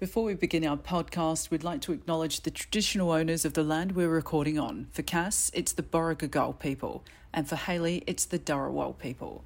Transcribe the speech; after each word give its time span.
Before 0.00 0.24
we 0.24 0.32
begin 0.32 0.66
our 0.66 0.78
podcast, 0.78 1.50
we'd 1.50 1.62
like 1.62 1.82
to 1.82 1.92
acknowledge 1.92 2.40
the 2.40 2.50
traditional 2.50 3.12
owners 3.12 3.44
of 3.44 3.52
the 3.52 3.62
land 3.62 3.92
we're 3.92 4.08
recording 4.08 4.58
on. 4.58 4.86
For 4.92 5.02
Cass, 5.02 5.50
it's 5.52 5.72
the 5.72 5.82
Borrigagal 5.82 6.58
people, 6.58 7.04
and 7.34 7.46
for 7.46 7.56
Haley, 7.56 8.02
it's 8.06 8.24
the 8.24 8.38
Dharawal 8.38 8.96
people. 8.96 9.44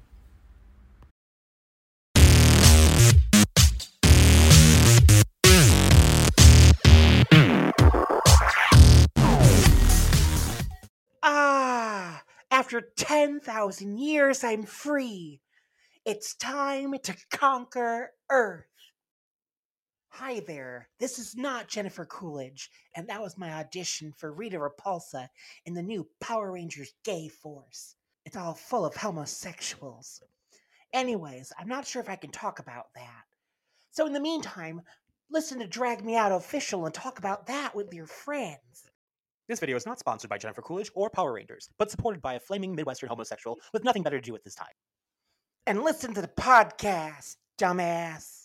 Ah, 11.21 12.23
after 12.49 12.79
10,000 12.95 13.97
years, 13.97 14.41
I'm 14.45 14.63
free. 14.63 15.41
It's 16.05 16.33
time 16.33 16.95
to 17.03 17.13
conquer 17.29 18.11
Earth. 18.29 18.63
Hi 20.19 20.39
there, 20.39 20.87
this 20.97 21.19
is 21.19 21.35
not 21.35 21.67
Jennifer 21.67 22.05
Coolidge, 22.05 22.71
and 22.95 23.05
that 23.09 23.21
was 23.21 23.37
my 23.37 23.51
audition 23.51 24.13
for 24.15 24.31
Rita 24.31 24.57
Repulsa 24.57 25.27
in 25.65 25.73
the 25.73 25.83
new 25.83 26.07
Power 26.21 26.53
Rangers 26.53 26.93
Gay 27.03 27.27
Force. 27.27 27.97
It's 28.25 28.37
all 28.37 28.53
full 28.53 28.85
of 28.85 28.95
homosexuals. 28.95 30.23
Anyways, 30.93 31.51
I'm 31.59 31.67
not 31.67 31.85
sure 31.85 32.01
if 32.01 32.07
I 32.07 32.15
can 32.15 32.31
talk 32.31 32.59
about 32.59 32.85
that. 32.95 33.23
So, 33.91 34.07
in 34.07 34.13
the 34.13 34.21
meantime, 34.21 34.79
listen 35.29 35.59
to 35.59 35.67
Drag 35.67 36.05
Me 36.05 36.15
Out 36.15 36.31
Official 36.31 36.85
and 36.85 36.95
talk 36.95 37.19
about 37.19 37.47
that 37.47 37.75
with 37.75 37.93
your 37.93 38.07
friends. 38.07 38.89
This 39.49 39.59
video 39.59 39.75
is 39.75 39.85
not 39.85 39.99
sponsored 39.99 40.29
by 40.29 40.37
Jennifer 40.37 40.61
Coolidge 40.61 40.91
or 40.95 41.09
Power 41.09 41.33
Rangers, 41.33 41.67
but 41.77 41.91
supported 41.91 42.21
by 42.21 42.35
a 42.35 42.39
flaming 42.39 42.73
Midwestern 42.73 43.09
homosexual 43.09 43.59
with 43.73 43.83
nothing 43.83 44.01
better 44.01 44.21
to 44.21 44.25
do 44.25 44.33
at 44.33 44.45
this 44.45 44.55
time. 44.55 44.75
And 45.67 45.83
listen 45.83 46.13
to 46.13 46.21
the 46.21 46.29
podcast, 46.29 47.35
dumbass. 47.59 48.44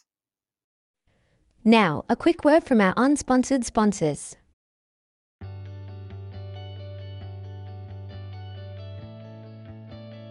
Now, 1.64 2.06
a 2.08 2.16
quick 2.16 2.42
word 2.42 2.64
from 2.64 2.80
our 2.80 2.94
unsponsored 2.94 3.64
sponsors. 3.64 4.36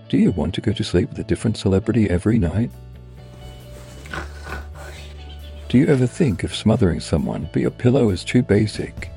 Do 0.10 0.18
you 0.18 0.32
want 0.32 0.56
to 0.56 0.62
go 0.62 0.74
to 0.74 0.84
sleep 0.84 1.10
with 1.10 1.20
a 1.20 1.24
different 1.24 1.56
celebrity 1.56 2.10
every 2.10 2.40
night? 2.40 2.72
Do 5.68 5.78
you 5.78 5.86
ever 5.86 6.08
think 6.08 6.44
of 6.44 6.56
smothering 6.56 7.00
someone, 7.00 7.48
but 7.54 7.62
your 7.62 7.70
pillow 7.70 8.10
is 8.10 8.24
too 8.24 8.42
basic? 8.42 9.12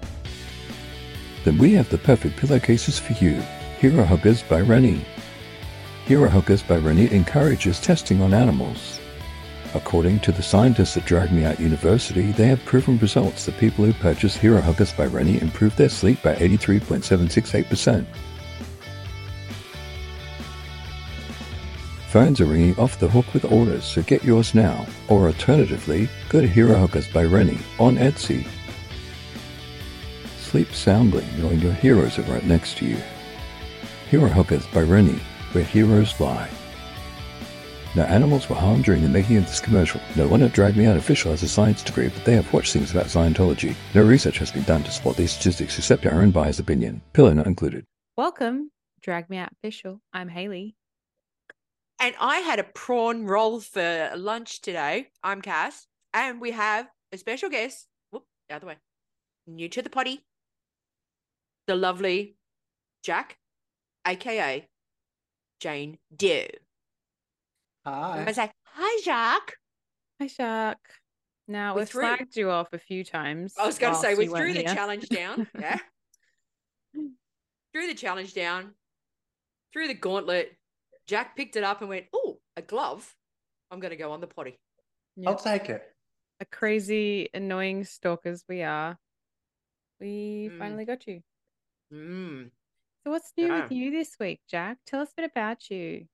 Then 1.46 1.56
we 1.56 1.72
have 1.72 1.88
the 1.88 1.96
perfect 1.96 2.36
pillowcases 2.36 2.98
for 2.98 3.14
you. 3.24 3.40
Hero 3.78 4.04
Huggers 4.04 4.42
by 4.42 4.60
Rennie. 4.60 5.06
Hero 6.04 6.28
Huggers 6.28 6.62
by 6.62 6.76
Rennie 6.76 7.10
encourages 7.10 7.80
testing 7.80 8.20
on 8.20 8.34
animals. 8.34 9.00
According 9.74 10.20
to 10.20 10.32
the 10.32 10.42
scientists 10.42 10.96
at 10.98 11.06
Drag 11.06 11.32
Me 11.32 11.44
Out 11.44 11.58
University, 11.58 12.32
they 12.32 12.46
have 12.46 12.64
proven 12.64 12.98
results 12.98 13.46
that 13.46 13.56
people 13.56 13.84
who 13.86 13.92
purchase 13.94 14.36
Hero 14.36 14.60
Huggers 14.60 14.92
by 14.92 15.06
Rennie 15.06 15.40
improve 15.40 15.74
their 15.76 15.88
sleep 15.88 16.22
by 16.22 16.34
83.768%. 16.34 18.04
Phones 22.08 22.42
are 22.42 22.44
ringing 22.44 22.78
off 22.78 22.98
the 22.98 23.08
hook 23.08 23.32
with 23.32 23.50
orders, 23.50 23.84
so 23.84 24.02
get 24.02 24.22
yours 24.22 24.54
now. 24.54 24.84
Or 25.08 25.28
alternatively, 25.28 26.10
go 26.28 26.42
to 26.42 26.46
Hero 26.46 26.76
Huggers 26.76 27.08
by 27.08 27.24
Rennie 27.24 27.58
on 27.78 27.96
Etsy. 27.96 28.46
Sleep 30.38 30.70
soundly 30.74 31.24
knowing 31.38 31.60
your 31.60 31.72
heroes 31.72 32.18
are 32.18 32.30
right 32.30 32.44
next 32.44 32.76
to 32.78 32.84
you. 32.84 32.98
Hero 34.10 34.28
Huggers 34.28 34.66
by 34.66 34.82
Rennie, 34.82 35.22
where 35.52 35.64
heroes 35.64 36.20
lie. 36.20 36.50
No 37.94 38.04
animals 38.04 38.48
were 38.48 38.56
harmed 38.56 38.84
during 38.84 39.02
the 39.02 39.08
making 39.10 39.36
of 39.36 39.46
this 39.46 39.60
commercial. 39.60 40.00
No 40.16 40.26
one 40.26 40.42
at 40.42 40.54
Drag 40.54 40.78
Me 40.78 40.86
Out 40.86 40.96
official 40.96 41.30
has 41.30 41.42
a 41.42 41.48
science 41.48 41.82
degree, 41.82 42.08
but 42.08 42.24
they 42.24 42.34
have 42.34 42.50
watched 42.50 42.72
things 42.72 42.90
about 42.90 43.06
Scientology. 43.06 43.74
No 43.94 44.02
research 44.02 44.38
has 44.38 44.50
been 44.50 44.62
done 44.62 44.82
to 44.84 44.90
support 44.90 45.18
these 45.18 45.32
statistics 45.32 45.76
except 45.76 46.06
our 46.06 46.22
own 46.22 46.30
biased 46.30 46.58
opinion. 46.58 47.02
Pillow 47.12 47.34
not 47.34 47.46
included. 47.46 47.84
Welcome, 48.16 48.70
Drag 49.02 49.28
Me 49.28 49.36
Out 49.36 49.52
Official. 49.52 50.00
I'm 50.10 50.30
Haley. 50.30 50.74
And 52.00 52.14
I 52.18 52.38
had 52.38 52.58
a 52.58 52.64
prawn 52.64 53.26
roll 53.26 53.60
for 53.60 54.10
lunch 54.16 54.62
today. 54.62 55.08
I'm 55.22 55.42
Cass. 55.42 55.86
And 56.14 56.40
we 56.40 56.52
have 56.52 56.88
a 57.12 57.18
special 57.18 57.50
guest. 57.50 57.88
Whoop, 58.10 58.24
the 58.48 58.54
other 58.54 58.68
way. 58.68 58.76
New 59.46 59.68
to 59.68 59.82
the 59.82 59.90
potty. 59.90 60.20
The 61.66 61.76
lovely 61.76 62.36
Jack, 63.04 63.36
aka 64.06 64.66
Jane 65.60 65.98
Dough. 66.16 66.46
I'm 67.84 67.92
gonna 68.18 68.24
Hi. 68.26 68.32
say, 68.32 68.50
hi, 68.64 69.00
Jack. 69.04 69.54
Hi, 70.20 70.26
Shark. 70.28 70.78
Now, 71.48 71.74
We 71.74 71.80
we've 71.80 71.88
threw- 71.88 72.02
flagged 72.02 72.36
you 72.36 72.50
off 72.50 72.68
a 72.72 72.78
few 72.78 73.02
times. 73.04 73.54
I 73.58 73.66
was 73.66 73.78
going 73.78 73.92
to 73.94 73.98
say, 73.98 74.14
we 74.14 74.26
threw 74.28 74.52
the 74.52 74.60
here. 74.60 74.74
challenge 74.74 75.08
down. 75.08 75.48
Yeah. 75.58 75.78
threw 76.94 77.86
the 77.88 77.94
challenge 77.94 78.34
down, 78.34 78.74
threw 79.72 79.88
the 79.88 79.94
gauntlet. 79.94 80.52
Jack 81.06 81.36
picked 81.36 81.56
it 81.56 81.64
up 81.64 81.80
and 81.80 81.88
went, 81.88 82.06
oh, 82.12 82.38
a 82.56 82.62
glove. 82.62 83.12
I'm 83.70 83.80
going 83.80 83.90
to 83.90 83.96
go 83.96 84.12
on 84.12 84.20
the 84.20 84.26
potty. 84.28 84.58
I'll 85.26 85.34
take 85.34 85.68
it. 85.68 85.82
A 86.40 86.44
crazy, 86.44 87.28
annoying 87.34 87.84
stalkers 87.84 88.44
we 88.48 88.62
are. 88.62 88.96
We 90.00 90.50
Mm. 90.52 90.58
finally 90.58 90.84
got 90.84 91.06
you. 91.06 91.20
Mm. 91.92 92.50
So, 93.04 93.10
what's 93.10 93.32
new 93.36 93.46
Yeah. 93.46 93.62
with 93.62 93.72
you 93.72 93.90
this 93.90 94.16
week, 94.20 94.40
Jack? 94.48 94.78
Tell 94.86 95.00
us 95.00 95.10
a 95.10 95.22
bit 95.22 95.30
about 95.30 95.68
you. 95.70 96.06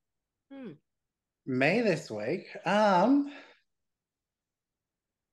Mm. 0.53 0.77
Me 1.49 1.81
this 1.81 2.11
week. 2.11 2.47
Um, 2.67 3.33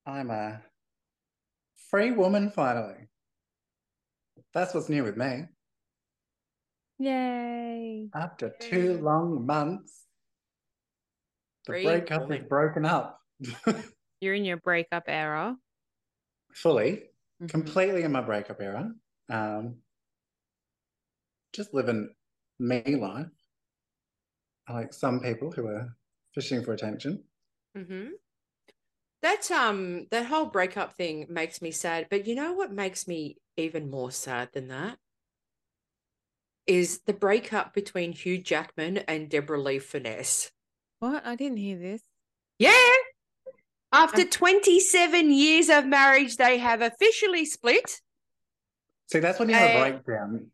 I'm 0.06 0.32
a 0.32 0.64
free 1.90 2.12
woman 2.12 2.50
finally. 2.50 3.10
That's 4.54 4.74
what's 4.74 4.88
new 4.88 5.04
with 5.04 5.18
me. 5.18 5.48
Yay. 7.00 8.10
After 8.16 8.56
two 8.62 8.98
long 9.00 9.46
months, 9.46 10.06
the 11.66 11.74
Free 11.74 11.84
breakup 11.84 12.22
woman. 12.22 12.42
is 12.44 12.48
broken 12.48 12.86
up 12.86 13.22
You're 14.22 14.36
in 14.36 14.46
your 14.46 14.58
breakup 14.58 15.04
era. 15.08 15.58
fully, 16.54 17.10
Mhm. 17.42 17.50
completely 17.50 18.04
in 18.04 18.14
my 18.14 18.22
breakup 18.22 18.62
era. 18.62 18.96
Um, 19.30 19.82
just 21.52 21.74
living 21.74 22.16
me 22.60 22.82
life. 22.96 23.28
Like 24.70 24.94
some 24.94 25.20
people 25.20 25.52
who 25.52 25.68
are 25.68 25.96
fishing 26.36 26.62
for 26.64 26.74
attention. 26.74 27.24
Mm-hmm. 27.76 28.10
That 29.22 29.50
um 29.50 30.06
that 30.12 30.28
whole 30.28 30.46
breakup 30.46 30.94
thing 30.96 31.26
makes 31.30 31.62
me 31.62 31.72
sad, 31.72 32.08
but 32.12 32.28
you 32.28 32.36
know 32.36 32.54
what 32.54 32.72
makes 32.72 33.08
me 33.08 33.38
even 33.58 33.90
more 33.90 34.12
sad 34.12 34.50
than 34.54 34.68
that? 34.68 35.00
Is 36.68 37.02
the 37.06 37.14
breakup 37.14 37.74
between 37.74 38.12
Hugh 38.12 38.38
Jackman 38.38 38.98
and 39.00 39.30
Deborra-Lee 39.30 39.80
Furness. 39.80 40.52
What? 41.00 41.26
I 41.26 41.36
didn't 41.36 41.58
hear 41.58 41.78
this. 41.78 42.02
Yeah. 42.60 42.94
After 43.92 44.26
27 44.26 45.32
years 45.32 45.70
of 45.70 45.86
marriage, 45.86 46.38
they 46.38 46.58
have 46.58 46.82
officially 46.82 47.46
split. 47.46 48.02
See, 49.12 49.20
that's 49.20 49.40
when 49.40 49.50
you 49.50 49.56
have 49.56 49.70
a 49.70 49.80
Uh, 49.80 49.90
breakdown. 49.90 50.52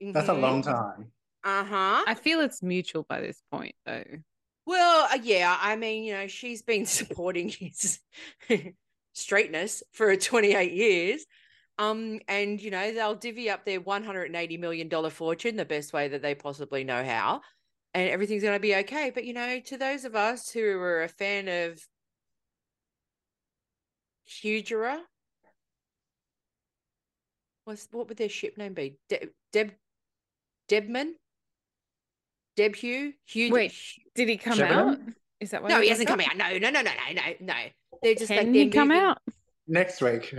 That's 0.00 0.28
a 0.28 0.34
long 0.34 0.62
time. 0.62 1.12
Uh-huh. 1.44 2.04
I 2.06 2.14
feel 2.14 2.40
it's 2.40 2.62
mutual 2.62 3.04
by 3.08 3.20
this 3.20 3.40
point, 3.50 3.74
though. 3.86 4.04
Well, 4.64 5.08
uh, 5.12 5.18
yeah, 5.22 5.56
I 5.60 5.76
mean, 5.76 6.04
you 6.04 6.12
know, 6.12 6.26
she's 6.26 6.62
been 6.62 6.86
supporting 6.86 7.48
his 7.48 8.00
straightness 9.12 9.82
for 9.92 10.14
28 10.16 10.72
years. 10.72 11.24
Um, 11.78 12.20
and 12.28 12.60
you 12.60 12.70
know, 12.70 12.92
they'll 12.92 13.14
divvy 13.14 13.50
up 13.50 13.64
their 13.64 13.80
180 13.80 14.56
million 14.58 14.88
dollar 14.88 15.10
fortune 15.10 15.56
the 15.56 15.64
best 15.64 15.92
way 15.92 16.08
that 16.08 16.22
they 16.22 16.34
possibly 16.34 16.84
know 16.84 17.02
how, 17.02 17.40
and 17.94 18.10
everything's 18.10 18.42
gonna 18.44 18.60
be 18.60 18.76
okay. 18.76 19.10
But 19.10 19.24
you 19.24 19.34
know, 19.34 19.60
to 19.60 19.78
those 19.78 20.04
of 20.04 20.16
us 20.16 20.50
who 20.50 20.64
are 20.80 21.02
a 21.04 21.08
fan 21.08 21.48
of 21.48 21.80
Hugera, 24.26 25.06
what's 27.64 27.88
what 27.90 28.08
would 28.08 28.16
their 28.18 28.28
ship 28.28 28.56
name 28.56 28.74
be? 28.74 28.98
De- 29.08 29.28
Deb 29.52 29.72
Debman? 30.68 31.14
Deb 32.56 32.76
Hugh? 32.76 33.12
Hugh 33.26 33.52
Wait, 33.52 33.74
did 34.14 34.28
he 34.28 34.36
come 34.36 34.56
Shepard? 34.58 34.76
out? 34.76 34.98
Is 35.40 35.50
that 35.50 35.62
why 35.62 35.70
no, 35.70 35.80
he 35.80 35.88
hasn't 35.88 36.08
come 36.08 36.20
up? 36.20 36.28
out. 36.28 36.36
No, 36.36 36.50
no, 36.58 36.70
no, 36.70 36.82
no, 36.82 36.90
no, 36.90 37.12
no, 37.14 37.22
no. 37.40 37.54
They're 38.02 38.14
just 38.14 38.30
like 38.30 38.40
Can 38.40 38.52
they're 38.52 38.64
he 38.64 38.70
come 38.70 38.88
moving- 38.88 39.02
out? 39.02 39.18
Next 39.66 40.00
week. 40.02 40.34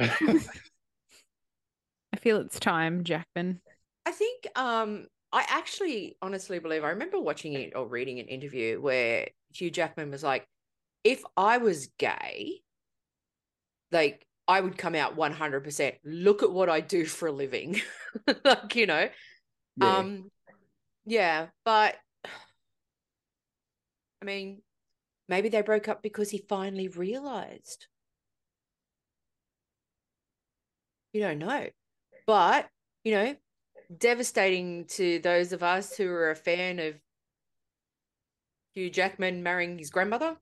I 2.13 2.17
feel 2.17 2.37
it's 2.41 2.59
time, 2.59 3.03
Jackman. 3.03 3.61
I 4.05 4.11
think 4.11 4.47
um 4.55 5.07
I 5.31 5.45
actually 5.49 6.17
honestly 6.21 6.59
believe 6.59 6.83
I 6.83 6.89
remember 6.89 7.19
watching 7.19 7.53
it 7.53 7.73
or 7.75 7.87
reading 7.87 8.19
an 8.19 8.27
interview 8.27 8.79
where 8.79 9.27
Hugh 9.53 9.71
Jackman 9.71 10.11
was 10.11 10.23
like, 10.23 10.45
if 11.03 11.23
I 11.35 11.57
was 11.57 11.87
gay, 11.97 12.61
like 13.91 14.25
I 14.47 14.61
would 14.61 14.77
come 14.77 14.93
out 14.93 15.15
100%. 15.17 15.93
Look 16.03 16.43
at 16.43 16.51
what 16.51 16.69
I 16.69 16.81
do 16.81 17.05
for 17.05 17.27
a 17.27 17.31
living. 17.31 17.81
like, 18.45 18.75
you 18.75 18.85
know. 18.85 19.09
Yeah. 19.77 19.97
Um 19.97 20.29
yeah, 21.05 21.47
but 21.65 21.95
I 24.21 24.25
mean, 24.25 24.61
maybe 25.27 25.49
they 25.49 25.61
broke 25.61 25.87
up 25.87 26.01
because 26.01 26.29
he 26.29 26.37
finally 26.37 26.87
realized. 26.87 27.87
You 31.13 31.21
don't 31.21 31.39
know. 31.39 31.67
But, 32.25 32.69
you 33.03 33.13
know, 33.13 33.35
devastating 33.95 34.85
to 34.85 35.19
those 35.19 35.51
of 35.53 35.61
us 35.61 35.95
who 35.95 36.07
are 36.09 36.31
a 36.31 36.35
fan 36.35 36.79
of 36.79 36.95
Hugh 38.73 38.89
Jackman 38.89 39.43
marrying 39.43 39.77
his 39.77 39.89
grandmother. 39.91 40.37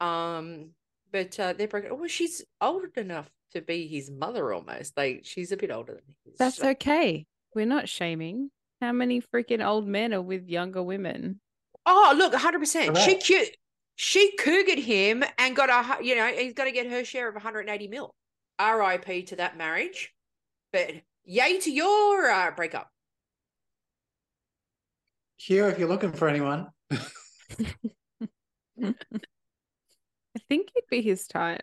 Um, 0.00 0.70
but 1.10 1.38
uh, 1.40 1.54
they're 1.54 1.66
pregnant. 1.66 1.98
Well, 1.98 2.08
she's 2.08 2.44
old 2.60 2.96
enough 2.96 3.30
to 3.52 3.60
be 3.62 3.88
his 3.88 4.10
mother 4.10 4.52
almost. 4.52 4.96
Like 4.96 5.22
she's 5.24 5.50
a 5.50 5.56
bit 5.56 5.70
older 5.70 5.94
than 5.94 6.14
he 6.24 6.30
is. 6.30 6.38
That's 6.38 6.56
So- 6.58 6.68
okay. 6.70 7.26
We're 7.54 7.66
not 7.66 7.88
shaming. 7.88 8.50
How 8.80 8.92
many 8.92 9.20
freaking 9.22 9.64
old 9.64 9.86
men 9.86 10.12
are 10.12 10.22
with 10.22 10.48
younger 10.48 10.82
women? 10.82 11.40
Oh, 11.86 12.14
look, 12.16 12.32
100%. 12.32 12.96
She 12.96 13.12
Correct. 13.12 13.24
cute. 13.24 13.56
She 13.94 14.36
cougared 14.36 14.78
him 14.78 15.24
and 15.38 15.56
got 15.56 15.70
a, 15.70 16.04
you 16.04 16.14
know, 16.16 16.26
he's 16.26 16.52
got 16.52 16.64
to 16.64 16.72
get 16.72 16.90
her 16.90 17.04
share 17.04 17.28
of 17.28 17.34
180 17.34 17.88
mil. 17.88 18.14
RIP 18.60 19.26
to 19.26 19.36
that 19.36 19.56
marriage. 19.56 20.12
But 20.72 20.90
yay 21.24 21.58
to 21.60 21.70
your 21.70 22.30
uh, 22.30 22.50
breakup. 22.50 22.90
Here, 25.36 25.68
if 25.68 25.78
you're 25.78 25.88
looking 25.88 26.12
for 26.12 26.28
anyone, 26.28 26.68
I 26.90 26.96
think 30.48 30.70
you'd 30.74 30.88
be 30.90 31.02
his 31.02 31.26
type. 31.26 31.62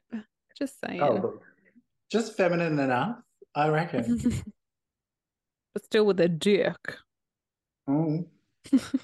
Just 0.57 0.79
saying. 0.79 1.01
oh, 1.01 1.39
just 2.11 2.37
feminine 2.37 2.79
enough, 2.79 3.17
I 3.55 3.69
reckon. 3.69 4.21
but 5.73 5.83
still 5.83 6.05
with 6.05 6.19
a 6.19 6.29
dick. 6.29 6.77
Mm. 7.89 8.25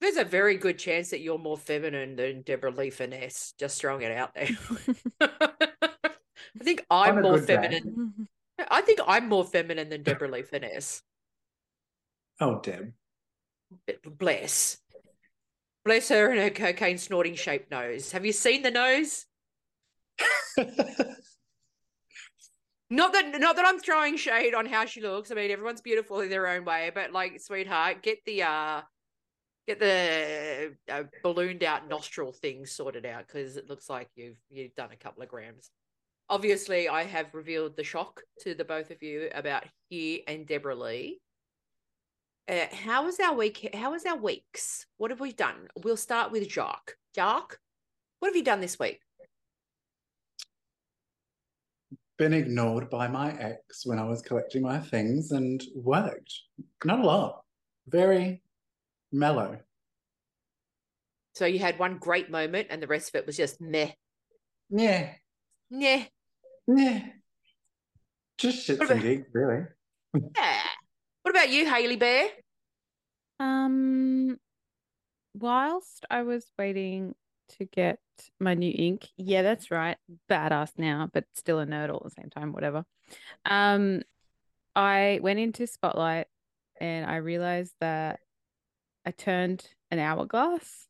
There's 0.00 0.16
a 0.16 0.24
very 0.24 0.56
good 0.56 0.78
chance 0.78 1.10
that 1.10 1.20
you're 1.20 1.38
more 1.38 1.58
feminine 1.58 2.16
than 2.16 2.42
Deborra-Lee 2.42 2.90
Furness. 2.90 3.52
Just 3.58 3.80
throwing 3.80 4.02
it 4.02 4.16
out 4.16 4.34
there. 4.34 4.48
I 5.20 6.64
think 6.64 6.84
I'm 6.90 7.20
more 7.20 7.38
good 7.38 7.46
day. 7.46 7.56
feminine. 7.56 8.28
I 8.70 8.80
think 8.80 9.00
I'm 9.06 9.28
more 9.28 9.44
feminine 9.44 9.90
than 9.90 10.02
Deborra-Lee 10.02 10.42
Furness. 10.42 11.02
Oh, 12.40 12.60
Deb. 12.60 12.92
Bless. 14.04 14.78
Bless 15.84 16.08
her 16.08 16.30
and 16.30 16.40
her 16.40 16.50
cocaine 16.50 16.98
snorting 16.98 17.34
shaped 17.34 17.70
nose. 17.70 18.12
Have 18.12 18.24
you 18.24 18.32
seen 18.32 18.62
the 18.62 18.70
nose? 18.70 19.26
Not 22.92 23.12
that 23.12 23.40
not 23.40 23.54
that 23.56 23.64
I'm 23.64 23.78
throwing 23.78 24.16
shade 24.16 24.54
on 24.54 24.66
how 24.66 24.84
she 24.84 25.00
looks. 25.00 25.30
I 25.30 25.34
mean, 25.34 25.50
everyone's 25.50 25.80
beautiful 25.80 26.20
in 26.20 26.28
their 26.28 26.48
own 26.48 26.64
way, 26.64 26.90
but 26.92 27.12
like, 27.12 27.40
sweetheart, 27.40 28.02
get 28.02 28.18
the 28.26 28.42
uh 28.42 28.82
get 29.68 29.78
the 29.78 30.74
uh, 30.92 31.04
ballooned 31.22 31.62
out 31.62 31.88
nostril 31.88 32.32
thing 32.32 32.66
sorted 32.66 33.06
out 33.06 33.28
because 33.28 33.56
it 33.56 33.68
looks 33.68 33.88
like 33.88 34.08
you've 34.16 34.38
you've 34.50 34.74
done 34.74 34.90
a 34.92 34.96
couple 34.96 35.22
of 35.22 35.28
grams. 35.28 35.70
Obviously, 36.28 36.88
I 36.88 37.04
have 37.04 37.34
revealed 37.34 37.76
the 37.76 37.84
shock 37.84 38.22
to 38.40 38.54
the 38.54 38.64
both 38.64 38.90
of 38.90 39.02
you 39.02 39.28
about 39.34 39.64
Hugh 39.88 40.20
and 40.26 40.46
Deborra-Lee. 40.46 41.20
Uh, 42.48 42.66
how 42.72 43.04
was 43.04 43.20
our 43.20 43.34
week? 43.34 43.70
How 43.74 43.92
was 43.92 44.04
our 44.06 44.16
weeks? 44.16 44.86
What 44.96 45.10
have 45.10 45.20
we 45.20 45.32
done? 45.32 45.68
We'll 45.84 45.96
start 45.96 46.32
with 46.32 46.48
Jacques. 46.48 46.96
Jacques, 47.14 47.58
what 48.18 48.28
have 48.28 48.36
you 48.36 48.44
done 48.44 48.60
this 48.60 48.78
week? 48.78 49.00
Been 52.20 52.34
ignored 52.34 52.90
by 52.90 53.08
my 53.08 53.32
ex 53.40 53.86
when 53.86 53.98
I 53.98 54.04
was 54.04 54.20
collecting 54.20 54.60
my 54.60 54.78
things 54.78 55.32
and 55.32 55.58
worked. 55.74 56.30
Not 56.84 56.98
a 56.98 57.02
lot. 57.02 57.40
Very 57.88 58.42
mellow. 59.10 59.58
So 61.34 61.46
you 61.46 61.60
had 61.60 61.78
one 61.78 61.96
great 61.96 62.30
moment, 62.30 62.66
and 62.68 62.82
the 62.82 62.86
rest 62.86 63.08
of 63.08 63.14
it 63.14 63.26
was 63.26 63.38
just 63.38 63.58
meh, 63.62 63.92
Yeah. 64.68 65.14
meh. 65.70 66.08
Yeah. 66.66 67.08
Just 68.36 68.68
shits 68.68 68.80
What 68.80 68.90
and 68.90 69.00
about- 69.00 69.02
gigs, 69.02 69.28
really. 69.32 69.64
Yeah. 70.36 70.62
What 71.22 71.30
about 71.30 71.48
you, 71.48 71.66
Haley 71.72 71.96
Bear? 71.96 72.28
Um, 73.38 74.38
whilst 75.32 76.04
I 76.10 76.20
was 76.24 76.52
waiting 76.58 77.14
to 77.58 77.64
get 77.64 77.98
my 78.38 78.54
new 78.54 78.72
ink, 78.74 79.08
yeah, 79.16 79.42
that's 79.42 79.70
right, 79.70 79.96
badass 80.30 80.72
now, 80.76 81.08
but 81.12 81.24
still 81.34 81.60
a 81.60 81.66
nerd 81.66 81.90
all 81.90 82.02
at 82.04 82.04
the 82.04 82.20
same 82.20 82.30
time, 82.30 82.52
whatever. 82.52 82.84
Um, 83.44 84.02
I 84.74 85.18
went 85.22 85.38
into 85.38 85.66
Spotlight 85.66 86.26
and 86.80 87.08
I 87.08 87.16
realized 87.16 87.74
that 87.80 88.20
I 89.04 89.10
turned 89.10 89.66
an 89.90 89.98
hourglass 89.98 90.86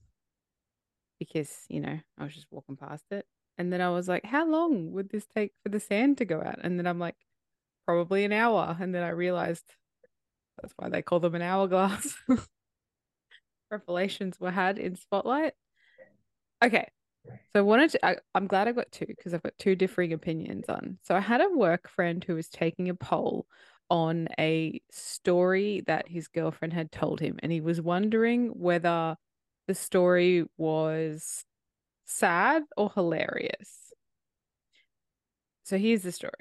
because, 1.18 1.50
you 1.68 1.80
know, 1.80 1.98
I 2.18 2.24
was 2.24 2.34
just 2.34 2.46
walking 2.50 2.76
past 2.76 3.04
it. 3.10 3.26
And 3.58 3.72
then 3.72 3.80
I 3.80 3.90
was 3.90 4.08
like, 4.08 4.24
how 4.24 4.48
long 4.48 4.92
would 4.92 5.10
this 5.10 5.26
take 5.26 5.52
for 5.62 5.68
the 5.68 5.80
sand 5.80 6.18
to 6.18 6.24
go 6.24 6.40
out? 6.40 6.60
And 6.62 6.78
then 6.78 6.86
I'm 6.86 6.98
like, 6.98 7.16
probably 7.86 8.24
an 8.24 8.32
hour. 8.32 8.76
And 8.80 8.94
then 8.94 9.02
I 9.02 9.10
realized 9.10 9.64
that's 10.60 10.72
why 10.76 10.88
they 10.88 11.02
call 11.02 11.20
them 11.20 11.34
an 11.34 11.42
hourglass. 11.42 12.14
Revelations 13.70 14.38
were 14.40 14.50
had 14.50 14.78
in 14.78 14.96
Spotlight. 14.96 15.52
Okay. 16.62 16.86
So 17.26 17.32
I 17.56 17.60
wanted 17.60 17.90
to, 17.90 18.06
I, 18.06 18.16
I'm 18.34 18.46
glad 18.46 18.68
I 18.68 18.72
got 18.72 18.90
two 18.92 19.06
because 19.06 19.34
I've 19.34 19.42
got 19.42 19.58
two 19.58 19.74
differing 19.74 20.12
opinions 20.12 20.66
on. 20.68 20.98
So 21.02 21.14
I 21.14 21.20
had 21.20 21.40
a 21.40 21.48
work 21.50 21.88
friend 21.88 22.22
who 22.22 22.34
was 22.34 22.48
taking 22.48 22.88
a 22.88 22.94
poll 22.94 23.46
on 23.90 24.28
a 24.38 24.80
story 24.90 25.82
that 25.86 26.08
his 26.08 26.28
girlfriend 26.28 26.72
had 26.72 26.92
told 26.92 27.20
him, 27.20 27.38
and 27.42 27.50
he 27.50 27.60
was 27.60 27.80
wondering 27.80 28.48
whether 28.48 29.16
the 29.66 29.74
story 29.74 30.44
was 30.56 31.44
sad 32.06 32.62
or 32.76 32.90
hilarious. 32.94 33.92
So 35.64 35.76
here's 35.76 36.02
the 36.02 36.12
story. 36.12 36.32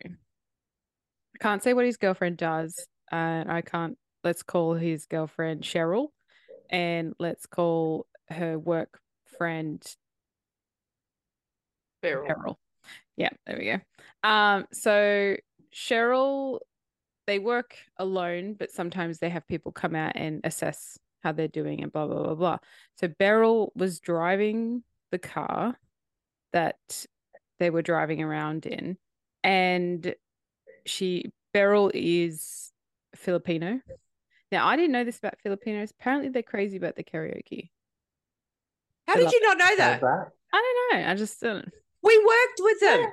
I 1.36 1.38
can't 1.40 1.64
say 1.64 1.74
what 1.74 1.86
his 1.86 1.98
girlfriend 1.98 2.38
does, 2.38 2.88
and 3.12 3.52
I 3.52 3.62
can't. 3.62 3.98
Let's 4.24 4.44
call 4.44 4.74
his 4.74 5.06
girlfriend 5.06 5.64
Cheryl, 5.64 6.08
and 6.70 7.14
let's 7.20 7.46
call 7.46 8.06
her 8.30 8.60
work 8.60 9.00
friend 9.38 9.82
Beryl. 12.02 12.28
Cheryl. 12.28 12.56
Yeah, 13.18 13.30
there 13.46 13.58
we 13.58 13.66
go. 13.66 14.30
Um, 14.30 14.66
so 14.72 15.36
Cheryl, 15.74 16.60
they 17.28 17.40
work 17.40 17.76
alone, 17.98 18.56
but 18.58 18.72
sometimes 18.72 19.20
they 19.20 19.30
have 19.30 19.48
people 19.48 19.72
come 19.72 19.96
out 19.96 20.14
and 20.16 20.42
assess 20.44 20.98
how 21.22 21.32
they're 21.32 21.48
doing 21.48 21.84
and 21.84 21.92
blah 21.92 22.08
blah 22.08 22.24
blah 22.24 22.36
blah. 22.36 22.58
So 22.96 23.08
Beryl 23.08 23.72
was 23.76 24.00
driving 24.00 24.84
the 25.12 25.20
car 25.20 25.78
that 26.54 27.06
they 27.60 27.70
were 27.70 27.82
driving 27.82 28.22
around 28.24 28.66
in, 28.66 28.98
and 29.44 30.16
she 30.86 31.32
Beryl 31.54 31.92
is 31.94 32.72
Filipino. 33.16 33.82
Now 34.52 34.68
I 34.68 34.76
didn't 34.76 34.94
know 34.94 35.04
this 35.04 35.20
about 35.20 35.40
Filipinos. 35.44 35.92
Apparently 35.92 36.30
they're 36.30 36.42
crazy 36.42 36.78
about 36.78 36.96
the 36.96 37.04
karaoke. 37.04 37.70
How 39.08 39.14
I 39.14 39.18
did 39.18 39.26
love 39.26 39.34
you 39.34 39.42
not 39.42 39.58
know 39.58 39.76
that? 39.78 40.02
that? 40.02 40.28
I 40.54 40.86
don't 40.92 41.02
know. 41.02 41.10
I 41.10 41.16
just 41.16 41.40
didn't. 41.42 41.74
We 42.02 42.18
worked 42.18 42.60
with 42.60 42.80
them. 42.80 43.12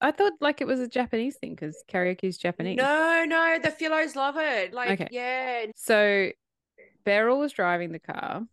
I 0.00 0.10
thought 0.10 0.32
like 0.40 0.60
it 0.60 0.66
was 0.66 0.80
a 0.80 0.88
Japanese 0.88 1.36
thing 1.36 1.54
because 1.54 1.82
karaoke 1.90 2.24
is 2.24 2.36
Japanese. 2.36 2.76
No, 2.76 3.24
no, 3.26 3.58
the 3.62 3.70
Philos 3.70 4.16
love 4.16 4.36
it. 4.36 4.74
Like, 4.74 5.00
Okay. 5.00 5.08
yeah. 5.12 5.66
So 5.76 6.30
Beryl 7.04 7.38
was 7.38 7.52
driving 7.52 7.92
the 7.92 8.00
car. 8.00 8.44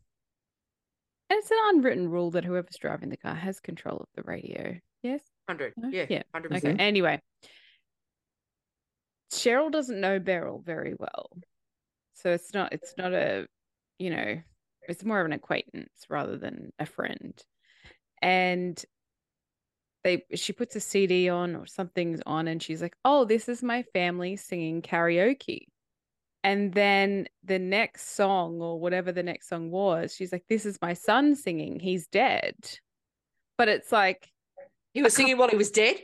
And 1.31 1.37
it's 1.37 1.51
an 1.51 1.57
unwritten 1.65 2.09
rule 2.09 2.31
that 2.31 2.45
whoever's 2.45 2.77
driving 2.79 3.09
the 3.09 3.17
car 3.17 3.35
has 3.35 3.59
control 3.59 3.97
of 3.97 4.07
the 4.15 4.23
radio. 4.23 4.75
Yes? 5.03 5.21
100. 5.45 5.73
No? 5.77 5.89
Yeah. 5.89 6.05
Yeah, 6.09 6.23
100%. 6.35 6.57
Okay. 6.57 6.75
Anyway, 6.79 7.19
Cheryl 9.31 9.71
doesn't 9.71 9.99
know 9.99 10.19
Beryl 10.19 10.61
very 10.65 10.95
well. 10.97 11.29
So 12.13 12.31
it's 12.31 12.53
not 12.53 12.73
it's 12.73 12.95
not 12.97 13.13
a 13.13 13.47
you 13.97 14.09
know, 14.09 14.41
it's 14.87 15.03
more 15.03 15.19
of 15.19 15.25
an 15.25 15.33
acquaintance 15.33 16.05
rather 16.09 16.37
than 16.37 16.71
a 16.79 16.85
friend. 16.85 17.39
And 18.21 18.83
they 20.03 20.23
she 20.35 20.53
puts 20.53 20.75
a 20.75 20.79
CD 20.79 21.29
on 21.29 21.55
or 21.55 21.65
something's 21.65 22.21
on 22.25 22.47
and 22.47 22.61
she's 22.63 22.81
like, 22.81 22.95
"Oh, 23.03 23.25
this 23.25 23.49
is 23.49 23.61
my 23.63 23.83
family 23.93 24.35
singing 24.37 24.81
karaoke." 24.81 25.65
And 26.43 26.73
then 26.73 27.27
the 27.43 27.59
next 27.59 28.15
song 28.15 28.61
or 28.61 28.79
whatever 28.79 29.11
the 29.11 29.23
next 29.23 29.49
song 29.49 29.71
was, 29.71 30.15
she's 30.15 30.31
like, 30.31 30.45
"This 30.47 30.65
is 30.65 30.77
my 30.81 30.93
son 30.93 31.35
singing. 31.35 31.79
He's 31.79 32.07
dead." 32.07 32.55
But 33.57 33.67
it's 33.67 33.91
like, 33.91 34.29
He 34.93 35.03
was 35.03 35.13
singing 35.13 35.37
while 35.37 35.49
he 35.49 35.57
was 35.57 35.69
dead? 35.71 35.97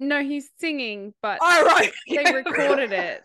no, 0.00 0.22
he's 0.22 0.50
singing, 0.58 1.14
but 1.22 1.38
Oh, 1.40 1.64
right. 1.64 1.92
they 2.08 2.32
recorded 2.32 2.92
it. 2.92 3.22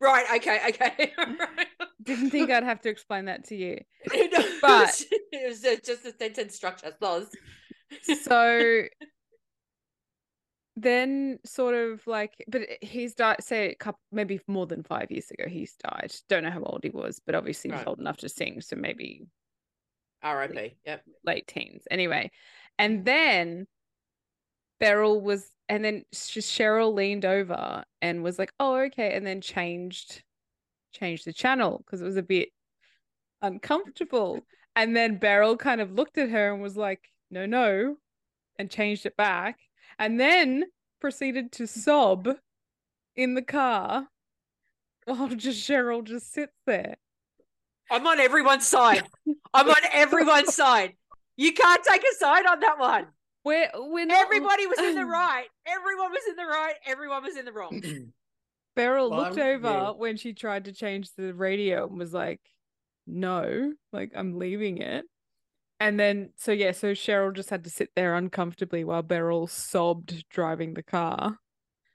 Right. 0.00 0.26
Okay. 0.36 0.60
Okay. 0.68 1.12
right. 1.18 1.66
Didn't 2.02 2.30
think 2.30 2.50
I'd 2.50 2.62
have 2.64 2.80
to 2.82 2.88
explain 2.88 3.24
that 3.26 3.44
to 3.48 3.56
you. 3.56 3.80
No, 4.14 4.44
But- 4.60 5.02
it 5.32 5.48
was 5.48 5.64
uh, 5.64 5.76
just 5.84 6.04
a 6.04 6.12
sentence 6.16 6.54
structure. 6.54 6.92
Loz. 7.00 7.28
So 8.22 8.82
then 10.76 11.38
sort 11.44 11.74
of 11.74 12.04
like 12.06 12.32
but 12.48 12.62
he's 12.82 13.14
died 13.14 13.36
say 13.40 13.70
a 13.70 13.74
couple 13.76 14.00
maybe 14.10 14.40
more 14.48 14.66
than 14.66 14.82
five 14.82 15.08
years 15.10 15.30
ago 15.30 15.44
he's 15.48 15.74
died. 15.76 16.12
Don't 16.28 16.42
know 16.42 16.50
how 16.50 16.62
old 16.62 16.80
he 16.82 16.90
was, 16.90 17.20
but 17.24 17.34
obviously 17.34 17.70
he 17.70 17.76
was 17.76 17.86
old 17.86 18.00
enough 18.00 18.16
to 18.18 18.28
sing, 18.28 18.60
so 18.60 18.76
maybe 18.76 19.26
R.I.P. 20.22 20.76
Yep. 20.84 21.04
late 21.24 21.46
teens. 21.46 21.84
Anyway. 21.90 22.30
And 22.78 23.04
then 23.04 23.66
Beryl 24.80 25.20
was 25.20 25.48
and 25.68 25.84
then 25.84 26.04
Cheryl 26.12 26.92
leaned 26.92 27.24
over 27.24 27.84
and 28.02 28.22
was 28.22 28.38
like, 28.38 28.52
"Oh, 28.58 28.76
okay," 28.86 29.14
and 29.14 29.26
then 29.26 29.40
changed 29.40 30.22
changed 30.92 31.24
the 31.24 31.32
channel 31.32 31.82
because 31.84 32.02
it 32.02 32.04
was 32.04 32.16
a 32.16 32.22
bit 32.22 32.48
uncomfortable. 33.42 34.40
And 34.76 34.96
then 34.96 35.18
Beryl 35.18 35.56
kind 35.56 35.80
of 35.80 35.92
looked 35.92 36.18
at 36.18 36.30
her 36.30 36.52
and 36.52 36.60
was 36.60 36.76
like, 36.76 37.08
"No, 37.30 37.46
no," 37.46 37.96
and 38.58 38.70
changed 38.70 39.06
it 39.06 39.16
back, 39.16 39.58
and 39.98 40.18
then 40.20 40.64
proceeded 41.00 41.52
to 41.52 41.66
sob 41.66 42.28
in 43.16 43.34
the 43.34 43.42
car 43.42 44.08
while 45.04 45.28
just 45.36 45.68
Cheryl 45.68 46.02
just 46.04 46.32
sits 46.32 46.54
there. 46.66 46.96
I'm 47.90 48.06
on 48.06 48.18
everyone's 48.18 48.66
side. 48.66 49.02
I'm 49.52 49.68
on 49.68 49.76
everyone's 49.92 50.54
side. 50.62 50.94
You 51.36 51.52
can't 51.52 51.82
take 51.84 52.02
a 52.02 52.14
side 52.16 52.46
on 52.46 52.60
that 52.60 52.78
one. 52.78 53.06
We're 53.44 53.68
we're 53.74 54.06
not 54.06 54.22
Everybody 54.24 54.66
was 54.66 54.78
in 54.78 54.94
the 54.94 55.04
right. 55.06 55.46
Everyone 55.66 56.10
was 56.12 56.22
in 56.28 56.36
the 56.36 56.46
right. 56.46 56.74
Everyone 56.86 57.22
was 57.22 57.36
in 57.36 57.44
the 57.44 57.52
wrong. 57.52 57.82
Beryl 58.76 59.10
Well, 59.10 59.20
looked 59.20 59.38
I'm- 59.38 59.56
over 59.56 59.68
yeah. 59.68 59.90
when 59.90 60.16
she 60.16 60.32
tried 60.32 60.64
to 60.64 60.72
change 60.72 61.10
the 61.16 61.34
radio 61.34 61.86
and 61.86 61.98
was 61.98 62.14
like, 62.14 62.40
"No, 63.06 63.72
like 63.92 64.12
I'm 64.16 64.38
leaving 64.38 64.78
it." 64.78 65.04
And 65.84 66.00
then 66.00 66.30
so 66.36 66.50
yeah, 66.50 66.72
so 66.72 66.92
Cheryl 66.92 67.36
just 67.36 67.50
had 67.50 67.62
to 67.64 67.70
sit 67.70 67.90
there 67.94 68.14
uncomfortably 68.14 68.84
while 68.84 69.02
Beryl 69.02 69.46
sobbed 69.46 70.26
driving 70.30 70.72
the 70.72 70.82
car. 70.82 71.38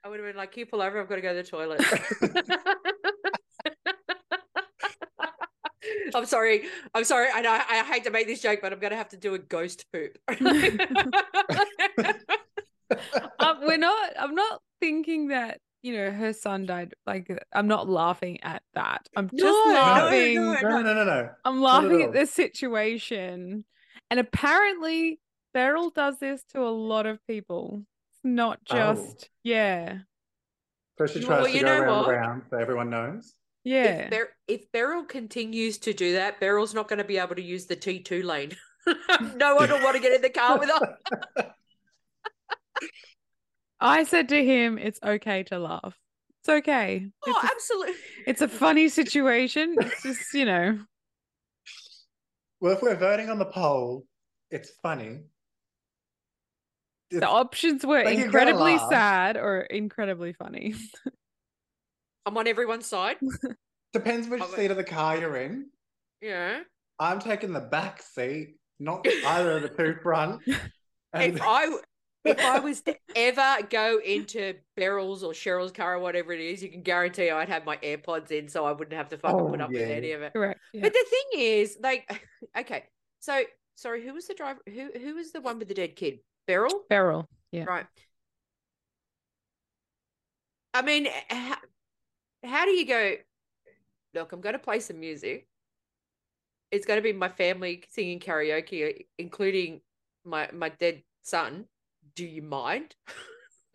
I 0.04 0.08
would 0.08 0.20
have 0.20 0.28
been 0.28 0.36
like, 0.36 0.52
"Can 0.52 0.60
you 0.60 0.66
pull 0.66 0.80
over? 0.80 1.00
I've 1.00 1.08
got 1.08 1.16
to 1.16 1.20
go 1.20 1.34
to 1.34 1.42
the 1.42 1.48
toilet." 1.48 1.82
I'm 6.14 6.24
sorry. 6.24 6.66
I'm 6.94 7.02
sorry. 7.02 7.30
I 7.34 7.40
know 7.40 7.50
I 7.50 7.82
hate 7.82 8.04
to 8.04 8.12
make 8.12 8.28
this 8.28 8.40
joke, 8.40 8.60
but 8.62 8.72
I'm 8.72 8.78
going 8.78 8.92
to 8.92 8.96
have 8.96 9.08
to 9.08 9.16
do 9.16 9.34
a 9.34 9.40
ghost 9.40 9.84
poop. 9.92 10.16
Uh, 10.28 10.36
we're 13.62 13.76
not. 13.76 14.12
I'm 14.16 14.36
not 14.36 14.62
thinking 14.80 15.26
that 15.28 15.58
you 15.82 15.96
know 15.96 16.12
her 16.12 16.32
son 16.32 16.66
died. 16.66 16.94
Like 17.08 17.28
I'm 17.52 17.66
not 17.66 17.88
laughing 17.88 18.40
at 18.44 18.62
that. 18.74 19.08
I'm 19.16 19.28
just 19.30 19.42
No, 19.42 19.64
laughing. 19.72 20.36
no, 20.36 20.52
No, 20.62 20.80
no, 20.80 20.94
no, 20.94 21.02
no. 21.04 21.28
I'm 21.44 21.60
Not 21.60 21.82
at 21.84 21.90
laughing 21.90 22.02
at 22.02 22.12
the 22.12 22.26
situation. 22.26 23.64
And 24.10 24.18
apparently, 24.20 25.20
Beryl 25.54 25.90
does 25.90 26.18
this 26.18 26.42
to 26.52 26.60
a 26.62 26.68
lot 26.70 27.06
of 27.06 27.24
people. 27.26 27.82
It's 28.12 28.20
not 28.24 28.58
Oh. 28.70 28.94
just, 28.94 29.30
yeah, 29.44 29.98
So 30.98 31.06
she 31.06 31.20
Well, 31.20 31.42
tries 31.42 31.52
to 31.52 31.58
you 31.58 31.64
go 31.64 31.66
know 31.76 31.82
around 31.82 31.96
what? 31.96 32.06
the 32.06 32.12
round 32.12 32.42
so 32.50 32.56
everyone 32.58 32.90
knows. 32.90 33.34
yeah. 33.64 33.84
if, 33.84 34.10
Ber- 34.10 34.36
if 34.48 34.72
Beryl 34.72 35.04
continues 35.04 35.78
to 35.78 35.92
do 35.92 36.14
that, 36.14 36.40
Beryl's 36.40 36.74
not 36.74 36.88
going 36.88 36.98
to 36.98 37.04
be 37.04 37.18
able 37.18 37.36
to 37.36 37.42
use 37.42 37.66
the 37.66 37.76
T2 37.76 38.22
lane. 38.24 38.52
no 39.36 39.54
one 39.56 39.70
will 39.70 39.82
want 39.82 39.96
to 39.96 40.02
get 40.02 40.12
in 40.12 40.22
the 40.22 40.30
car 40.30 40.58
with 40.58 40.68
her. 40.70 40.96
I 43.80 44.04
said 44.04 44.28
to 44.30 44.44
him, 44.44 44.76
it's 44.78 45.00
okay 45.02 45.42
to 45.44 45.58
laugh. 45.58 45.96
It's 46.42 46.48
okay. 46.48 47.06
Oh, 47.26 47.30
It's 47.30 47.44
a, 47.44 47.46
absolutely. 47.54 47.94
it's 48.26 48.42
a 48.42 48.48
funny 48.48 48.88
situation. 48.88 49.74
It's 49.78 50.02
just, 50.02 50.34
you 50.34 50.44
know, 50.44 50.78
Well, 52.60 52.72
if 52.72 52.82
we're 52.82 52.96
voting 52.96 53.30
on 53.30 53.38
the 53.38 53.46
poll, 53.46 54.04
it's 54.50 54.70
funny. 54.82 55.20
the 57.10 57.28
options 57.28 57.84
were 57.84 58.04
Like, 58.04 58.18
incredibly 58.18 58.78
sad 58.90 59.36
or 59.36 59.60
incredibly 59.62 60.32
funny. 60.32 60.74
I'm 62.26 62.36
on 62.36 62.46
everyone's 62.46 62.86
side. 62.86 63.16
depends 63.92 64.28
which 64.28 64.40
wait. 64.42 64.50
seat 64.54 64.70
of 64.70 64.76
the 64.76 64.84
car 64.84 65.16
you're 65.16 65.36
in. 65.36 65.66
Yeah. 66.20 66.60
I'm 66.98 67.18
taking 67.18 67.52
the 67.52 67.60
back 67.60 68.02
seat, 68.02 68.56
not 68.78 69.06
either 69.26 69.56
of 69.56 69.62
the 69.62 69.68
two 69.70 69.96
front. 70.02 70.42
And 71.12 71.34
If 71.34 71.40
I 71.42 71.66
if 72.24 72.44
I 72.44 72.58
was 72.60 72.82
to 72.82 72.96
ever 73.14 73.66
go 73.68 73.98
into 74.04 74.54
Beryl's 74.76 75.22
or 75.22 75.32
Cheryl's 75.32 75.72
car 75.72 75.94
or 75.96 75.98
whatever 76.00 76.32
it 76.32 76.40
is, 76.40 76.62
you 76.62 76.68
can 76.70 76.82
guarantee 76.82 77.30
I'd 77.30 77.48
have 77.48 77.64
my 77.64 77.76
AirPods 77.78 78.30
in 78.30 78.48
so 78.48 78.64
I 78.64 78.72
wouldn't 78.72 78.96
have 78.96 79.08
to 79.10 79.18
fucking 79.18 79.46
put 79.46 79.60
Oh, 79.60 79.64
up 79.64 79.74
with 79.74 79.90
any 79.90 80.12
of 80.12 80.22
it. 80.22 80.34
Correct. 80.34 80.60
Yeah. 80.72 80.82
But 80.82 80.92
the 80.92 81.04
thing 81.08 81.40
is, 81.40 81.78
like, 81.82 82.26
okay, 82.58 82.84
so 83.20 83.42
sorry, 83.76 84.04
who 84.04 84.14
was 84.14 84.26
the 84.26 84.34
driver? 84.34 84.60
Who 84.66 84.90
who 84.98 85.14
was 85.14 85.32
the 85.32 85.40
one 85.40 85.58
with 85.58 85.68
the 85.68 85.74
dead 85.74 85.96
kid? 85.96 86.20
Beryl, 86.46 86.82
Beryl. 86.88 87.28
Yeah. 87.52 87.64
right? 87.64 87.86
I 90.74 90.82
mean, 90.82 91.08
how, 91.28 91.56
how 92.44 92.64
do 92.64 92.70
you 92.72 92.86
go? 92.86 93.16
Look, 94.14 94.32
I'm 94.32 94.40
going 94.40 94.54
to 94.54 94.58
play 94.58 94.80
some 94.80 95.00
music. 95.00 95.46
It's 96.70 96.86
going 96.86 96.98
to 96.98 97.02
be 97.02 97.12
my 97.12 97.28
family 97.28 97.82
singing 97.88 98.20
karaoke, 98.20 99.06
including 99.18 99.80
my 100.24 100.48
my 100.52 100.68
dead 100.68 101.02
son. 101.22 101.66
Do 102.20 102.26
you 102.26 102.42
mind? 102.42 102.94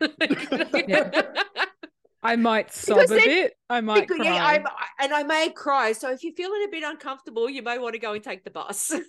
I 2.22 2.36
might 2.36 2.72
sob 2.72 2.98
Because 2.98 3.10
a 3.10 3.14
then- 3.16 3.24
bit. 3.24 3.54
I 3.68 3.80
might 3.80 4.02
Because, 4.02 4.18
cry. 4.18 4.26
yeah, 4.36 4.46
I'm, 4.46 4.64
and 5.00 5.12
I 5.12 5.24
may 5.24 5.50
cry. 5.50 5.90
So 5.90 6.12
if 6.12 6.22
you're 6.22 6.32
feeling 6.34 6.62
a 6.64 6.70
bit 6.70 6.84
uncomfortable, 6.84 7.50
you 7.50 7.64
may 7.64 7.78
want 7.78 7.94
to 7.94 7.98
go 7.98 8.12
and 8.12 8.22
take 8.22 8.44
the 8.44 8.52
bus. 8.52 8.92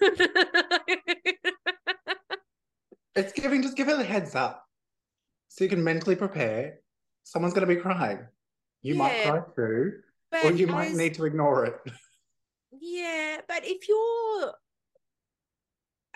it's 3.16 3.32
giving, 3.34 3.62
just 3.62 3.78
give 3.78 3.90
it 3.90 4.00
a 4.00 4.04
heads 4.04 4.34
up 4.34 4.66
so 5.50 5.64
you 5.64 5.70
can 5.70 5.84
mentally 5.84 6.16
prepare. 6.16 6.80
Someone's 7.24 7.54
going 7.54 7.68
to 7.68 7.76
be 7.76 7.80
crying. 7.80 8.22
You 8.82 8.96
might 8.96 9.22
cry 9.24 9.42
too, 9.56 9.92
or 10.44 10.52
you 10.52 10.66
might 10.66 10.94
as- 10.94 10.98
need 10.98 11.14
to 11.14 11.26
ignore 11.26 11.66
it. 11.66 11.76
Yeah, 12.82 13.38
but 13.48 13.60
if 13.66 13.88
you're 13.88 14.54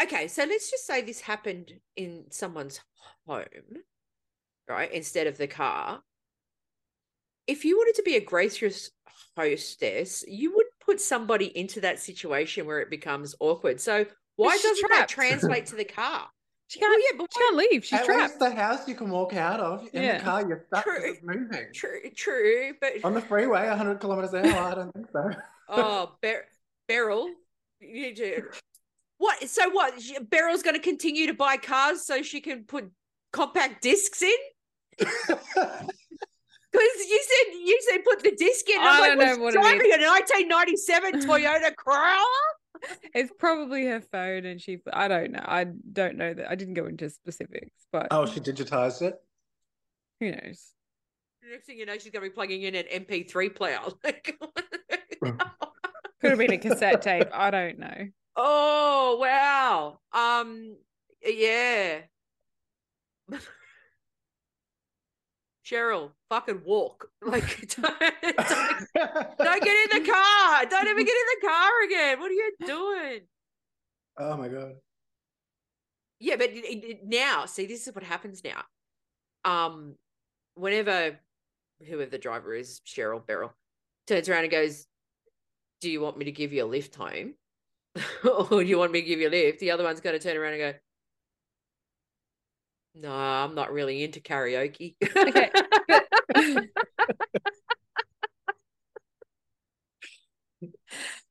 okay, 0.04 0.28
so 0.28 0.44
let's 0.46 0.70
just 0.72 0.86
say 0.86 1.02
this 1.02 1.22
happened 1.22 1.74
in 1.96 2.26
someone's 2.30 2.80
home, 3.26 3.46
right? 4.68 4.92
Instead 4.92 5.28
of 5.28 5.38
the 5.38 5.48
car. 5.48 6.02
If 7.48 7.66
you 7.66 7.78
wanted 7.78 7.96
to 7.96 8.04
be 8.04 8.16
a 8.16 8.22
gracious 8.22 8.92
hostess, 9.38 10.24
you 10.28 10.56
would 10.56 10.68
put 10.86 11.02
somebody 11.02 11.46
into 11.58 11.82
that 11.82 12.00
situation 12.00 12.66
where 12.66 12.80
it 12.80 12.90
becomes 12.90 13.36
awkward. 13.40 13.82
So 13.82 14.06
why 14.36 14.58
doesn't 14.58 14.90
that 14.90 15.08
translate 15.10 15.66
to 15.68 15.76
the 15.76 15.84
car? 15.84 16.28
she 16.68 16.80
can't, 16.80 16.92
Well, 16.92 17.00
yeah, 17.00 17.18
but 17.18 17.28
she 17.34 17.40
can't 17.40 17.56
leave. 17.58 17.86
She's 17.86 18.00
At 18.00 18.06
trapped. 18.06 18.22
least 18.22 18.40
the 18.40 18.52
house 18.52 18.88
you 18.88 18.96
can 18.96 19.10
walk 19.10 19.34
out 19.34 19.60
of. 19.60 19.88
In 19.94 20.04
Yeah. 20.04 20.18
the 20.20 20.24
car, 20.24 20.48
you're 20.48 20.64
stuck 20.68 20.84
True. 20.84 20.98
it's 21.04 21.20
moving. 21.24 21.68
True, 21.74 22.00
true, 22.16 22.74
but 22.80 22.94
On 23.04 23.14
the 23.14 23.22
freeway, 23.22 23.68
100 23.68 24.00
kilometers 24.00 24.34
an 24.34 24.46
hour, 24.46 24.72
I 24.72 24.76
don't 24.76 24.94
think 24.94 25.08
so. 25.12 25.30
Oh, 25.68 26.16
Ber- 26.22 26.46
Beryl, 26.88 27.28
you 27.80 27.94
need 28.02 28.16
to. 28.18 28.44
What? 29.22 29.48
So 29.48 29.70
what? 29.70 29.94
Beryl's 30.32 30.64
going 30.64 30.76
to 30.76 30.82
continue 30.82 31.28
to 31.28 31.34
buy 31.36 31.56
cars 31.56 32.08
so 32.08 32.24
she 32.24 32.42
can 32.42 32.64
put 32.64 32.90
compact 33.32 33.84
discs 33.84 34.24
in? 34.24 34.38
Because 36.74 37.10
you 37.10 37.22
said 37.28 37.54
you 37.54 37.82
said 37.90 37.98
put 38.06 38.24
the 38.24 38.34
disc 38.34 38.70
in. 38.70 38.80
I 38.80 38.86
I'm 38.86 39.00
like, 39.02 39.10
don't 39.10 39.18
know 39.18 39.44
"Was 39.44 39.56
what 39.56 39.76
it 39.76 39.80
driving 39.80 39.92
a 39.92 40.08
1997 40.08 41.22
Toyota 41.24 41.76
Corolla. 41.76 42.26
It's 43.14 43.30
probably 43.38 43.88
her 43.88 44.00
phone, 44.00 44.46
and 44.46 44.62
she. 44.62 44.78
I 44.94 45.10
don't 45.10 45.34
know. 45.34 45.44
I 45.44 45.66
don't 45.66 46.16
know 46.16 46.34
that. 46.34 46.50
I 46.50 46.56
didn't 46.56 46.76
go 46.76 46.86
into 46.86 47.10
specifics, 47.10 47.76
but 47.92 48.08
oh, 48.12 48.26
she 48.26 48.40
digitized 48.40 49.02
it? 49.02 49.16
who 50.22 50.32
knows? 50.32 50.70
Next 51.52 51.66
thing 51.66 51.78
you 51.78 51.86
know, 51.86 51.96
she's 51.96 52.12
going 52.12 52.24
to 52.24 52.30
be 52.30 52.34
plugging 52.34 52.62
in 52.62 52.76
an 52.76 52.86
MP3 52.86 53.54
player. 53.54 53.80
Mm. 55.22 55.38
Could 56.20 56.30
have 56.32 56.40
been 56.40 56.54
a 56.54 56.58
cassette 56.58 57.04
tape. 57.04 57.28
I 57.32 57.52
don't 57.52 57.78
know. 57.78 58.08
Oh 58.36 59.18
wow. 59.20 60.00
Um. 60.14 60.76
Yeah. 61.26 62.00
Cheryl, 65.66 66.12
fucking 66.30 66.62
walk. 66.66 67.08
Like, 67.26 67.68
don't, 67.76 68.00
don't 68.00 69.38
Don't 69.38 69.64
get 69.64 69.94
in 69.94 70.04
the 70.04 70.12
car. 70.12 70.66
Don't 70.66 70.88
ever 70.88 71.00
get 71.04 71.14
in 71.16 71.40
the 71.40 71.48
car 71.48 71.84
again. 71.86 72.20
What 72.20 72.30
are 72.32 72.34
you 72.34 72.52
doing? 72.66 73.20
oh 74.18 74.36
my 74.38 74.48
god. 74.50 74.74
Yeah, 76.20 76.36
but 76.36 76.50
it- 76.50 76.66
it- 76.84 77.04
now, 77.06 77.46
see, 77.46 77.66
this 77.66 77.88
is 77.88 77.96
what 77.96 78.04
happens 78.04 78.44
now. 78.44 78.64
Um, 79.46 79.96
whenever 80.56 81.20
whoever 81.88 82.06
the 82.06 82.18
driver 82.18 82.54
is, 82.54 82.82
Cheryl 82.86 83.26
Beryl, 83.26 83.54
turns 84.08 84.28
around 84.30 84.44
and 84.44 84.52
goes, 84.52 84.86
"Do 85.80 85.90
you 85.90 86.02
want 86.02 86.18
me 86.18 86.26
to 86.26 86.32
give 86.32 86.54
you 86.54 86.64
a 86.64 86.66
lift 86.66 86.96
home, 86.96 87.34
or 88.24 88.64
do 88.64 88.70
you 88.70 88.78
want 88.78 88.92
me 88.92 89.02
to 89.02 89.08
give 89.08 89.20
you 89.20 89.28
a 89.28 89.30
lift?" 89.30 89.60
The 89.60 89.72
other 89.72 89.84
one's 89.84 90.02
going 90.02 90.18
to 90.18 90.24
turn 90.26 90.38
around 90.38 90.54
and 90.54 90.60
go, 90.74 90.74
"No, 92.96 93.12
I'm 93.14 93.56
not 93.56 93.72
really 93.72 94.04
into 94.04 94.20
karaoke." 94.20 94.96
Okay, 95.04 95.52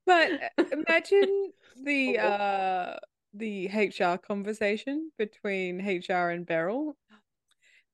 But 0.07 0.33
uh, 0.43 0.49
imagine 0.73 1.53
the 1.77 2.19
Oh. 2.19 2.27
uh 2.27 2.99
the 3.33 3.69
HR 3.73 4.19
conversation 4.19 5.13
between 5.19 5.81
HR 5.81 6.31
and 6.31 6.45
Beryl. 6.47 6.97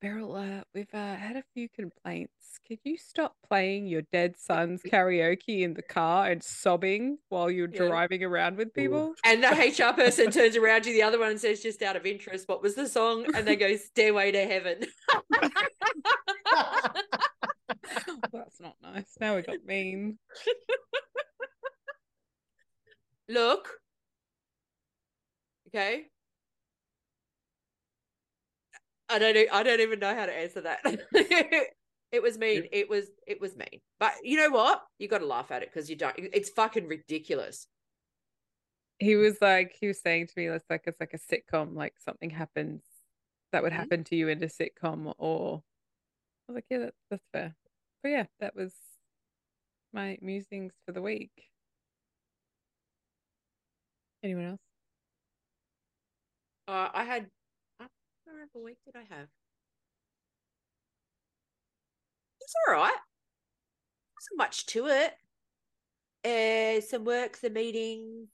Beryl, 0.00 0.34
uh, 0.36 0.62
we've 0.74 0.92
uh, 0.92 1.14
had 1.16 1.36
a 1.36 1.42
few 1.54 1.68
complaints. 1.70 2.32
Could 2.68 2.80
you 2.84 2.98
stop 2.98 3.34
playing 3.48 3.86
your 3.86 4.02
dead 4.12 4.36
son's 4.38 4.82
karaoke 4.86 5.62
in 5.62 5.72
the 5.74 5.82
car 5.82 6.28
and 6.30 6.42
sobbing 6.42 7.18
while 7.28 7.50
you're 7.50 7.70
Yeah. 7.72 7.86
driving 7.86 8.22
around 8.22 8.56
with 8.58 8.74
people? 8.74 9.14
And 9.24 9.42
the 9.42 9.48
HR 9.48 9.94
person 9.94 10.30
turns 10.32 10.54
around 10.56 10.82
to 10.82 10.92
the 10.92 11.02
other 11.02 11.18
one 11.18 11.30
and 11.30 11.40
says, 11.40 11.62
just 11.62 11.82
out 11.82 11.96
of 11.96 12.04
interest, 12.04 12.46
what 12.48 12.62
was 12.62 12.74
the 12.74 12.88
song? 12.88 13.26
And 13.34 13.46
they 13.46 13.56
go, 13.56 13.74
Stairway 13.76 14.32
to 14.32 14.44
Heaven. 14.44 14.84
That's 18.32 18.60
not 18.60 18.76
nice. 18.82 19.16
Now 19.18 19.36
we 19.36 19.42
got 19.42 19.64
mean. 19.64 20.18
Look. 23.28 23.68
Okay. 25.68 26.06
I 29.08 29.18
don't 29.18 29.36
I 29.52 29.62
don't 29.62 29.80
even 29.80 29.98
know 29.98 30.14
how 30.14 30.26
to 30.26 30.32
answer 30.32 30.62
that. 30.62 30.80
it 32.12 32.22
was 32.22 32.38
mean. 32.38 32.66
It 32.72 32.88
was 32.88 33.06
it 33.26 33.40
was 33.40 33.56
mean. 33.56 33.80
But 34.00 34.14
you 34.22 34.36
know 34.36 34.50
what? 34.50 34.82
You 34.98 35.08
got 35.08 35.18
to 35.18 35.26
laugh 35.26 35.50
at 35.50 35.62
it 35.62 35.70
because 35.72 35.88
you 35.88 35.96
don't. 35.96 36.14
It's 36.16 36.50
fucking 36.50 36.86
ridiculous. 36.88 37.68
He 38.98 39.14
was 39.14 39.40
like, 39.42 39.76
he 39.78 39.86
was 39.88 40.00
saying 40.00 40.28
to 40.28 40.32
me, 40.36 40.46
it's 40.48 40.64
like 40.70 40.84
it's 40.86 41.00
like 41.00 41.14
a 41.14 41.18
sitcom, 41.18 41.74
like 41.74 41.94
something 41.98 42.30
happens 42.30 42.82
that 43.52 43.62
would 43.62 43.72
Mhm. 43.72 43.76
happen 43.76 44.04
to 44.04 44.16
you 44.16 44.28
in 44.28 44.42
a 44.42 44.46
sitcom, 44.46 45.14
or 45.18 45.62
I 46.48 46.52
was 46.52 46.54
like, 46.56 46.64
yeah, 46.70 46.78
that, 46.78 46.94
that's 47.10 47.26
fair. 47.32 47.54
But 48.02 48.08
yeah, 48.08 48.26
that 48.40 48.54
was 48.56 48.72
my 49.92 50.18
musings 50.20 50.72
for 50.84 50.92
the 50.92 51.02
week. 51.02 51.50
Anyone 54.22 54.44
else? 54.46 54.60
Uh, 56.68 56.88
I 56.92 57.04
had. 57.04 57.30
What 58.52 58.64
week 58.64 58.78
did 58.84 58.96
I 58.96 59.04
have? 59.14 59.28
It's 62.40 62.54
all 62.66 62.74
right. 62.74 62.92
Wasn't 64.16 64.38
much 64.38 64.66
to 64.66 64.86
it. 64.86 65.14
Uh, 66.24 66.80
some 66.80 67.04
work, 67.04 67.36
some 67.36 67.52
meetings, 67.52 68.28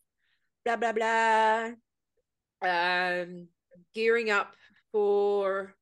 blah 0.65 0.77
blah 0.77 0.93
blah. 0.93 1.71
Um, 2.63 3.49
gearing 3.95 4.31
up 4.31 4.55
for 4.93 5.75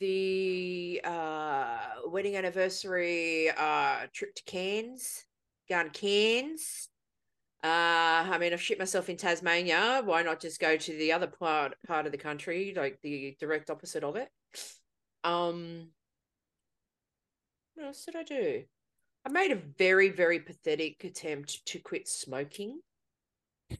the 0.00 1.00
uh 1.04 1.78
wedding 2.06 2.36
anniversary 2.36 3.50
uh 3.56 4.06
trip 4.12 4.34
to 4.34 4.42
Cairns, 4.44 5.24
to 5.68 5.90
Cairns. 5.90 6.88
Uh, 7.64 8.22
I 8.30 8.38
mean, 8.38 8.52
I've 8.52 8.62
shit 8.62 8.78
myself 8.78 9.08
in 9.08 9.16
Tasmania. 9.16 10.02
Why 10.04 10.22
not 10.22 10.40
just 10.40 10.60
go 10.60 10.76
to 10.76 10.92
the 10.92 11.12
other 11.12 11.26
part 11.26 11.74
part 11.86 12.06
of 12.06 12.12
the 12.12 12.18
country, 12.18 12.72
like 12.76 13.00
the 13.02 13.36
direct 13.40 13.68
opposite 13.68 14.04
of 14.04 14.16
it? 14.16 14.28
Um, 15.24 15.88
what 17.74 17.86
else 17.86 18.04
did 18.04 18.16
I 18.16 18.22
do? 18.22 18.62
I 19.26 19.30
made 19.30 19.50
a 19.50 19.56
very, 19.56 20.08
very 20.08 20.38
pathetic 20.38 21.02
attempt 21.04 21.66
to 21.66 21.80
quit 21.80 22.08
smoking. 22.08 22.80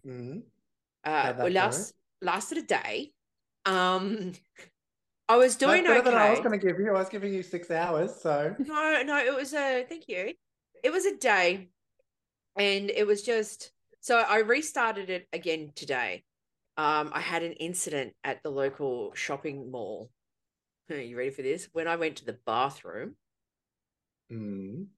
Mm-hmm. 0.04 0.40
Uh, 1.04 1.32
well, 1.38 1.50
last 1.50 1.94
lasted 2.20 2.58
a 2.58 2.62
day. 2.62 3.12
Um, 3.64 4.32
I 5.28 5.36
was 5.36 5.56
doing 5.56 5.84
That's 5.84 5.88
better 5.88 6.00
okay. 6.00 6.10
than 6.10 6.18
I 6.18 6.30
was 6.30 6.40
going 6.40 6.58
to 6.58 6.66
give 6.66 6.78
you. 6.78 6.90
I 6.90 6.98
was 6.98 7.08
giving 7.08 7.32
you 7.32 7.42
six 7.42 7.70
hours, 7.70 8.14
so 8.20 8.54
No, 8.58 9.02
no, 9.04 9.18
it 9.18 9.34
was 9.34 9.54
a 9.54 9.84
thank 9.88 10.08
you. 10.08 10.32
It 10.82 10.90
was 10.90 11.06
a 11.06 11.16
day, 11.16 11.68
and 12.58 12.90
it 12.90 13.06
was 13.06 13.22
just 13.22 13.72
so 14.00 14.18
I 14.18 14.38
restarted 14.38 15.10
it 15.10 15.26
again 15.32 15.72
today. 15.74 16.24
Um, 16.76 17.10
I 17.12 17.20
had 17.20 17.42
an 17.42 17.52
incident 17.54 18.14
at 18.22 18.42
the 18.42 18.50
local 18.50 19.12
shopping 19.14 19.70
mall. 19.70 20.10
Are 20.90 20.96
you 20.96 21.18
ready 21.18 21.30
for 21.30 21.42
this? 21.42 21.68
When 21.72 21.88
I 21.88 21.96
went 21.96 22.16
to 22.16 22.24
the 22.24 22.38
bathroom, 22.46 23.16
Mm. 24.30 24.88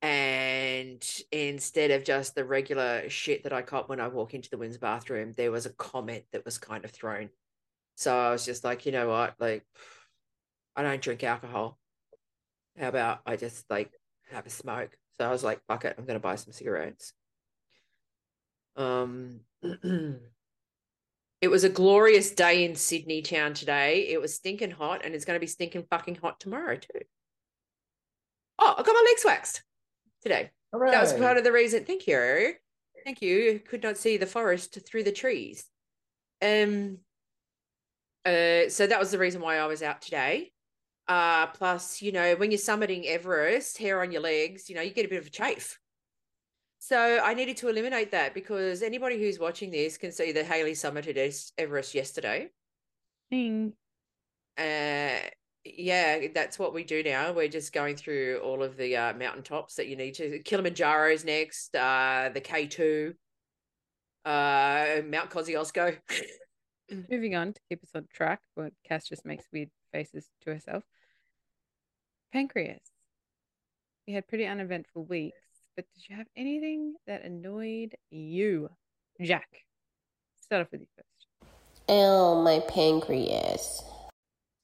and 0.00 1.24
instead 1.32 1.90
of 1.90 2.04
just 2.04 2.36
the 2.36 2.44
regular 2.44 3.08
shit 3.10 3.42
that 3.42 3.52
I 3.52 3.62
cop 3.62 3.88
when 3.88 4.00
I 4.00 4.06
walk 4.08 4.32
into 4.32 4.48
the 4.48 4.58
women's 4.58 4.78
bathroom, 4.78 5.32
there 5.32 5.50
was 5.50 5.66
a 5.66 5.72
comment 5.72 6.24
that 6.32 6.44
was 6.44 6.58
kind 6.58 6.84
of 6.84 6.92
thrown. 6.92 7.30
So 7.96 8.16
I 8.16 8.30
was 8.30 8.44
just 8.44 8.62
like, 8.62 8.86
you 8.86 8.92
know 8.92 9.08
what? 9.08 9.34
Like, 9.40 9.64
I 10.76 10.82
don't 10.82 11.02
drink 11.02 11.24
alcohol. 11.24 11.78
How 12.78 12.88
about 12.88 13.20
I 13.26 13.36
just 13.36 13.68
like 13.70 13.90
have 14.30 14.46
a 14.46 14.50
smoke? 14.50 14.96
So 15.18 15.26
I 15.26 15.30
was 15.30 15.44
like, 15.44 15.60
fuck 15.66 15.84
it, 15.84 15.94
I'm 15.96 16.04
gonna 16.04 16.20
buy 16.20 16.36
some 16.36 16.52
cigarettes. 16.52 17.12
Um, 18.76 19.40
it 19.62 21.48
was 21.48 21.64
a 21.64 21.70
glorious 21.70 22.30
day 22.32 22.64
in 22.64 22.74
Sydney 22.76 23.22
town 23.22 23.54
today. 23.54 24.08
It 24.08 24.20
was 24.20 24.34
stinking 24.34 24.72
hot, 24.72 25.02
and 25.04 25.14
it's 25.14 25.24
gonna 25.24 25.40
be 25.40 25.46
stinking 25.46 25.86
fucking 25.90 26.16
hot 26.16 26.40
tomorrow 26.40 26.76
too. 26.76 27.00
Oh, 28.58 28.74
I 28.76 28.82
got 28.82 28.92
my 28.92 29.04
legs 29.10 29.24
waxed 29.24 29.62
today. 30.22 30.50
That 30.92 31.02
was 31.02 31.12
part 31.20 31.36
of 31.38 31.44
the 31.44 31.52
reason. 31.52 31.84
Thank 31.84 32.06
you. 32.06 32.54
Thank 33.04 33.22
you. 33.22 33.60
Could 33.60 33.82
not 33.82 33.96
see 33.96 34.16
the 34.16 34.26
forest 34.26 34.78
through 34.86 35.04
the 35.04 35.12
trees. 35.12 35.64
Um 36.42 36.98
uh 38.24 38.68
so 38.68 38.86
that 38.86 38.98
was 38.98 39.10
the 39.10 39.18
reason 39.18 39.40
why 39.40 39.58
I 39.58 39.66
was 39.66 39.82
out 39.82 40.02
today. 40.02 40.52
Uh 41.08 41.46
plus, 41.48 42.02
you 42.02 42.12
know, 42.12 42.34
when 42.34 42.50
you're 42.50 42.58
summiting 42.58 43.06
Everest, 43.06 43.78
hair 43.78 44.02
on 44.02 44.10
your 44.10 44.22
legs, 44.22 44.68
you 44.68 44.74
know, 44.74 44.82
you 44.82 44.90
get 44.90 45.06
a 45.06 45.08
bit 45.08 45.20
of 45.20 45.26
a 45.26 45.30
chafe. 45.30 45.78
So 46.78 47.20
I 47.22 47.34
needed 47.34 47.56
to 47.58 47.68
eliminate 47.68 48.12
that 48.12 48.34
because 48.34 48.82
anybody 48.82 49.18
who's 49.18 49.38
watching 49.38 49.70
this 49.70 49.96
can 49.96 50.12
see 50.12 50.32
that 50.32 50.46
Haley 50.46 50.72
summited 50.72 51.16
Es- 51.16 51.52
Everest 51.58 51.94
yesterday. 51.94 52.50
Ding. 53.30 53.72
Uh 54.58 55.18
yeah, 55.76 56.28
that's 56.34 56.58
what 56.58 56.74
we 56.74 56.84
do 56.84 57.02
now. 57.02 57.32
We're 57.32 57.48
just 57.48 57.72
going 57.72 57.96
through 57.96 58.40
all 58.44 58.62
of 58.62 58.76
the 58.76 58.96
uh, 58.96 59.12
mountaintops 59.14 59.74
that 59.76 59.88
you 59.88 59.96
need 59.96 60.14
to. 60.14 60.40
Kilimanjaro's 60.42 61.24
next, 61.24 61.74
uh, 61.74 62.30
the 62.32 62.40
K2, 62.40 63.14
uh, 64.24 65.02
Mount 65.06 65.30
Kosciuszko. 65.30 65.96
Moving 67.10 67.34
on 67.34 67.52
to 67.52 67.60
keep 67.68 67.82
us 67.82 67.90
on 67.94 68.06
track, 68.12 68.40
but 68.54 68.72
Cass 68.86 69.08
just 69.08 69.26
makes 69.26 69.44
weird 69.52 69.70
faces 69.92 70.28
to 70.42 70.52
herself. 70.52 70.84
Pancreas. 72.36 72.82
You 74.04 74.14
had 74.14 74.28
pretty 74.28 74.44
uneventful 74.44 75.06
weeks, 75.06 75.40
but 75.74 75.86
did 75.94 76.02
you 76.06 76.16
have 76.16 76.26
anything 76.36 76.92
that 77.06 77.24
annoyed 77.24 77.96
you? 78.10 78.68
Jack. 79.22 79.48
Start 80.42 80.60
off 80.60 80.68
with 80.70 80.82
you 80.82 80.86
first. 80.94 81.50
Oh, 81.88 82.42
my 82.42 82.60
pancreas. 82.68 83.82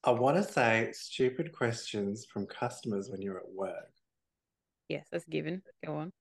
I 0.05 0.11
want 0.11 0.37
to 0.37 0.43
say 0.43 0.91
stupid 0.93 1.53
questions 1.53 2.27
from 2.31 2.45
customers 2.45 3.09
when 3.11 3.23
you're 3.23 3.39
at 3.39 3.51
work. 3.51 3.91
Yes, 4.91 5.07
that's 5.11 5.27
a 5.27 5.31
given. 5.31 5.63
Go 5.83 5.97
on. 5.97 6.13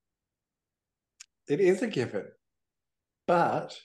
It 1.49 1.59
is 1.59 1.81
a 1.81 1.87
given. 1.87 2.27
But, 3.27 3.77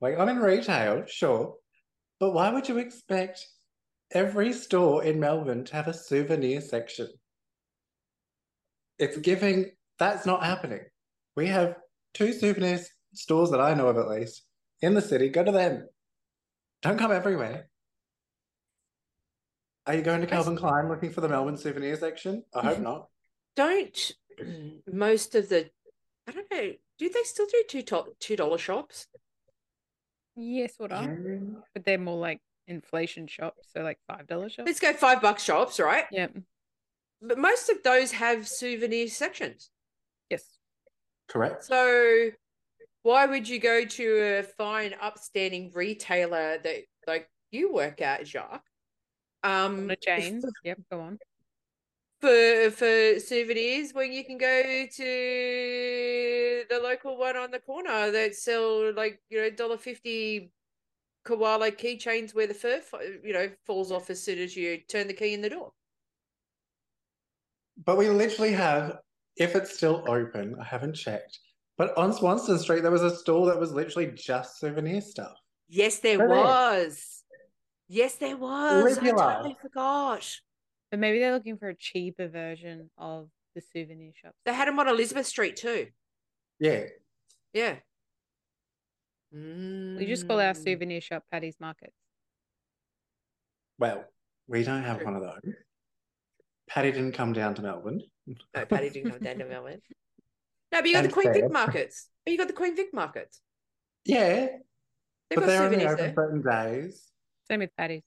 like, 0.00 0.16
I'm 0.16 0.28
in 0.28 0.38
retail, 0.38 1.02
sure. 1.08 1.56
But 2.20 2.34
why 2.34 2.52
would 2.52 2.68
you 2.68 2.78
expect 2.78 3.48
every 4.12 4.52
store 4.52 5.04
in 5.04 5.20
Melbourne 5.20 5.64
to 5.64 5.74
have 5.74 5.88
a 5.88 5.94
souvenir 5.94 6.60
section? 6.60 7.08
It's 8.98 9.16
giving, 9.18 9.70
that's 9.98 10.26
not 10.26 10.44
happening. 10.44 10.80
We 11.36 11.46
have 11.46 11.76
two 12.14 12.32
souvenir 12.32 12.80
stores 13.14 13.50
that 13.50 13.60
I 13.60 13.74
know 13.74 13.88
of 13.88 13.96
at 13.96 14.08
least 14.08 14.44
in 14.82 14.94
the 14.94 15.02
city. 15.02 15.28
Go 15.28 15.44
to 15.44 15.52
them. 15.52 15.88
Don't 16.82 16.98
come 16.98 17.12
everywhere. 17.12 17.68
Are 19.86 19.94
you 19.94 20.02
going 20.02 20.20
to 20.20 20.26
Calvin 20.26 20.56
Klein 20.56 20.88
looking 20.88 21.10
for 21.10 21.20
the 21.20 21.28
Melbourne 21.28 21.56
souvenir 21.56 21.96
section? 21.96 22.44
I 22.54 22.60
hope 22.60 22.74
mm-hmm. 22.74 22.82
not. 22.84 23.08
Don't 23.56 24.12
most 24.90 25.34
of 25.34 25.48
the, 25.48 25.70
I 26.28 26.32
don't 26.32 26.50
know, 26.50 26.72
do 26.98 27.08
they 27.08 27.22
still 27.24 27.46
do 27.46 27.64
two 27.68 27.82
top 27.82 28.08
two 28.18 28.36
dollar 28.36 28.58
shops? 28.58 29.06
Yes, 30.36 30.74
what 30.78 30.92
up? 30.92 31.10
But 31.74 31.84
they're 31.84 31.98
more 31.98 32.18
like 32.18 32.40
inflation 32.70 33.26
shops, 33.26 33.68
so 33.74 33.82
like 33.82 33.98
five 34.06 34.26
dollar 34.26 34.48
shops. 34.48 34.66
Let's 34.66 34.80
go 34.80 34.92
five 34.94 35.20
bucks 35.20 35.42
shops, 35.44 35.78
right? 35.78 36.04
Yeah. 36.10 36.28
But 37.20 37.36
most 37.36 37.68
of 37.68 37.82
those 37.82 38.12
have 38.12 38.48
souvenir 38.48 39.08
sections. 39.08 39.70
Yes. 40.30 40.44
Correct. 41.28 41.64
So 41.64 42.30
why 43.02 43.26
would 43.26 43.48
you 43.48 43.58
go 43.58 43.84
to 43.84 44.38
a 44.38 44.42
fine, 44.42 44.94
upstanding 45.00 45.70
retailer 45.74 46.58
that 46.62 46.76
like 47.06 47.28
you 47.50 47.72
work 47.72 48.00
at, 48.00 48.26
Jacques? 48.26 48.64
Um, 49.42 49.80
On 49.80 49.90
a 49.90 49.96
chain. 49.96 50.42
Yep, 50.64 50.78
go 50.90 51.00
on. 51.00 51.18
for 52.20 52.70
for 52.70 53.18
souvenirs 53.20 53.92
when 53.94 54.12
you 54.12 54.22
can 54.24 54.36
go 54.36 54.86
to 54.94 56.64
the 56.68 56.78
local 56.82 57.16
one 57.16 57.36
on 57.36 57.50
the 57.50 57.58
corner 57.60 58.10
that 58.10 58.34
sell 58.34 58.92
like 58.94 59.18
you 59.30 59.40
know 59.40 59.50
dollar 59.50 59.78
fifty 59.78 60.52
koala 61.24 61.70
keychains 61.70 62.34
where 62.34 62.46
the 62.46 62.54
fur 62.54 62.80
you 63.22 63.32
know 63.32 63.50
falls 63.66 63.92
off 63.92 64.10
as 64.10 64.22
soon 64.22 64.38
as 64.38 64.56
you 64.56 64.78
turn 64.88 65.06
the 65.06 65.14
key 65.14 65.34
in 65.34 65.42
the 65.42 65.50
door. 65.50 65.72
But 67.84 67.96
we 67.96 68.08
literally 68.08 68.52
have, 68.52 68.98
if 69.36 69.56
it's 69.56 69.74
still 69.74 70.04
open, 70.06 70.56
I 70.60 70.64
haven't 70.64 70.94
checked. 70.94 71.38
But 71.78 71.96
on 71.96 72.12
Swanston 72.12 72.58
Street, 72.58 72.82
there 72.82 72.90
was 72.90 73.02
a 73.02 73.16
store 73.16 73.46
that 73.46 73.58
was 73.58 73.72
literally 73.72 74.12
just 74.14 74.58
souvenir 74.60 75.00
stuff. 75.00 75.32
Yes, 75.68 75.98
there 76.00 76.18
Go 76.18 76.28
there. 76.28 76.36
was. 76.36 77.22
Yes, 77.88 78.16
there 78.16 78.36
was. 78.36 78.98
I 78.98 79.10
totally 79.10 79.56
forgot. 79.62 80.40
But 80.90 81.00
maybe 81.00 81.20
they're 81.20 81.32
looking 81.32 81.56
for 81.56 81.68
a 81.68 81.74
cheaper 81.74 82.28
version 82.28 82.90
of 82.98 83.30
the 83.54 83.62
souvenir 83.62 84.12
shops. 84.20 84.36
They 84.44 84.52
had 84.52 84.68
them 84.68 84.78
on 84.78 84.88
Elizabeth 84.88 85.26
Street 85.26 85.56
too. 85.56 85.86
Yeah. 86.58 86.84
Yeah. 87.54 87.76
We 89.32 90.06
just 90.06 90.26
call 90.26 90.40
our 90.40 90.52
Mm. 90.54 90.64
souvenir 90.64 91.00
shop 91.00 91.24
Paddy's 91.30 91.58
Market. 91.60 91.92
Well, 93.78 94.04
we 94.46 94.62
don't 94.64 94.82
have 94.82 94.98
True. 94.98 95.06
one 95.06 95.16
of 95.16 95.22
those. 95.22 95.54
Paddy 96.68 96.92
didn't 96.92 97.12
come 97.12 97.32
down 97.32 97.54
to 97.56 97.62
Melbourne. 97.62 98.02
No, 98.26 98.66
Paddy 98.66 98.90
didn't 98.90 99.10
come 99.10 99.20
down 99.20 99.38
to 99.38 99.44
Melbourne. 99.44 99.80
No, 100.72 100.80
but 100.80 100.86
you 100.86 100.92
got 100.94 101.00
the 101.02 101.04
And 101.06 101.12
Queen 101.12 101.32
Vic 101.32 101.42
fair. 101.42 101.48
markets. 101.48 102.10
You 102.26 102.36
got 102.38 102.46
the 102.48 102.52
Queen 102.54 102.76
Vic 102.76 102.92
markets. 102.94 103.40
Yeah, 104.04 104.46
They've 104.46 104.60
but 105.30 105.40
got 105.40 105.46
they're 105.46 105.62
only 105.62 105.78
souvenirs 105.80 106.00
open 106.00 106.14
certain 106.14 106.42
days. 106.42 107.10
Same 107.48 107.60
with 107.60 107.76
Paddy's. 107.76 108.02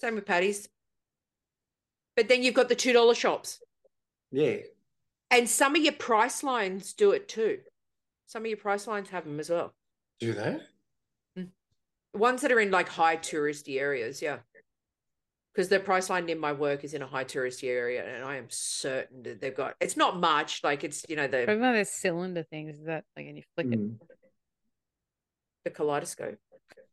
Same 0.00 0.14
with 0.14 0.26
Paddy's. 0.26 0.68
But 2.16 2.28
then 2.28 2.42
you've 2.42 2.54
got 2.54 2.68
the 2.68 2.76
two 2.76 2.92
dollar 2.92 3.14
shops, 3.14 3.60
Yeah. 4.30 4.58
and 5.30 5.48
some 5.48 5.74
of 5.74 5.82
your 5.82 5.92
Pricelines 5.94 6.94
do 6.94 7.10
it 7.12 7.28
too. 7.28 7.62
Some 8.26 8.42
of 8.42 8.46
your 8.46 8.56
Pricelines 8.58 9.08
have 9.08 9.24
them 9.24 9.40
as 9.40 9.50
well. 9.50 9.74
Do 10.20 10.32
they? 10.32 10.58
Ones 12.14 12.42
that 12.42 12.52
are 12.52 12.60
in 12.60 12.70
like 12.70 12.88
high 12.88 13.16
touristy 13.16 13.80
areas, 13.80 14.22
yeah. 14.22 14.38
Because 15.52 15.68
the 15.68 15.80
Priceline 15.80 16.28
in 16.28 16.38
my 16.38 16.52
work 16.52 16.84
is 16.84 16.94
in 16.94 17.02
a 17.02 17.06
high 17.06 17.24
touristy 17.24 17.68
area, 17.68 18.04
and 18.04 18.24
I 18.24 18.36
am 18.36 18.46
certain 18.48 19.22
that 19.24 19.40
they've 19.40 19.54
got. 19.54 19.74
It's 19.80 19.96
not 19.96 20.18
much, 20.18 20.62
like 20.64 20.84
it's 20.84 21.04
you 21.08 21.16
know 21.16 21.26
the 21.26 21.44
But 21.46 21.58
one 21.58 21.74
those 21.74 21.90
cylinder 21.90 22.44
things 22.44 22.78
is 22.78 22.84
that 22.86 23.04
like 23.16 23.26
and 23.26 23.36
you 23.36 23.42
flick 23.54 23.66
it. 23.72 23.78
Mm. 23.80 23.98
the 25.64 25.70
kaleidoscope. 25.70 26.38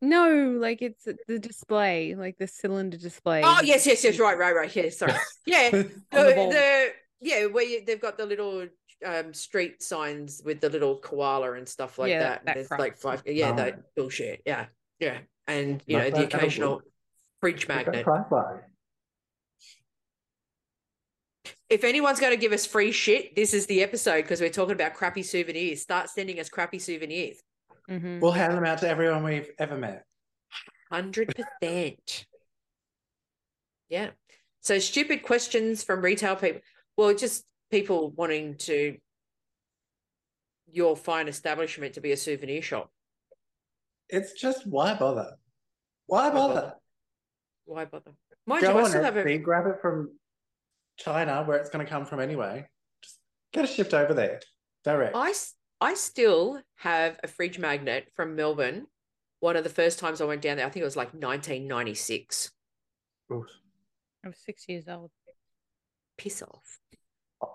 No, 0.01 0.57
like 0.59 0.81
it's 0.81 1.07
the 1.27 1.37
display, 1.37 2.15
like 2.15 2.37
the 2.39 2.47
cylinder 2.47 2.97
display. 2.97 3.41
Oh 3.43 3.61
yes, 3.63 3.85
yes, 3.85 4.03
yes. 4.03 4.17
Right, 4.17 4.37
right, 4.37 4.55
right. 4.55 4.75
Yeah, 4.75 4.89
sorry. 4.89 5.13
Yeah, 5.45 5.69
the, 5.69 5.91
the 6.11 6.19
the 6.51 6.87
yeah 7.19 7.45
where 7.45 7.63
you, 7.63 7.83
they've 7.85 8.01
got 8.01 8.17
the 8.17 8.25
little 8.25 8.67
um 9.05 9.33
street 9.33 9.81
signs 9.81 10.41
with 10.45 10.61
the 10.61 10.69
little 10.69 10.97
koala 10.99 11.53
and 11.53 11.67
stuff 11.67 11.97
like 11.99 12.09
Yeah, 12.09 12.19
that. 12.19 12.29
that- 12.29 12.39
and 12.39 12.47
that 12.47 12.69
there's 12.69 12.79
like 12.79 12.97
five. 12.97 13.23
Yeah, 13.25 13.51
Oh. 13.51 13.55
that 13.55 13.95
bullshit. 13.95 14.41
Yeah, 14.45 14.67
yeah, 14.99 15.19
and 15.47 15.81
you 15.87 15.97
Not 15.97 16.03
know 16.03 16.09
the 16.11 16.11
that 16.11 16.21
kind 16.21 16.33
of 16.33 16.39
occasional 16.41 16.75
wood. 16.75 16.83
fridge 17.39 17.67
magnet. 17.67 18.05
If 21.69 21.83
anyone's 21.85 22.19
going 22.19 22.33
to 22.33 22.37
give 22.37 22.51
us 22.51 22.65
free 22.65 22.91
shit, 22.91 23.35
this 23.35 23.53
is 23.53 23.65
the 23.65 23.81
episode 23.81 24.23
because 24.23 24.41
we're 24.41 24.49
talking 24.49 24.73
about 24.73 24.93
crappy 24.93 25.23
souvenirs. 25.23 25.81
Start 25.81 26.09
sending 26.09 26.39
us 26.39 26.49
crappy 26.49 26.79
souvenirs. 26.79 27.41
Mhm. 27.89 28.19
We'll 28.19 28.31
hand 28.33 28.53
them 28.57 28.65
out 28.65 28.79
to 28.79 28.89
everyone 28.89 29.23
we've 29.23 29.49
ever 29.57 29.77
met. 29.77 30.05
Hundred 30.91 31.33
percent. 31.33 32.25
Yeah. 33.87 34.11
So 34.59 34.79
stupid 34.79 35.23
questions 35.23 35.83
from 35.83 36.01
retail 36.03 36.35
people. 36.35 36.61
Well, 36.97 37.13
just 37.15 37.45
people 37.71 38.11
wanting 38.11 38.55
to 38.57 38.97
your 40.71 40.95
fine 40.95 41.27
establishment 41.27 41.93
to 41.95 42.01
be 42.01 42.11
a 42.11 42.17
souvenir 42.17 42.61
shop. 42.61 42.91
It's 44.09 44.33
just 44.33 44.67
why 44.67 44.93
bother? 44.93 45.35
Why 46.05 46.27
Why 46.27 46.33
bother? 46.33 46.53
bother? 46.53 46.75
Why 47.65 47.85
bother? 47.85 48.11
Mind 48.45 48.63
you, 48.63 48.67
Go 48.69 48.77
I 48.79 48.83
on 48.83 48.89
still 48.89 49.03
have 49.03 49.17
a 49.17 49.37
grab 49.37 49.67
it 49.67 49.81
from 49.81 50.11
China, 50.97 51.43
where 51.43 51.57
it's 51.57 51.69
going 51.69 51.85
to 51.85 51.89
come 51.89 52.05
from 52.05 52.19
anyway. 52.19 52.67
Just 53.01 53.17
get 53.53 53.65
it 53.65 53.69
shipped 53.69 53.93
over 53.93 54.13
there, 54.13 54.41
direct. 54.83 55.15
I, 55.15 55.29
s- 55.29 55.55
I 55.79 55.93
still 55.93 56.61
have 56.75 57.17
a 57.23 57.27
fridge 57.27 57.57
magnet 57.59 58.09
from 58.15 58.35
Melbourne. 58.35 58.87
One 59.39 59.55
of 59.55 59.63
the 59.63 59.69
first 59.69 59.99
times 59.99 60.21
I 60.21 60.25
went 60.25 60.41
down 60.41 60.57
there, 60.57 60.65
I 60.65 60.69
think 60.69 60.81
it 60.81 60.85
was 60.85 60.97
like 60.97 61.13
1996. 61.13 62.51
Oof. 63.33 63.45
I 64.23 64.27
was 64.27 64.37
six 64.37 64.65
years 64.67 64.87
old. 64.87 65.11
Piss 66.17 66.41
off. 66.43 66.79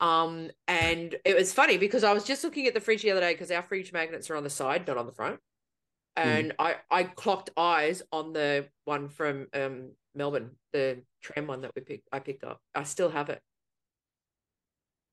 Um, 0.00 0.50
and 0.68 1.16
it 1.24 1.36
was 1.36 1.52
funny 1.52 1.78
because 1.78 2.04
I 2.04 2.12
was 2.12 2.24
just 2.24 2.44
looking 2.44 2.66
at 2.66 2.74
the 2.74 2.80
fridge 2.80 3.02
the 3.02 3.10
other 3.12 3.20
day 3.20 3.32
because 3.32 3.50
our 3.50 3.62
fridge 3.62 3.92
magnets 3.92 4.30
are 4.30 4.36
on 4.36 4.44
the 4.44 4.50
side, 4.50 4.86
not 4.86 4.98
on 4.98 5.06
the 5.06 5.12
front. 5.12 5.40
And 6.16 6.54
I, 6.58 6.76
I 6.90 7.04
clocked 7.04 7.50
eyes 7.58 8.02
on 8.10 8.32
the 8.32 8.68
one 8.86 9.10
from 9.10 9.48
um, 9.52 9.90
Melbourne, 10.14 10.52
the 10.72 11.02
tram 11.20 11.46
one 11.46 11.60
that 11.60 11.72
we 11.76 11.82
picked. 11.82 12.08
I 12.10 12.20
picked 12.20 12.42
up. 12.42 12.58
I 12.74 12.84
still 12.84 13.10
have 13.10 13.28
it. 13.28 13.42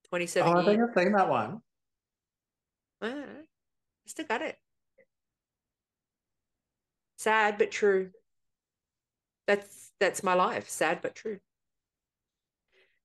27 0.09 0.49
oh, 0.49 0.61
I 0.61 0.65
think 0.65 0.77
years. 0.77 0.89
I've 0.95 1.03
seen 1.03 1.11
that 1.13 1.27
one. 1.27 1.61
Ah, 3.03 3.07
I 3.09 4.07
still 4.07 4.25
got 4.25 4.41
it. 4.41 4.57
Sad 7.17 7.57
but 7.57 7.69
true. 7.69 8.11
That's 9.45 9.91
that's 9.99 10.23
my 10.23 10.33
life. 10.33 10.69
Sad 10.69 10.99
but 11.01 11.13
true. 11.13 11.39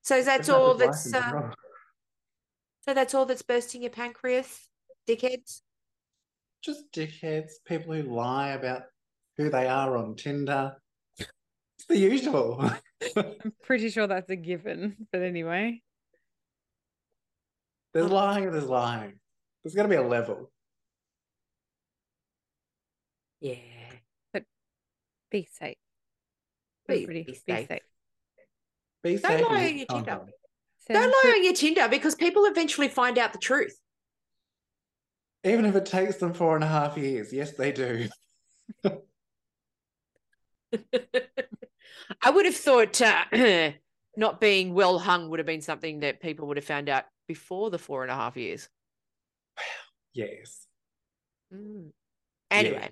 So 0.02 0.22
that's 0.22 0.48
Isn't 0.48 0.54
that 0.54 0.60
all 0.60 0.74
that's 0.74 1.12
uh, 1.12 1.50
so 2.86 2.94
that's 2.94 3.14
all 3.14 3.26
that's 3.26 3.42
bursting 3.42 3.82
your 3.82 3.90
pancreas, 3.90 4.68
dickheads. 5.06 5.62
Just 6.62 6.90
dickheads, 6.92 7.52
people 7.66 7.94
who 7.94 8.02
lie 8.02 8.50
about 8.50 8.82
who 9.36 9.50
they 9.50 9.66
are 9.66 9.96
on 9.96 10.14
Tinder. 10.16 10.76
It's 11.18 11.86
the 11.88 11.98
usual. 11.98 12.70
I'm 13.16 13.52
pretty 13.62 13.90
sure 13.90 14.06
that's 14.06 14.30
a 14.30 14.36
given, 14.36 14.96
but 15.12 15.22
anyway. 15.22 15.82
there's 17.94 18.10
lying, 18.10 18.50
there's 18.50 18.64
lying. 18.64 19.20
There's 19.62 19.74
got 19.74 19.82
to 19.84 19.88
be 19.88 19.96
a 19.96 20.02
level. 20.02 20.50
Yeah. 23.40 23.56
But 24.32 24.44
be 25.30 25.48
safe. 25.52 25.76
Be- 26.86 26.94
Everybody, 26.94 27.22
be 27.24 27.32
be 27.32 27.38
safe. 27.38 27.68
safe. 27.68 27.80
Be 29.02 29.16
Don't 29.16 29.22
safe. 29.22 29.40
and 29.40 29.54
lie 29.54 29.66
use 29.66 29.86
on 29.90 30.04
your. 30.04 30.04
Tinder. 30.16 30.32
Send 30.86 30.98
Don't 30.98 31.24
lie 31.24 31.32
on 31.36 31.44
your 31.44 31.54
Tinder 31.54 31.88
because 31.88 32.14
people 32.14 32.44
eventually 32.46 32.88
find 32.88 33.18
out 33.18 33.32
the 33.32 33.38
truth. 33.38 33.78
Even 35.44 35.64
if 35.66 35.76
it 35.76 35.86
takes 35.86 36.16
them 36.16 36.34
four 36.34 36.54
and 36.56 36.64
a 36.64 36.68
half 36.68 36.96
years. 36.96 37.32
Yes, 37.32 37.52
they 37.52 37.70
do. 37.72 38.08
I 42.22 42.30
would 42.30 42.46
have 42.46 42.56
thought 42.56 43.00
uh, 43.00 43.24
not 44.16 44.40
being 44.40 44.74
well 44.74 44.98
hung 44.98 45.30
would 45.30 45.38
have 45.38 45.46
been 45.46 45.62
something 45.62 46.00
that 46.00 46.20
people 46.20 46.48
would 46.48 46.56
have 46.56 46.64
found 46.64 46.88
out 46.88 47.04
before 47.28 47.70
the 47.70 47.78
four 47.78 48.02
and 48.02 48.10
a 48.10 48.14
half 48.16 48.36
years. 48.36 48.68
Yes. 50.14 50.66
Mm. 51.52 51.90
Anyway, 52.50 52.90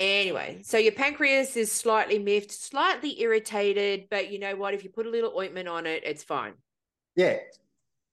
anyway, 0.00 0.60
so 0.62 0.78
your 0.78 0.92
pancreas 0.92 1.56
is 1.56 1.70
slightly 1.72 2.18
miffed, 2.18 2.50
slightly 2.52 3.20
irritated, 3.20 4.06
but 4.10 4.30
you 4.30 4.38
know 4.38 4.56
what? 4.56 4.74
If 4.74 4.84
you 4.84 4.90
put 4.90 5.06
a 5.06 5.10
little 5.10 5.36
ointment 5.36 5.68
on 5.68 5.86
it, 5.86 6.02
it's 6.04 6.22
fine. 6.22 6.54
Yeah, 7.16 7.36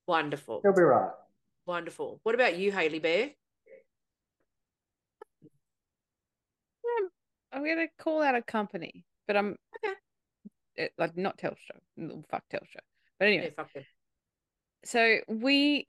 Wonderful, 0.08 0.62
he'll 0.64 0.74
be 0.74 0.82
right. 0.82 1.12
wonderful. 1.66 2.20
What 2.24 2.36
about 2.36 2.58
you, 2.58 2.72
Haley 2.72 3.00
Bear? 3.00 3.30
I'm 7.00 7.10
I'm 7.54 7.66
gonna 7.66 7.88
call 8.00 8.22
out 8.22 8.36
a 8.36 8.42
company, 8.42 9.06
but 9.28 9.38
I'm 9.38 9.58
Okay. 9.84 9.94
it, 10.76 10.94
like 10.98 11.18
not 11.18 11.38
Telstra. 11.38 11.80
Fuck 12.30 12.44
Telstra. 12.52 12.80
But 13.20 13.28
anyway, 13.28 13.46
Yeah, 13.46 13.50
fuck 13.56 13.74
them. 13.74 13.86
so 14.86 15.18
we 15.28 15.86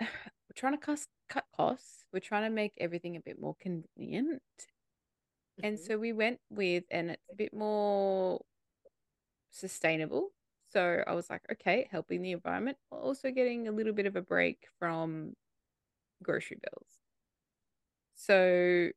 we're 0.52 0.60
trying 0.60 0.78
to 0.78 0.84
cost, 0.84 1.08
cut 1.28 1.44
costs. 1.56 2.04
We're 2.12 2.20
trying 2.20 2.44
to 2.44 2.50
make 2.50 2.74
everything 2.78 3.16
a 3.16 3.20
bit 3.20 3.40
more 3.40 3.54
convenient, 3.58 4.42
and 5.62 5.78
Mhm. 5.78 5.86
so 5.86 5.98
we 5.98 6.12
went 6.12 6.40
with, 6.50 6.84
and 6.90 7.10
it's 7.10 7.22
a 7.32 7.36
bit 7.36 7.54
more 7.54 8.40
sustainable. 9.50 10.30
So 10.70 11.04
I 11.06 11.12
was 11.14 11.28
like, 11.30 11.42
okay, 11.52 11.88
helping 11.90 12.22
the 12.22 12.32
environment, 12.32 12.78
while 12.88 13.02
also 13.02 13.30
getting 13.30 13.68
a 13.68 13.72
little 13.72 13.92
bit 13.92 14.06
of 14.06 14.16
a 14.16 14.22
break 14.22 14.66
from 14.78 15.34
grocery 16.22 16.58
bills. 16.62 17.00
So 18.14 18.92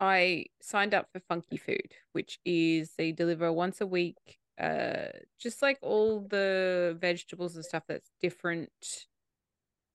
I 0.00 0.46
signed 0.60 0.94
up 0.94 1.10
for 1.12 1.20
Funky 1.20 1.56
Food, 1.56 1.94
which 2.12 2.38
is 2.44 2.94
they 2.94 3.12
deliver 3.12 3.52
once 3.52 3.80
a 3.80 3.86
week, 3.86 4.38
uh, 4.58 5.06
just 5.38 5.62
like 5.62 5.78
all 5.82 6.20
the 6.20 6.96
vegetables 7.00 7.56
and 7.56 7.64
stuff 7.64 7.84
that's 7.88 8.10
different 8.20 8.70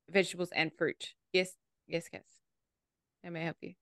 vegetables 0.10 0.50
and 0.56 0.72
fruit. 0.74 1.14
Yes, 1.34 1.54
yes, 1.88 2.08
yes. 2.14 2.24
How 3.24 3.30
may 3.32 3.42
I 3.42 3.46
help 3.46 3.58
you? 3.62 3.74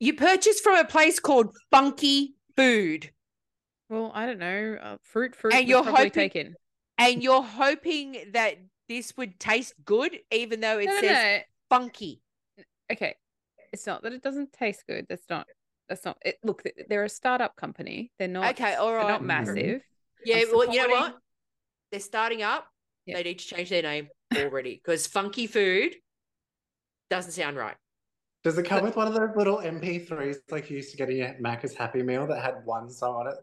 You 0.00 0.14
purchased 0.14 0.62
from 0.64 0.76
a 0.76 0.84
place 0.84 1.20
called 1.20 1.54
Funky 1.70 2.34
Food, 2.56 3.12
Well, 3.88 4.10
I 4.14 4.26
don't 4.26 4.38
know. 4.38 4.76
Uh, 4.80 4.96
fruit, 5.02 5.34
fruit. 5.36 5.54
And 5.54 5.68
you're 5.68 5.84
hoping- 5.84 6.10
taken. 6.10 6.54
and 6.98 7.22
you're 7.22 7.42
hoping 7.42 8.30
that 8.32 8.58
this 8.88 9.16
would 9.16 9.38
taste 9.38 9.74
good, 9.84 10.18
even 10.30 10.60
though 10.60 10.78
it 10.78 10.86
No, 10.86 10.94
no, 10.94 11.00
says 11.00 11.10
no. 11.38 11.42
funky. 11.76 12.20
Okay, 12.90 13.14
it's 13.72 13.86
not 13.86 14.02
that 14.02 14.12
it 14.12 14.22
doesn't 14.22 14.52
taste 14.52 14.84
good. 14.88 15.06
That's 15.08 15.28
not 15.30 15.46
That's 15.92 16.06
not 16.06 16.16
it. 16.24 16.38
Look, 16.42 16.62
they're 16.88 17.04
a 17.04 17.08
startup 17.10 17.54
company. 17.54 18.10
They're 18.18 18.26
not 18.26 18.52
Okay, 18.52 18.76
All 18.76 18.90
right, 18.94 19.00
They're 19.00 19.04
right. 19.08 19.12
not 19.12 19.24
massive. 19.24 19.82
Yeah, 20.24 20.36
I'm 20.38 20.50
well, 20.50 20.72
you 20.72 20.88
know 20.88 20.94
what? 20.94 21.18
They're 21.90 22.00
starting 22.00 22.40
up. 22.42 22.66
Yeah. 23.04 23.16
They 23.16 23.24
need 23.24 23.40
to 23.40 23.44
change 23.44 23.68
their 23.68 23.82
name 23.82 24.08
already 24.34 24.80
because 24.82 25.06
funky 25.06 25.46
food 25.46 25.96
doesn't 27.10 27.32
sound 27.32 27.58
right. 27.58 27.76
Does 28.42 28.56
it 28.56 28.62
come 28.62 28.82
with 28.82 28.96
one 28.96 29.06
of 29.06 29.12
those 29.12 29.36
little 29.36 29.58
MP3s 29.58 30.36
like 30.50 30.70
you 30.70 30.76
used 30.78 30.92
to 30.92 30.96
get 30.96 31.10
in 31.10 31.16
your 31.16 31.34
Macca's 31.44 31.74
Happy 31.74 32.02
Meal 32.02 32.26
that 32.28 32.40
had 32.42 32.54
one 32.64 32.88
song 32.88 33.16
on 33.16 33.26
it, 33.26 33.34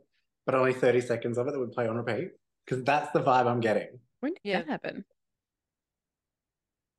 but 0.48 0.56
only 0.56 0.74
30 0.74 1.02
seconds 1.02 1.38
of 1.38 1.46
it 1.48 1.52
that 1.54 1.60
would 1.60 1.72
play 1.72 1.88
on 1.88 1.98
repeat? 1.98 2.30
Because 2.66 2.84
that's 2.84 3.12
the 3.12 3.22
vibe 3.22 3.46
I'm 3.46 3.60
getting. 3.60 4.00
When 4.22 4.34
did 4.34 4.40
Yeah. 4.44 4.58
that 4.64 4.70
happen? 4.70 5.06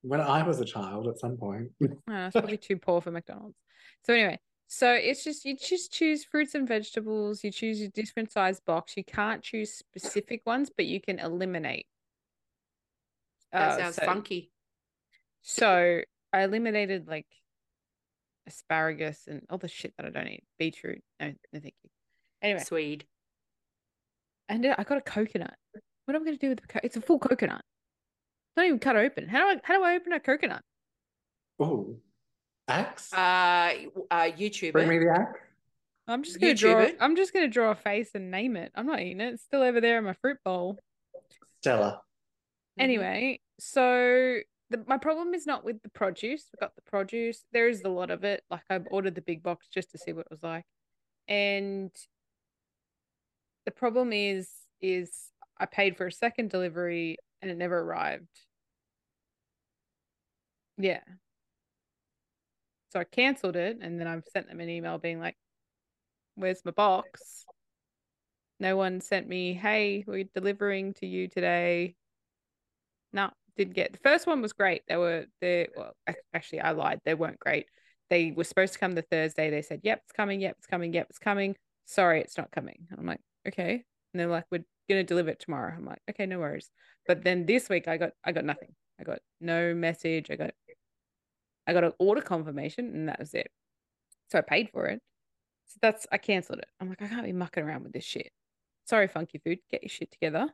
When 0.03 0.21
I 0.21 0.45
was 0.45 0.61
a 0.61 0.65
child 0.65 1.09
at 1.09 1.19
some 1.19 1.37
point. 1.37 1.71
Oh, 1.83 1.89
it's 2.09 2.33
probably 2.35 2.57
too 2.57 2.77
poor 2.77 3.01
for 3.01 3.11
McDonald's. 3.11 3.57
So 4.05 4.15
anyway, 4.15 4.39
so 4.73 4.93
it's 4.93 5.25
just 5.25 5.45
you 5.45 5.57
just 5.57 5.93
choose 5.93 6.25
fruits 6.25 6.55
and 6.55 6.69
vegetables. 6.69 7.43
You 7.43 7.51
choose 7.51 7.81
your 7.81 7.91
different 7.91 8.31
size 8.31 8.61
box. 8.61 8.97
You 8.97 9.03
can't 9.03 9.43
choose 9.43 9.75
specific 9.75 10.43
ones, 10.47 10.71
but 10.75 10.87
you 10.87 11.01
can 11.01 11.19
eliminate. 11.19 11.87
That 13.51 13.73
Uh, 13.73 13.77
sounds 13.79 13.97
so- 13.97 14.05
funky. 14.07 14.53
So 15.43 16.03
I 16.33 16.43
eliminated 16.43 17.09
like 17.09 17.27
asparagus 18.47 19.27
and 19.27 19.45
all 19.51 19.59
the 19.59 19.67
shit 19.67 19.93
that 19.97 20.07
I 20.07 20.11
don't 20.11 20.29
eat. 20.29 20.45
Beetroot. 20.59 21.03
No, 21.19 21.35
no, 21.53 21.61
thank 21.61 21.75
you. 21.83 21.91
Anyway, 22.41 22.61
Swede. 22.63 23.07
and 24.49 24.65
I 24.67 24.85
got 24.85 24.99
a 24.99 25.03
coconut. 25.03 25.57
What 26.05 26.15
am 26.15 26.23
I 26.23 26.25
going 26.27 26.39
to 26.39 26.41
do 26.41 26.49
with 26.51 26.61
the 26.61 26.67
co- 26.69 26.81
It's 26.85 26.97
a 26.97 27.01
full 27.01 27.19
coconut. 27.19 27.61
It's 27.63 28.57
not 28.57 28.67
even 28.67 28.79
cut 28.79 28.97
open. 28.97 29.29
How 29.29 29.41
do 29.53 29.59
I 29.59 29.61
how 29.65 29.79
do 29.79 29.83
I 29.83 29.97
open 29.97 30.13
a 30.13 30.21
coconut? 30.21 30.63
Ooh. 31.61 32.01
Axe? 32.71 33.13
Uh, 33.13 33.73
uh, 34.11 34.31
YouTuber. 34.33 34.73
Bring 34.73 34.89
me 34.89 34.99
the 34.99 35.11
axe? 35.11 35.41
I'm 36.09 36.23
just 36.23 36.41
gonna 36.41 36.55
draw. 36.55 36.81
It. 36.81 36.97
I'm 37.01 37.17
just 37.17 37.33
gonna 37.33 37.49
draw 37.49 37.71
a 37.71 37.75
face 37.75 38.11
and 38.15 38.31
name 38.31 38.57
it. 38.57 38.73
I'm 38.75 38.87
not 38.87 39.01
eating 39.01 39.21
it. 39.21 39.35
It's 39.35 39.43
still 39.43 39.63
over 39.63 39.81
there 39.81 39.99
in 39.99 40.05
my 40.05 40.15
fruit 40.15 40.39
bowl. 40.45 40.79
Stella. 41.61 42.03
Mhm. 42.79 42.83
Anyway, 42.83 43.41
so 43.59 44.39
the, 44.71 44.85
my 44.87 44.99
problem 44.99 45.35
is 45.35 45.47
not 45.47 45.65
with 45.65 45.83
the 45.83 45.89
produce. 45.91 46.49
We 46.53 46.59
got 46.59 46.75
the 46.75 46.83
produce. 46.83 47.45
There 47.53 47.69
is 47.69 47.83
a 47.83 47.89
lot 47.89 48.11
of 48.11 48.25
it. 48.25 48.43
Like 48.51 48.63
I've 48.71 48.87
ordered 48.91 49.15
the 49.15 49.23
big 49.23 49.43
box 49.43 49.69
just 49.73 49.91
to 49.93 49.99
see 49.99 50.13
what 50.13 50.27
it 50.27 50.31
was 50.31 50.43
like, 50.43 50.65
and 51.29 51.91
the 53.67 53.71
problem 53.71 54.13
is 54.13 54.49
is 54.81 55.11
I 55.59 55.67
paid 55.67 55.97
for 55.97 56.07
a 56.07 56.13
second 56.13 56.51
delivery 56.51 57.19
and 57.43 57.51
it 57.51 57.57
never 57.57 57.79
arrived. 57.79 58.27
Yeah. 60.79 61.01
So 62.91 63.01
I 63.01 63.05
cancelled 63.05 63.57
it 63.57 63.79
and 63.81 64.01
then 64.01 64.07
I've 64.07 64.25
sent 64.33 64.49
them 64.49 64.61
an 64.61 64.69
email 64.69 64.99
being 64.99 65.21
like, 65.21 65.37
"Where's 66.35 66.65
my 66.65 66.73
box?" 66.73 67.47
No 68.59 68.77
one 68.77 69.01
sent 69.01 69.29
me, 69.29 69.55
"Hey, 69.55 70.05
we're 70.07 70.25
delivering 70.35 70.95
to 70.95 71.07
you 71.07 71.29
today." 71.29 71.97
No, 73.13 73.31
didn't 73.57 73.75
get. 73.75 73.93
The 73.93 73.99
first 73.99 74.27
one 74.27 74.43
was 74.43 74.53
great. 74.53 74.83
They 74.89 74.97
were 74.97 75.27
they 75.41 75.69
well 75.77 75.95
actually 76.35 76.61
I 76.61 76.73
lied. 76.73 77.01
They 77.05 77.15
weren't 77.15 77.39
great. 77.39 77.67
They 78.09 78.33
were 78.33 78.45
supposed 78.45 78.73
to 78.75 78.79
come 78.79 78.93
the 78.93 79.03
Thursday. 79.03 79.51
They 79.51 79.63
said, 79.63 79.81
"Yep, 79.85 80.03
it's 80.05 80.13
coming. 80.13 80.41
Yep, 80.41 80.57
it's 80.59 80.67
coming. 80.67 80.93
Yep, 80.93 81.07
it's 81.11 81.19
coming." 81.19 81.57
Sorry, 81.87 82.21
it's 82.21 82.37
not 82.39 82.51
coming. 82.53 82.89
I'm 82.97 83.07
like, 83.07 83.21
"Okay." 83.47 83.85
And 84.13 84.21
they're 84.21 84.27
like, 84.29 84.47
"We're 84.51 84.65
gonna 84.89 85.05
deliver 85.05 85.31
it 85.31 85.41
tomorrow." 85.41 85.75
I'm 85.77 85.85
like, 85.85 86.03
"Okay, 86.11 86.27
no 86.27 86.41
worries." 86.41 86.71
But 87.07 87.23
then 87.25 87.47
this 87.47 87.69
week 87.69 87.89
I 87.89 87.97
got 87.99 88.13
I 88.25 88.33
got 88.33 88.45
nothing. 88.45 88.75
I 88.99 89.05
got 89.05 89.21
no 89.41 89.75
message. 89.75 90.31
I 90.31 90.37
got 90.37 90.55
I 91.67 91.73
got 91.73 91.85
an 91.85 91.93
order 91.99 92.21
confirmation 92.21 92.87
and 92.87 93.09
that 93.09 93.19
was 93.19 93.35
it. 93.35 93.51
So 94.31 94.39
I 94.39 94.43
paid 94.43 94.71
for 94.71 94.87
it. 94.87 95.01
So 95.67 95.79
that's 95.81 96.07
I 96.11 96.19
cancelled 96.19 96.59
it. 96.59 96.67
I'm 96.81 96.89
like, 96.89 97.03
I 97.03 97.07
can't 97.07 97.25
be 97.25 97.33
mucking 97.33 97.63
around 97.63 97.85
with 97.85 97.93
this 97.93 98.05
shit. 98.05 98.31
Sorry, 98.87 99.07
funky 99.07 99.39
food, 99.39 99.59
get 99.71 99.83
your 99.83 99.89
shit 99.89 100.11
together. 100.11 100.49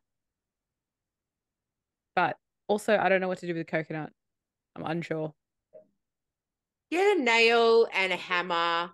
But 2.15 2.37
also 2.69 2.97
I 2.97 3.09
don't 3.09 3.21
know 3.21 3.29
what 3.29 3.39
to 3.39 3.47
do 3.47 3.55
with 3.55 3.67
the 3.67 3.71
coconut. 3.71 4.11
I'm 4.75 4.85
unsure. 4.85 5.33
Get 6.91 7.17
a 7.17 7.21
nail 7.21 7.89
and 7.93 8.13
a 8.13 8.17
hammer. 8.17 8.91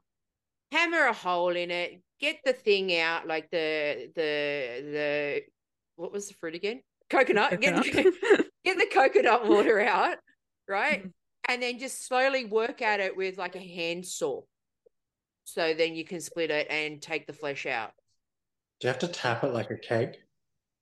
Hammer 0.70 1.06
a 1.06 1.12
hole 1.12 1.54
in 1.54 1.70
it. 1.70 2.00
Get 2.20 2.38
the 2.44 2.52
thing 2.52 2.96
out, 2.98 3.26
like 3.26 3.50
the 3.50 4.10
the 4.14 4.92
the 4.92 5.42
what 5.96 6.12
was 6.12 6.28
the 6.28 6.34
fruit 6.34 6.54
again? 6.54 6.82
Coconut. 7.10 7.60
Get 7.60 7.82
the, 7.82 7.90
Coconut. 7.90 8.46
get 8.64 8.78
the 8.78 8.86
coconut 8.86 9.48
water 9.48 9.80
out, 9.80 10.18
right? 10.68 11.00
Mm-hmm. 11.00 11.08
And 11.48 11.62
then 11.62 11.78
just 11.78 12.06
slowly 12.06 12.44
work 12.44 12.82
at 12.82 13.00
it 13.00 13.16
with 13.16 13.38
like 13.38 13.56
a 13.56 13.60
hand 13.60 14.06
saw. 14.06 14.42
So 15.44 15.74
then 15.74 15.94
you 15.94 16.04
can 16.04 16.20
split 16.20 16.50
it 16.50 16.68
and 16.70 17.02
take 17.02 17.26
the 17.26 17.32
flesh 17.32 17.66
out. 17.66 17.92
Do 18.80 18.86
you 18.86 18.92
have 18.92 19.00
to 19.00 19.08
tap 19.08 19.44
it 19.44 19.52
like 19.52 19.70
a 19.70 19.76
cake? 19.76 20.16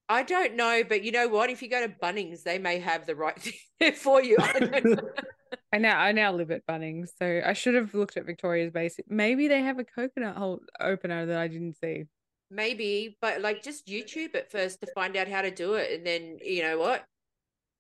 I 0.09 0.23
don't 0.25 0.57
know, 0.57 0.83
but 0.87 1.05
you 1.05 1.13
know 1.13 1.29
what? 1.29 1.51
If 1.51 1.63
you 1.63 1.71
go 1.71 1.87
to 1.87 1.93
Bunnings, 2.03 2.43
they 2.43 2.59
may 2.59 2.81
have 2.81 3.07
the 3.07 3.15
right 3.15 3.41
thing 3.79 3.93
for 3.93 4.23
you. 4.23 4.37
I 4.41 4.59
don't 4.59 4.85
know. 4.85 5.11
I 5.73 5.79
now 5.79 5.99
I 5.99 6.13
now 6.13 6.33
live 6.33 6.51
at 6.51 6.67
Bunnings, 6.67 7.11
so 7.17 7.41
I 7.45 7.53
should 7.53 7.75
have 7.75 7.95
looked 7.95 8.17
at 8.17 8.27
Victoria's 8.27 8.73
Basic. 8.73 9.05
Maybe 9.09 9.49
they 9.49 9.63
have 9.63 9.79
a 9.79 9.85
coconut 9.85 10.37
hole 10.37 10.61
opener 10.81 11.27
that 11.27 11.39
I 11.39 11.47
didn't 11.47 11.77
see. 11.81 12.05
Maybe, 12.51 13.17
but 13.21 13.41
like 13.41 13.63
just 13.63 13.87
YouTube 13.87 14.35
it 14.35 14.51
first 14.51 14.81
to 14.81 14.89
find 14.95 15.17
out 15.17 15.29
how 15.29 15.43
to 15.43 15.51
do 15.51 15.75
it, 15.75 15.93
and 15.93 16.05
then 16.05 16.39
you 16.43 16.63
know 16.63 16.79
what? 16.79 17.05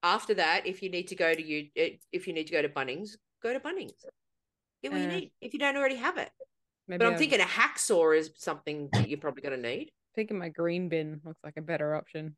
After 0.02 0.34
that, 0.34 0.66
if 0.66 0.82
you 0.82 0.88
need 0.90 1.08
to 1.08 1.14
go 1.14 1.34
to 1.34 1.42
you, 1.42 1.68
eh, 1.76 1.90
if 2.12 2.26
you 2.26 2.32
need 2.32 2.46
to 2.46 2.52
go 2.52 2.62
to 2.62 2.68
Bunnings, 2.68 3.16
go 3.42 3.52
to 3.52 3.60
Bunnings. 3.60 3.92
Get 4.82 4.92
what 4.92 5.00
you 5.00 5.06
Uh, 5.08 5.10
need 5.10 5.32
if 5.40 5.52
you 5.52 5.58
don't 5.58 5.76
already 5.76 5.96
have 5.96 6.16
it. 6.16 6.30
Maybe 6.88 6.98
But 6.98 7.06
I'm 7.06 7.12
I've- 7.14 7.18
thinking 7.18 7.40
a 7.40 7.44
hacksaw 7.44 8.16
is 8.16 8.30
something 8.36 8.88
that 8.92 9.08
you're 9.08 9.18
probably 9.18 9.42
going 9.42 9.60
to 9.60 9.68
need. 9.68 9.92
thinking 10.12 10.38
my 10.38 10.48
green 10.48 10.88
bin 10.88 11.20
looks 11.24 11.38
like 11.44 11.56
a 11.56 11.62
better 11.62 11.94
option. 11.94 12.36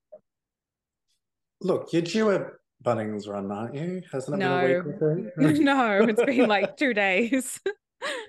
Look, 1.62 1.92
you're 1.92 2.02
due 2.02 2.30
a 2.30 2.50
Bunnings 2.84 3.26
run, 3.28 3.50
aren't 3.50 3.74
you? 3.74 4.02
Hasn't 4.12 4.34
it 4.36 4.40
been 4.40 4.50
a 4.52 4.82
week 4.82 4.84
No. 5.00 5.06
or 5.06 5.52
two? 5.54 5.62
no, 5.62 6.02
it's 6.02 6.22
been 6.24 6.48
like 6.48 6.76
two 6.76 6.92
days. 7.06 7.60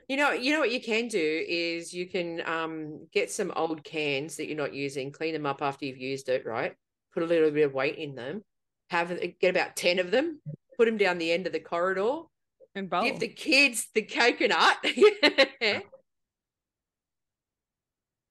You 0.08 0.17
know, 0.17 0.32
you 0.34 0.52
know 0.54 0.60
what 0.60 0.69
you 0.72 0.80
can 0.82 1.08
do 1.08 1.46
is 1.48 1.93
you 1.93 2.08
can 2.08 2.41
um 2.46 3.08
get 3.12 3.32
some 3.32 3.52
old 3.56 3.84
cans 3.84 4.36
that 4.36 4.46
you're 4.48 4.56
not 4.58 4.74
using, 4.74 5.12
clean 5.12 5.34
them 5.34 5.46
up 5.48 5.62
after 5.63 5.86
you've 5.86 5.98
used 5.98 6.30
it, 6.30 6.46
right? 6.46 6.76
Put 7.13 7.24
a 7.24 7.26
little 7.26 7.50
bit 7.50 7.63
of 7.65 7.74
weight 7.74 7.96
in 7.96 8.13
them. 8.13 8.43
Have 8.93 9.19
get 9.39 9.49
about 9.49 9.75
10 9.75 9.97
of 9.97 10.12
them, 10.12 10.39
put 10.77 10.86
them 10.86 10.97
down 10.97 11.17
the 11.17 11.32
end 11.32 11.47
of 11.47 11.53
the 11.53 11.60
corridor, 11.60 12.21
and 12.75 12.88
bowl. 12.88 13.03
give 13.03 13.19
the 13.19 13.27
kids 13.27 13.88
the 13.95 14.03
coconut. 14.03 14.77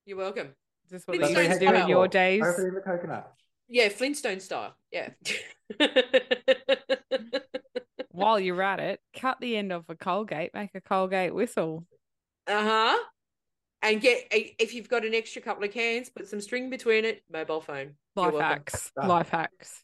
You're 0.06 0.18
welcome. 0.18 0.54
This 0.88 1.00
is 1.02 1.06
this 1.06 1.06
what 1.06 1.18
That's 1.18 1.34
they 1.34 1.42
what 1.42 1.48
used 1.48 1.60
to 1.60 1.66
do 1.66 1.74
in 1.74 1.88
your 1.88 2.06
days? 2.06 2.42
Opening 2.46 2.74
the 2.74 2.80
coconut. 2.80 3.32
Yeah, 3.68 3.88
Flintstone 3.88 4.38
style. 4.38 4.76
Yeah. 4.92 5.08
While 8.12 8.38
you're 8.38 8.62
at 8.62 8.78
it, 8.78 9.00
cut 9.18 9.38
the 9.40 9.56
end 9.56 9.72
off 9.72 9.86
a 9.88 9.96
Colgate, 9.96 10.54
make 10.54 10.70
a 10.76 10.80
Colgate 10.80 11.34
whistle. 11.34 11.84
uh-huh. 12.46 12.98
And 13.82 14.00
get 14.00 14.28
if 14.30 14.74
you've 14.74 14.88
got 14.88 15.04
an 15.04 15.12
extra 15.12 15.42
couple 15.42 15.64
of 15.64 15.72
cans, 15.72 16.08
put 16.08 16.28
some 16.28 16.40
string 16.40 16.70
between 16.70 17.04
it, 17.04 17.24
mobile 17.32 17.60
phone. 17.60 17.94
You're 18.16 18.30
Life 18.30 18.40
hacks. 18.40 18.92
Life 18.96 19.30
hacks. 19.30 19.82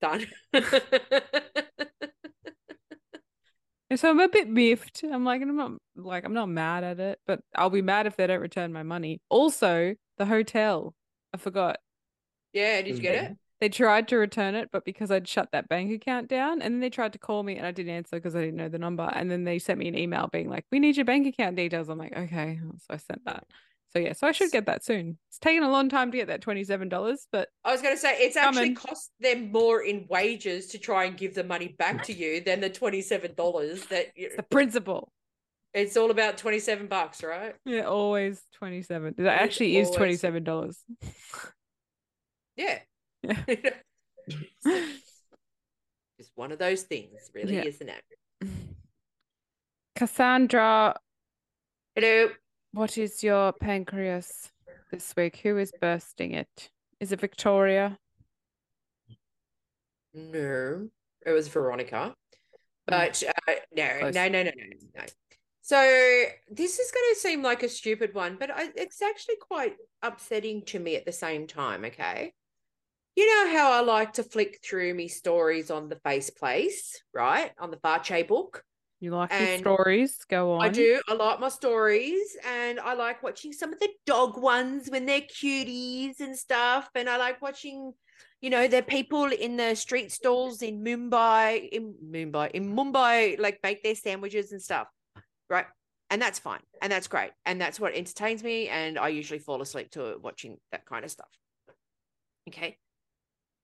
Done. 0.00 0.26
And 3.90 4.00
so 4.00 4.10
I'm 4.10 4.18
a 4.18 4.28
bit 4.28 4.48
miffed. 4.48 5.04
I'm 5.04 5.24
like, 5.24 5.40
I'm 5.40 5.56
not 5.56 5.72
like 5.94 6.24
I'm 6.24 6.34
not 6.34 6.48
mad 6.48 6.82
at 6.84 6.98
it, 6.98 7.20
but 7.28 7.40
I'll 7.54 7.70
be 7.70 7.80
mad 7.82 8.06
if 8.08 8.16
they 8.16 8.26
don't 8.26 8.40
return 8.40 8.72
my 8.72 8.82
money. 8.82 9.20
Also, 9.28 9.94
the 10.18 10.26
hotel. 10.26 10.94
I 11.32 11.36
forgot. 11.36 11.76
yeah, 12.52 12.82
did 12.82 12.96
you 12.96 13.02
get 13.02 13.14
it? 13.14 13.24
Mm-hmm. 13.24 13.32
They 13.60 13.68
tried 13.68 14.08
to 14.08 14.16
return 14.16 14.56
it, 14.56 14.70
but 14.72 14.84
because 14.84 15.12
I'd 15.12 15.28
shut 15.28 15.50
that 15.52 15.68
bank 15.68 15.92
account 15.92 16.28
down, 16.28 16.60
and 16.60 16.74
then 16.74 16.80
they 16.80 16.90
tried 16.90 17.12
to 17.12 17.20
call 17.20 17.44
me 17.44 17.56
and 17.56 17.64
I 17.64 17.70
didn't 17.70 17.94
answer 17.94 18.16
because 18.16 18.34
I 18.34 18.40
didn't 18.40 18.56
know 18.56 18.68
the 18.68 18.78
number. 18.78 19.04
And 19.14 19.30
then 19.30 19.44
they 19.44 19.60
sent 19.60 19.78
me 19.78 19.86
an 19.86 19.96
email 19.96 20.28
being 20.32 20.50
like, 20.50 20.64
We 20.72 20.80
need 20.80 20.96
your 20.96 21.04
bank 21.04 21.26
account 21.26 21.54
details. 21.54 21.88
I'm 21.88 21.98
like, 21.98 22.16
okay. 22.16 22.60
So 22.78 22.86
I 22.90 22.96
sent 22.96 23.24
that. 23.26 23.46
So 23.94 24.00
yeah, 24.02 24.12
so 24.12 24.26
I 24.26 24.32
should 24.32 24.50
get 24.50 24.66
that 24.66 24.84
soon. 24.84 25.18
It's 25.28 25.38
taken 25.38 25.62
a 25.62 25.70
long 25.70 25.88
time 25.88 26.10
to 26.10 26.16
get 26.16 26.26
that 26.26 26.40
$27, 26.40 27.16
but 27.30 27.48
I 27.64 27.70
was 27.70 27.80
going 27.80 27.94
to 27.94 28.00
say 28.00 28.16
it's 28.18 28.36
actually 28.36 28.74
cost 28.74 29.12
them 29.20 29.52
more 29.52 29.82
in 29.82 30.06
wages 30.10 30.66
to 30.68 30.78
try 30.78 31.04
and 31.04 31.16
give 31.16 31.34
the 31.36 31.44
money 31.44 31.68
back 31.78 32.02
to 32.04 32.12
you 32.12 32.40
than 32.40 32.60
the 32.60 32.70
twenty-seven 32.70 33.34
dollars 33.34 33.84
that 33.86 34.06
you, 34.16 34.26
it's 34.26 34.36
the 34.36 34.42
principal. 34.42 35.12
it's 35.74 35.96
all 35.96 36.10
about 36.10 36.38
twenty-seven 36.38 36.88
bucks, 36.88 37.22
right? 37.22 37.54
Yeah, 37.64 37.82
always 37.82 38.42
27. 38.54 39.14
That 39.18 39.42
It's 39.42 39.42
actually 39.42 39.76
is 39.76 39.90
$27. 39.90 40.74
Yeah, 42.56 42.78
Yeah. 43.22 43.36
just 46.18 46.32
one 46.34 46.50
of 46.50 46.58
those 46.58 46.82
things, 46.82 47.30
really, 47.32 47.54
Yeah. 47.56 47.64
isn't 47.64 47.88
it? 47.90 48.02
Cassandra, 49.96 50.96
Hello. 51.94 52.30
What 52.74 52.98
is 52.98 53.22
your 53.22 53.52
pancreas 53.52 54.50
this 54.90 55.14
week? 55.16 55.36
Who 55.42 55.58
is 55.58 55.72
bursting 55.80 56.32
it? 56.32 56.70
Is 56.98 57.12
it 57.12 57.20
Victoria? 57.20 57.98
No, 60.12 60.88
it 61.24 61.30
was 61.30 61.48
Veronica, 61.48 62.14
but 62.86 63.22
uh, 63.22 63.52
no, 63.74 63.88
Close. 64.00 64.14
no, 64.14 64.28
no, 64.28 64.42
no, 64.42 64.50
no, 64.50 64.66
no. 64.96 65.02
So 65.62 66.24
this 66.50 66.78
is 66.78 66.90
going 66.90 67.14
to 67.14 67.20
seem 67.20 67.42
like 67.42 67.62
a 67.62 67.68
stupid 67.68 68.12
one, 68.14 68.36
but 68.38 68.50
I, 68.50 68.68
it's 68.76 69.00
actually 69.02 69.36
quite 69.40 69.76
upsetting 70.02 70.62
to 70.66 70.78
me 70.78 70.96
at 70.96 71.06
the 71.06 71.12
same 71.12 71.46
time. 71.46 71.84
Okay. 71.84 72.32
You 73.16 73.26
know 73.26 73.56
how 73.56 73.72
I 73.72 73.80
like 73.80 74.14
to 74.14 74.24
flick 74.24 74.58
through 74.64 74.92
me 74.94 75.06
stories 75.06 75.70
on 75.70 75.88
the 75.88 75.96
Face 75.96 76.30
Place, 76.30 77.00
right? 77.14 77.52
On 77.60 77.70
the 77.70 77.76
Barche 77.76 78.26
book. 78.26 78.64
You 79.04 79.10
like 79.10 79.30
your 79.38 79.58
stories? 79.58 80.24
Go 80.30 80.54
on. 80.54 80.62
I 80.62 80.70
do. 80.70 80.98
I 81.06 81.12
like 81.12 81.38
my 81.38 81.50
stories 81.50 82.38
and 82.48 82.80
I 82.80 82.94
like 82.94 83.22
watching 83.22 83.52
some 83.52 83.70
of 83.70 83.78
the 83.78 83.90
dog 84.06 84.38
ones 84.38 84.88
when 84.88 85.04
they're 85.04 85.20
cuties 85.20 86.20
and 86.20 86.34
stuff. 86.34 86.88
And 86.94 87.06
I 87.06 87.18
like 87.18 87.42
watching, 87.42 87.92
you 88.40 88.48
know, 88.48 88.66
the 88.66 88.80
people 88.80 89.26
in 89.26 89.58
the 89.58 89.74
street 89.74 90.10
stalls 90.10 90.62
in 90.62 90.82
Mumbai, 90.82 91.68
in 91.68 91.94
Mumbai, 92.02 92.52
in 92.52 92.74
Mumbai, 92.74 93.38
like 93.38 93.60
make 93.62 93.82
their 93.82 93.94
sandwiches 93.94 94.52
and 94.52 94.62
stuff. 94.62 94.88
Right. 95.50 95.66
And 96.08 96.22
that's 96.22 96.38
fine. 96.38 96.62
And 96.80 96.90
that's 96.90 97.06
great. 97.06 97.32
And 97.44 97.60
that's 97.60 97.78
what 97.78 97.92
entertains 97.92 98.42
me. 98.42 98.70
And 98.70 98.98
I 98.98 99.08
usually 99.08 99.38
fall 99.38 99.60
asleep 99.60 99.90
to 99.90 100.16
watching 100.22 100.56
that 100.72 100.86
kind 100.86 101.04
of 101.04 101.10
stuff. 101.10 101.28
Okay. 102.48 102.78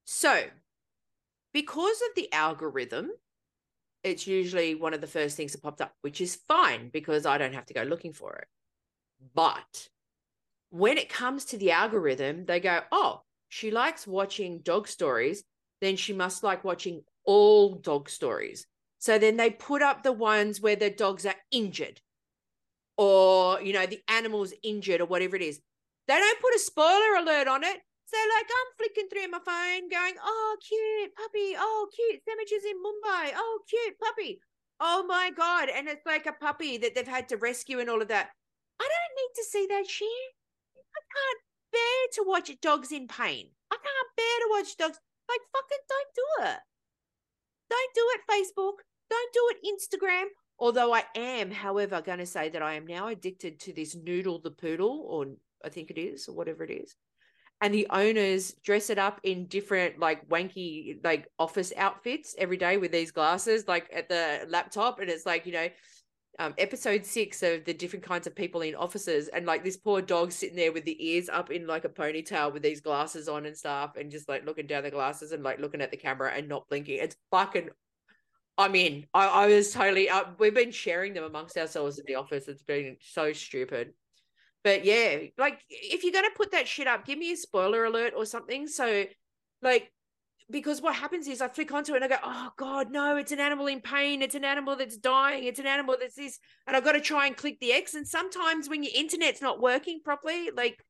So 0.05 0.43
because 1.55 1.97
of 2.03 2.09
the 2.15 2.31
algorithm, 2.31 3.09
it's 4.03 4.27
usually 4.27 4.75
one 4.75 4.95
of 4.95 5.01
the 5.01 5.07
first 5.07 5.37
things 5.37 5.53
that 5.53 5.63
popped 5.63 5.81
up, 5.81 5.95
which 6.01 6.21
is 6.21 6.37
fine 6.49 6.91
because 6.93 7.27
I 7.27 7.39
don't 7.39 7.55
have 7.55 7.67
to 7.67 7.75
go 7.75 7.83
looking 7.83 8.13
for 8.13 8.35
it. 8.37 8.49
But 9.35 9.89
when 10.71 10.99
it 10.99 11.09
comes 11.09 11.45
to 11.47 11.59
the 11.59 11.73
algorithm, 11.73 12.47
they 12.47 12.61
go, 12.61 12.81
oh, 12.93 13.23
she 13.49 13.71
likes 13.71 14.07
watching 14.07 14.61
dog 14.61 14.89
stories, 14.89 15.45
then 15.81 15.97
she 15.97 16.13
must 16.13 16.43
like 16.43 16.65
watching 16.65 17.03
all 17.25 17.75
dog 17.75 18.09
stories. 18.09 18.67
So 18.99 19.19
then 19.19 19.37
they 19.37 19.51
put 19.51 19.83
up 19.83 20.03
the 20.03 20.13
ones 20.13 20.61
where 20.61 20.77
the 20.77 20.91
dogs 20.91 21.27
are 21.27 21.35
injured 21.51 22.01
or, 22.97 23.61
you 23.63 23.73
know, 23.73 23.87
the 23.87 24.03
animal's 24.09 24.53
injured 24.63 25.01
or 25.01 25.07
whatever 25.07 25.37
it 25.37 25.43
is. 25.43 25.61
They 26.07 26.15
don't 26.15 26.41
put 26.41 26.55
a 26.55 26.59
spoiler 26.59 27.15
alert 27.19 27.49
on 27.49 27.65
it. 27.65 27.81
So, 28.11 28.19
like, 28.19 28.51
I'm 28.51 28.71
flicking 28.77 29.09
through 29.09 29.31
my 29.31 29.39
phone 29.39 29.89
going, 29.89 30.15
oh, 30.21 30.57
cute 30.67 31.15
puppy. 31.15 31.55
Oh, 31.57 31.87
cute 31.95 32.21
sandwiches 32.27 32.67
in 32.67 32.75
Mumbai. 32.83 33.31
Oh, 33.37 33.61
cute 33.71 33.95
puppy. 34.03 34.41
Oh 34.81 35.05
my 35.07 35.31
God. 35.31 35.69
And 35.69 35.87
it's 35.87 36.05
like 36.05 36.27
a 36.27 36.33
puppy 36.33 36.77
that 36.79 36.97
they've 36.97 37.07
had 37.07 37.29
to 37.29 37.37
rescue 37.37 37.79
and 37.79 37.89
all 37.89 38.03
of 38.03 38.09
that. 38.09 38.31
I 38.81 38.83
don't 38.83 39.17
need 39.17 39.33
to 39.37 39.45
see 39.45 39.67
that 39.71 39.87
shit. 39.89 40.09
I 40.75 41.03
can't 41.15 41.41
bear 41.71 42.01
to 42.15 42.29
watch 42.29 42.51
dogs 42.61 42.91
in 42.91 43.07
pain. 43.07 43.51
I 43.71 43.77
can't 43.77 44.17
bear 44.17 44.39
to 44.41 44.49
watch 44.51 44.77
dogs. 44.77 44.99
Like, 45.29 45.41
fucking 45.53 45.85
don't 45.89 46.15
do 46.17 46.51
it. 46.51 46.59
Don't 47.71 47.95
do 47.95 48.05
it, 48.15 48.21
Facebook. 48.29 48.83
Don't 49.09 49.33
do 49.33 49.51
it, 49.53 49.59
Instagram. 49.71 50.25
Although 50.59 50.93
I 50.93 51.05
am, 51.15 51.53
however, 51.53 52.03
going 52.03 52.19
to 52.19 52.27
say 52.27 52.49
that 52.49 52.63
I 52.63 52.75
am 52.75 52.89
now 52.89 53.07
addicted 53.07 53.61
to 53.61 53.73
this 53.73 53.95
Noodle 53.95 54.41
the 54.41 54.51
Poodle, 54.51 55.07
or 55.09 55.27
I 55.65 55.69
think 55.69 55.93
it 55.93 55.99
is, 55.99 56.27
or 56.27 56.35
whatever 56.35 56.65
it 56.65 56.71
is. 56.71 56.97
And 57.63 57.75
the 57.75 57.87
owners 57.91 58.55
dress 58.65 58.89
it 58.89 58.99
up 58.99 59.21
in 59.23 59.47
different, 59.47 59.99
like 59.99 60.27
wanky, 60.29 60.97
like 61.05 61.29
office 61.39 61.73
outfits 61.77 62.35
every 62.39 62.57
day 62.57 62.79
with 62.79 62.91
these 62.91 63.11
glasses, 63.11 63.69
like 63.69 63.91
at 63.95 64.09
the 64.09 64.47
laptop. 64.49 64.99
And 64.99 65.11
it's 65.11 65.27
like, 65.27 65.45
you 65.45 65.53
know, 65.53 65.69
um, 66.39 66.55
episode 66.57 67.05
six 67.05 67.43
of 67.43 67.67
the 67.67 67.75
different 67.75 68.03
kinds 68.03 68.27
of 68.27 68.35
people 68.35 68.63
in 68.63 68.75
offices, 68.75 69.29
and 69.29 69.45
like 69.45 69.63
this 69.63 69.77
poor 69.77 70.01
dog 70.01 70.33
sitting 70.33 70.57
there 70.57 70.73
with 70.73 70.87
the 70.87 70.97
ears 71.07 71.29
up 71.29 71.51
in 71.51 71.67
like 71.67 71.85
a 71.85 71.89
ponytail 71.91 72.51
with 72.51 72.63
these 72.63 72.81
glasses 72.81 73.29
on 73.29 73.45
and 73.45 73.57
stuff, 73.57 73.97
and 73.97 74.11
just 74.11 74.27
like 74.27 74.47
looking 74.47 74.67
down 74.67 74.83
the 74.83 74.91
glasses 74.91 75.33
and 75.33 75.43
like 75.43 75.59
looking 75.59 75.83
at 75.83 75.91
the 75.91 75.99
camera 75.99 76.33
and 76.35 76.49
not 76.49 76.67
blinking. 76.71 76.99
It's 76.99 77.17
fucking. 77.31 77.69
I'm 78.57 78.75
in. 78.75 79.07
I, 79.13 79.27
I 79.27 79.47
was 79.49 79.71
totally. 79.73 80.09
Uh, 80.09 80.25
we've 80.39 80.55
been 80.55 80.71
sharing 80.71 81.13
them 81.13 81.25
amongst 81.25 81.59
ourselves 81.59 81.99
in 81.99 82.05
the 82.07 82.15
office. 82.15 82.49
It's 82.49 82.63
been 82.63 82.97
so 83.01 83.35
stupid. 83.35 83.93
But 84.63 84.85
yeah, 84.85 85.19
like 85.39 85.61
if 85.69 86.05
you're 86.05 86.13
gonna 86.13 86.29
put 86.37 86.53
that 86.53 86.69
shit 86.69 86.87
up, 86.87 87.07
give 87.07 87.19
me 87.19 87.33
a 87.33 87.37
spoiler 87.37 87.85
alert 87.85 88.13
or 88.17 88.27
something. 88.27 88.67
So, 88.69 89.07
like, 89.63 89.91
because 90.51 90.83
what 90.83 90.95
happens 90.95 91.29
is 91.29 91.41
I 91.41 91.49
flick 91.49 91.73
onto 91.73 91.93
it 91.93 92.03
and 92.03 92.05
I 92.05 92.09
go, 92.09 92.23
oh 92.23 92.51
God, 92.57 92.91
no, 92.91 93.17
it's 93.17 93.33
an 93.33 93.41
animal 93.41 93.69
in 93.69 93.81
pain. 93.81 94.21
It's 94.21 94.35
an 94.35 94.45
animal 94.45 94.77
that's 94.77 94.97
dying. 94.97 95.45
It's 95.45 95.61
an 95.61 95.67
animal 95.67 95.97
that's 95.99 96.17
this. 96.17 96.39
And 96.67 96.77
I've 96.77 96.85
got 96.85 96.93
to 96.93 97.01
try 97.01 97.27
and 97.27 97.37
click 97.37 97.59
the 97.61 97.73
X. 97.73 97.95
And 97.95 98.07
sometimes 98.07 98.69
when 98.69 98.83
your 98.83 98.93
internet's 98.95 99.41
not 99.41 99.61
working 99.61 100.01
properly, 100.05 100.51
like 100.55 100.85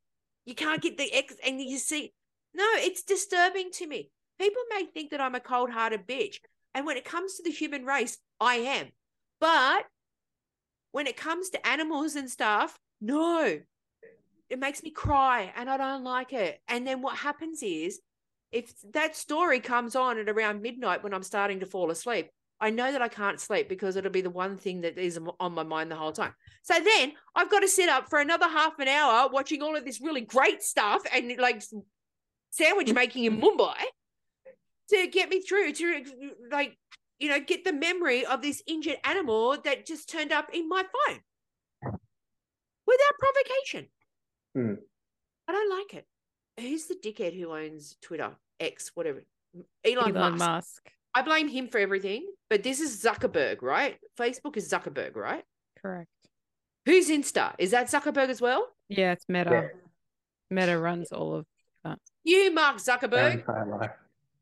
you 0.46 0.54
can't 0.54 0.82
get 0.82 0.96
the 0.96 1.12
X 1.12 1.36
and 1.46 1.60
you 1.60 1.78
see, 1.78 2.12
no, 2.54 2.66
it's 2.76 3.02
disturbing 3.02 3.70
to 3.74 3.86
me. 3.86 4.10
People 4.40 4.62
may 4.70 4.86
think 4.86 5.10
that 5.10 5.20
I'm 5.20 5.34
a 5.34 5.40
cold 5.40 5.70
hearted 5.70 6.06
bitch. 6.06 6.36
And 6.74 6.86
when 6.86 6.96
it 6.96 7.04
comes 7.04 7.36
to 7.36 7.42
the 7.42 7.50
human 7.50 7.84
race, 7.84 8.18
I 8.40 8.56
am. 8.56 8.88
But 9.40 9.84
when 10.92 11.06
it 11.06 11.16
comes 11.16 11.50
to 11.50 11.66
animals 11.66 12.16
and 12.16 12.30
stuff, 12.30 12.78
no, 13.00 13.60
it 14.48 14.58
makes 14.58 14.82
me 14.82 14.90
cry 14.90 15.52
and 15.56 15.70
I 15.70 15.76
don't 15.76 16.04
like 16.04 16.32
it. 16.32 16.60
And 16.68 16.86
then 16.86 17.02
what 17.02 17.16
happens 17.16 17.62
is, 17.62 18.00
if 18.52 18.72
that 18.92 19.14
story 19.14 19.60
comes 19.60 19.94
on 19.94 20.18
at 20.18 20.28
around 20.28 20.60
midnight 20.60 21.04
when 21.04 21.14
I'm 21.14 21.22
starting 21.22 21.60
to 21.60 21.66
fall 21.66 21.90
asleep, 21.90 22.30
I 22.60 22.70
know 22.70 22.92
that 22.92 23.00
I 23.00 23.08
can't 23.08 23.40
sleep 23.40 23.68
because 23.68 23.96
it'll 23.96 24.10
be 24.10 24.20
the 24.20 24.28
one 24.28 24.58
thing 24.58 24.82
that 24.82 24.98
is 24.98 25.18
on 25.38 25.54
my 25.54 25.62
mind 25.62 25.90
the 25.90 25.96
whole 25.96 26.12
time. 26.12 26.34
So 26.62 26.74
then 26.78 27.12
I've 27.34 27.50
got 27.50 27.60
to 27.60 27.68
sit 27.68 27.88
up 27.88 28.10
for 28.10 28.18
another 28.18 28.48
half 28.48 28.78
an 28.80 28.88
hour 28.88 29.30
watching 29.30 29.62
all 29.62 29.76
of 29.76 29.84
this 29.84 30.00
really 30.00 30.20
great 30.20 30.62
stuff 30.62 31.02
and 31.14 31.32
like 31.38 31.62
sandwich 32.50 32.92
making 32.92 33.24
in 33.24 33.40
Mumbai 33.40 33.76
to 34.90 35.06
get 35.06 35.30
me 35.30 35.40
through 35.40 35.72
to 35.72 36.04
like, 36.50 36.76
you 37.18 37.28
know, 37.28 37.40
get 37.40 37.64
the 37.64 37.72
memory 37.72 38.26
of 38.26 38.42
this 38.42 38.62
injured 38.66 38.98
animal 39.04 39.56
that 39.64 39.86
just 39.86 40.10
turned 40.10 40.32
up 40.32 40.50
in 40.52 40.68
my 40.68 40.82
phone 40.82 41.20
without 42.90 43.18
provocation. 43.18 43.86
Hmm. 44.54 44.74
I 45.48 45.52
don't 45.52 45.78
like 45.78 45.94
it. 45.94 46.06
Who's 46.60 46.86
the 46.86 46.94
dickhead 46.94 47.38
who 47.38 47.52
owns 47.52 47.96
Twitter, 48.02 48.36
X, 48.58 48.90
whatever? 48.94 49.24
Elon, 49.84 50.16
Elon 50.16 50.38
Musk. 50.38 50.38
Musk. 50.38 50.90
I 51.14 51.22
blame 51.22 51.48
him 51.48 51.68
for 51.68 51.78
everything, 51.78 52.26
but 52.48 52.62
this 52.62 52.80
is 52.80 53.02
Zuckerberg, 53.02 53.62
right? 53.62 53.98
Facebook 54.18 54.56
is 54.56 54.70
Zuckerberg, 54.70 55.16
right? 55.16 55.42
Correct. 55.80 56.08
Who's 56.86 57.08
Insta? 57.08 57.54
Is 57.58 57.72
that 57.72 57.88
Zuckerberg 57.88 58.28
as 58.28 58.40
well? 58.40 58.68
Yeah, 58.88 59.12
it's 59.12 59.24
Meta. 59.28 59.70
Meta 60.50 60.78
runs 60.78 61.10
all 61.10 61.34
of 61.34 61.46
that. 61.84 61.98
You, 62.22 62.52
Mark 62.52 62.76
Zuckerberg. 62.76 63.40
Entire. 63.40 63.96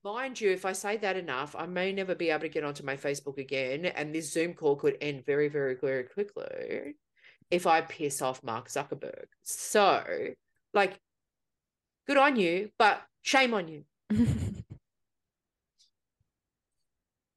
Mind 0.04 0.40
you, 0.40 0.50
if 0.50 0.64
I 0.64 0.72
say 0.72 0.96
that 0.98 1.16
enough, 1.16 1.56
I 1.56 1.66
may 1.66 1.92
never 1.92 2.14
be 2.14 2.30
able 2.30 2.40
to 2.40 2.48
get 2.48 2.64
onto 2.64 2.84
my 2.84 2.96
Facebook 2.96 3.38
again, 3.38 3.86
and 3.86 4.14
this 4.14 4.32
Zoom 4.32 4.54
call 4.54 4.76
could 4.76 4.96
end 5.00 5.24
very, 5.24 5.48
very, 5.48 5.74
very 5.74 6.04
quickly 6.04 6.96
if 7.50 7.66
I 7.66 7.80
piss 7.80 8.20
off 8.22 8.42
Mark 8.42 8.68
Zuckerberg. 8.68 9.26
So, 9.42 10.02
like, 10.74 10.98
good 12.06 12.16
on 12.18 12.36
you, 12.36 12.70
but 12.78 13.02
shame 13.22 13.54
on 13.54 13.68
you. 13.68 13.84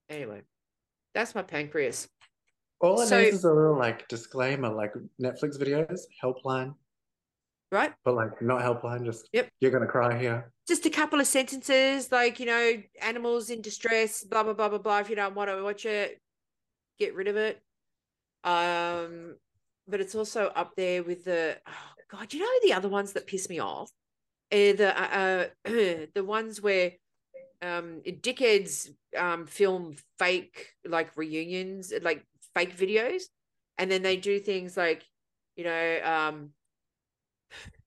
Anyway, 0.10 0.42
that's 1.14 1.34
my 1.34 1.42
pancreas. 1.42 2.10
All 2.82 3.00
it 3.00 3.08
So- 3.08 3.18
needs 3.22 3.38
is 3.38 3.44
a 3.46 3.54
little 3.54 3.78
like 3.78 4.08
disclaimer, 4.10 4.70
like 4.70 4.94
Netflix 5.22 5.58
videos, 5.58 6.02
helpline, 6.22 6.76
Right? 7.72 7.94
but 8.04 8.16
like 8.16 8.42
not 8.42 8.62
helpline, 8.62 9.06
just 9.06 9.30
Yep. 9.32 9.50
you're 9.62 9.72
gonna 9.72 9.88
cry 9.88 10.18
here. 10.20 10.52
Just 10.68 10.86
a 10.86 10.90
couple 10.90 11.22
of 11.22 11.28
sentences 11.28 12.12
like, 12.12 12.42
you 12.42 12.46
know, 12.46 12.84
animals 13.02 13.50
in 13.50 13.62
distress, 13.62 14.24
blah, 14.26 14.44
blah, 14.44 14.52
blah, 14.54 14.68
blah, 14.68 14.80
blah. 14.80 15.00
If 15.00 15.10
you 15.10 15.16
don't 15.16 15.34
want 15.36 15.50
to 15.50 15.64
watch 15.64 15.86
it, 15.86 16.22
get 17.00 17.16
rid 17.16 17.30
of 17.30 17.38
it. 17.38 17.62
Um, 18.44 19.38
but 19.92 20.02
it's 20.02 20.16
also 20.16 20.48
up 20.56 20.74
there 20.76 21.04
with 21.04 21.26
the, 21.26 21.58
oh 21.68 21.94
God, 22.10 22.34
you 22.34 22.40
know, 22.40 22.48
the 22.64 22.74
other 22.74 22.90
ones 22.90 23.14
that 23.14 23.28
piss 23.28 23.50
me 23.50 23.60
off? 23.60 23.92
Uh, 24.52 24.74
the, 24.74 24.94
uh, 24.98 25.46
uh, 25.66 26.06
the 26.16 26.24
ones 26.24 26.62
where 26.62 26.94
um 27.62 28.02
dickheads 28.06 28.90
um 29.18 29.46
film 29.46 29.96
fake 30.18 30.70
like 30.84 31.16
reunions 31.16 31.94
like 32.02 32.26
fake 32.56 32.76
videos 32.76 33.24
and 33.78 33.92
then 33.92 34.02
they 34.02 34.18
do 34.18 34.40
things 34.40 34.76
like 34.76 35.04
you 35.56 35.64
know 35.64 36.00
um 36.04 36.50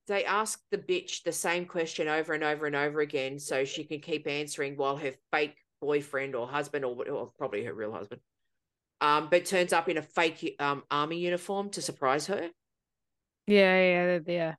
they 0.06 0.24
ask 0.24 0.60
the 0.70 0.78
bitch 0.78 1.22
the 1.22 1.32
same 1.32 1.64
question 1.64 2.08
over 2.08 2.34
and 2.34 2.44
over 2.44 2.66
and 2.66 2.76
over 2.76 3.00
again 3.00 3.38
so 3.38 3.64
she 3.64 3.84
can 3.84 4.00
keep 4.00 4.28
answering 4.28 4.76
while 4.76 4.96
her 4.96 5.12
fake 5.32 5.56
boyfriend 5.80 6.34
or 6.34 6.46
husband 6.46 6.84
or, 6.84 7.08
or 7.08 7.30
probably 7.36 7.64
her 7.64 7.74
real 7.74 7.92
husband 7.92 8.20
um 9.04 9.28
but 9.30 9.44
turns 9.44 9.72
up 9.72 9.88
in 9.88 9.98
a 9.98 10.02
fake 10.02 10.56
um 10.58 10.83
army 10.90 11.18
uniform 11.18 11.70
to 11.70 11.83
surprise 11.83 12.26
her 12.26 12.48
Yeah, 13.46 13.76
yeah, 13.79 14.18
yeah. 14.26 14.54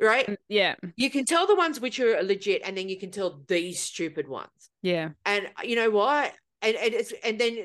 right 0.00 0.28
Yeah, 0.48 0.74
you 0.96 1.10
can 1.10 1.24
tell 1.24 1.46
the 1.46 1.56
ones 1.56 1.80
which 1.80 1.98
are 2.00 2.22
legit 2.22 2.62
and 2.64 2.76
then 2.76 2.88
you 2.88 2.98
can 2.98 3.10
tell 3.10 3.40
these 3.48 3.80
stupid 3.80 4.28
ones 4.28 4.70
yeah. 4.82 5.10
And 5.24 5.46
uh, 5.58 5.62
you 5.62 5.76
know 5.76 5.90
what? 5.90 6.32
And 6.60 6.76
and 6.76 6.92
it's 6.92 7.12
and 7.24 7.38
then 7.38 7.56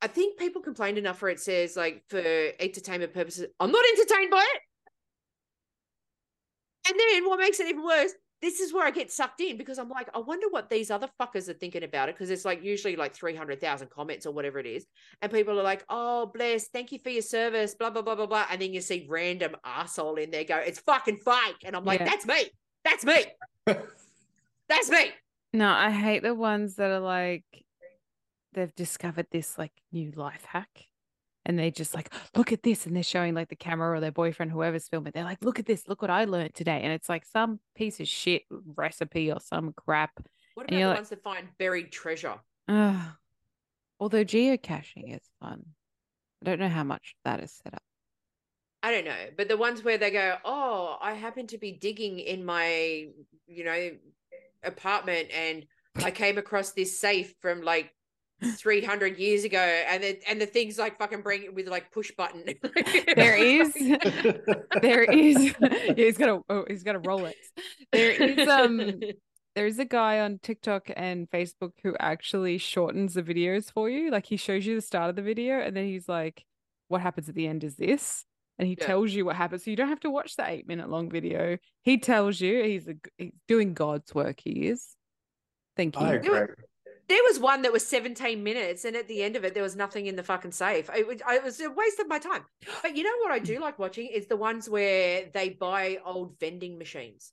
I 0.00 0.06
think 0.06 0.38
people 0.38 0.62
complained 0.62 0.98
enough 0.98 1.20
where 1.20 1.30
it 1.30 1.40
says 1.40 1.76
like 1.76 2.04
for 2.08 2.22
entertainment 2.60 3.12
purposes, 3.12 3.46
I'm 3.58 3.72
not 3.72 3.84
entertained 3.96 4.30
by 4.30 4.46
it. 4.54 4.60
And 6.88 6.98
then 6.98 7.28
what 7.28 7.38
makes 7.38 7.60
it 7.60 7.68
even 7.68 7.84
worse? 7.84 8.12
This 8.42 8.60
is 8.60 8.72
where 8.72 8.86
I 8.86 8.90
get 8.90 9.12
sucked 9.12 9.40
in 9.40 9.56
because 9.58 9.78
I'm 9.78 9.88
like, 9.90 10.08
I 10.14 10.18
wonder 10.18 10.46
what 10.48 10.70
these 10.70 10.90
other 10.90 11.08
fuckers 11.20 11.48
are 11.48 11.54
thinking 11.54 11.82
about 11.82 12.08
it. 12.08 12.14
Because 12.14 12.30
it's 12.30 12.44
like 12.44 12.62
usually 12.62 12.96
like 12.96 13.14
300,000 13.14 13.90
comments 13.90 14.24
or 14.24 14.32
whatever 14.32 14.58
it 14.58 14.66
is. 14.66 14.86
And 15.20 15.30
people 15.30 15.58
are 15.60 15.62
like, 15.62 15.84
oh, 15.88 16.30
bless, 16.32 16.68
thank 16.68 16.90
you 16.92 16.98
for 16.98 17.10
your 17.10 17.22
service, 17.22 17.74
blah, 17.74 17.90
blah, 17.90 18.02
blah, 18.02 18.14
blah, 18.14 18.26
blah. 18.26 18.46
And 18.50 18.60
then 18.60 18.72
you 18.72 18.80
see 18.80 19.06
random 19.08 19.56
asshole 19.64 20.16
in 20.16 20.30
there 20.30 20.44
go, 20.44 20.56
it's 20.56 20.80
fucking 20.80 21.18
fake. 21.18 21.56
And 21.64 21.76
I'm 21.76 21.84
like, 21.84 22.00
Yeah. 22.00 22.06
that's 22.06 22.26
me. 22.26 22.50
That's 22.84 23.04
me. 23.04 23.24
that's 24.68 24.90
me. 24.90 25.10
No, 25.52 25.68
I 25.70 25.90
hate 25.90 26.22
the 26.22 26.34
ones 26.34 26.76
that 26.76 26.90
are 26.90 27.00
like 27.00 27.44
they've 28.52 28.74
discovered 28.74 29.26
this 29.30 29.58
like 29.58 29.72
new 29.92 30.12
life 30.12 30.44
hack 30.44 30.86
and 31.50 31.58
they 31.58 31.70
just 31.70 31.94
like 31.94 32.10
look 32.34 32.52
at 32.52 32.62
this 32.62 32.86
and 32.86 32.96
they're 32.96 33.02
showing 33.02 33.34
like 33.34 33.48
the 33.48 33.56
camera 33.56 33.90
or 33.96 34.00
their 34.00 34.10
boyfriend 34.12 34.50
whoever's 34.50 34.88
filming 34.88 35.12
they're 35.14 35.24
like 35.24 35.44
look 35.44 35.58
at 35.58 35.66
this 35.66 35.86
look 35.88 36.00
what 36.00 36.10
I 36.10 36.24
learned 36.24 36.54
today 36.54 36.80
and 36.82 36.92
it's 36.92 37.08
like 37.08 37.24
some 37.26 37.60
piece 37.74 38.00
of 38.00 38.08
shit 38.08 38.42
recipe 38.76 39.30
or 39.30 39.40
some 39.40 39.72
crap 39.76 40.12
What 40.54 40.66
about 40.70 40.76
the 40.78 40.86
like- 40.86 40.96
ones 40.96 41.08
that 41.10 41.22
find 41.22 41.48
buried 41.58 41.92
treasure? 41.92 42.36
Ugh. 42.68 43.02
although 43.98 44.24
geocaching 44.24 45.14
is 45.14 45.22
fun 45.40 45.66
I 46.40 46.44
don't 46.46 46.60
know 46.60 46.68
how 46.68 46.84
much 46.84 47.14
that 47.24 47.40
is 47.40 47.52
set 47.62 47.74
up 47.74 47.82
I 48.82 48.90
don't 48.92 49.04
know, 49.04 49.26
but 49.36 49.48
the 49.48 49.58
ones 49.58 49.84
where 49.84 49.98
they 49.98 50.10
go, 50.10 50.36
"Oh, 50.42 50.96
I 51.02 51.12
happen 51.12 51.46
to 51.48 51.58
be 51.58 51.70
digging 51.72 52.18
in 52.18 52.46
my, 52.46 53.08
you 53.46 53.62
know, 53.64 53.90
apartment 54.64 55.28
and 55.34 55.66
I 55.96 56.10
came 56.10 56.38
across 56.38 56.72
this 56.72 56.98
safe 56.98 57.34
from 57.42 57.60
like 57.60 57.92
300 58.42 59.18
years 59.18 59.44
ago 59.44 59.58
and 59.58 60.02
then 60.02 60.16
and 60.28 60.40
the 60.40 60.46
thing's 60.46 60.78
like 60.78 60.98
fucking 60.98 61.22
bring 61.22 61.42
it 61.44 61.54
with 61.54 61.68
like 61.68 61.90
push 61.92 62.10
button." 62.16 62.44
there 63.16 63.36
is 63.38 63.74
there 64.82 65.04
is 65.04 65.54
yeah, 65.60 65.92
he's 65.96 66.18
got 66.18 66.28
a 66.28 66.40
oh, 66.48 66.64
he's 66.68 66.82
got 66.82 66.96
a 66.96 67.00
Rolex 67.00 67.34
there 67.92 68.10
is 68.10 68.48
um 68.48 69.00
there's 69.56 69.78
a 69.78 69.84
guy 69.84 70.20
on 70.20 70.38
TikTok 70.42 70.90
and 70.96 71.28
Facebook 71.30 71.72
who 71.82 71.96
actually 71.98 72.58
shortens 72.58 73.14
the 73.14 73.22
videos 73.22 73.72
for 73.72 73.90
you. 73.90 74.10
Like 74.10 74.26
he 74.26 74.36
shows 74.36 74.64
you 74.64 74.76
the 74.76 74.80
start 74.80 75.10
of 75.10 75.16
the 75.16 75.22
video 75.22 75.58
and 75.60 75.76
then 75.76 75.86
he's 75.86 76.08
like, 76.08 76.44
what 76.88 77.00
happens 77.00 77.28
at 77.28 77.34
the 77.34 77.48
end 77.48 77.64
is 77.64 77.76
this. 77.76 78.24
And 78.58 78.68
he 78.68 78.76
Yeah. 78.78 78.86
tells 78.86 79.12
you 79.12 79.24
what 79.24 79.36
happens. 79.36 79.64
So 79.64 79.70
you 79.70 79.76
don't 79.76 79.88
have 79.88 80.00
to 80.00 80.10
watch 80.10 80.36
the 80.36 80.48
eight 80.48 80.68
minute 80.68 80.88
long 80.88 81.10
video. 81.10 81.58
He 81.82 81.98
tells 81.98 82.40
you 82.40 82.62
he's, 82.62 82.86
a, 82.88 82.94
he's 83.18 83.32
doing 83.48 83.74
God's 83.74 84.14
work. 84.14 84.38
He 84.42 84.68
is. 84.68 84.96
Thank 85.76 85.98
you. 85.98 86.06
I 87.10 87.16
Do 87.18 87.24
it. 87.24 87.26
agree. 87.26 87.30
There 87.30 87.30
was 87.30 87.38
one 87.40 87.62
that 87.62 87.72
was 87.72 87.86
17 87.86 88.42
minutes, 88.42 88.84
and 88.84 88.96
at 88.96 89.08
the 89.08 89.22
end 89.22 89.36
of 89.36 89.44
it, 89.44 89.54
there 89.54 89.62
was 89.62 89.76
nothing 89.76 90.06
in 90.06 90.16
the 90.16 90.22
fucking 90.22 90.52
safe. 90.52 90.90
It 90.94 91.06
was, 91.06 91.20
it 91.28 91.44
was 91.44 91.60
a 91.60 91.70
waste 91.70 92.00
of 92.00 92.08
my 92.08 92.18
time. 92.18 92.44
But 92.82 92.96
you 92.96 93.04
know 93.04 93.16
what 93.20 93.32
I 93.32 93.38
do 93.38 93.58
like 93.60 93.78
watching 93.78 94.06
is 94.08 94.26
the 94.26 94.36
ones 94.36 94.68
where 94.68 95.26
they 95.32 95.50
buy 95.50 95.98
old 96.04 96.38
vending 96.40 96.78
machines 96.78 97.32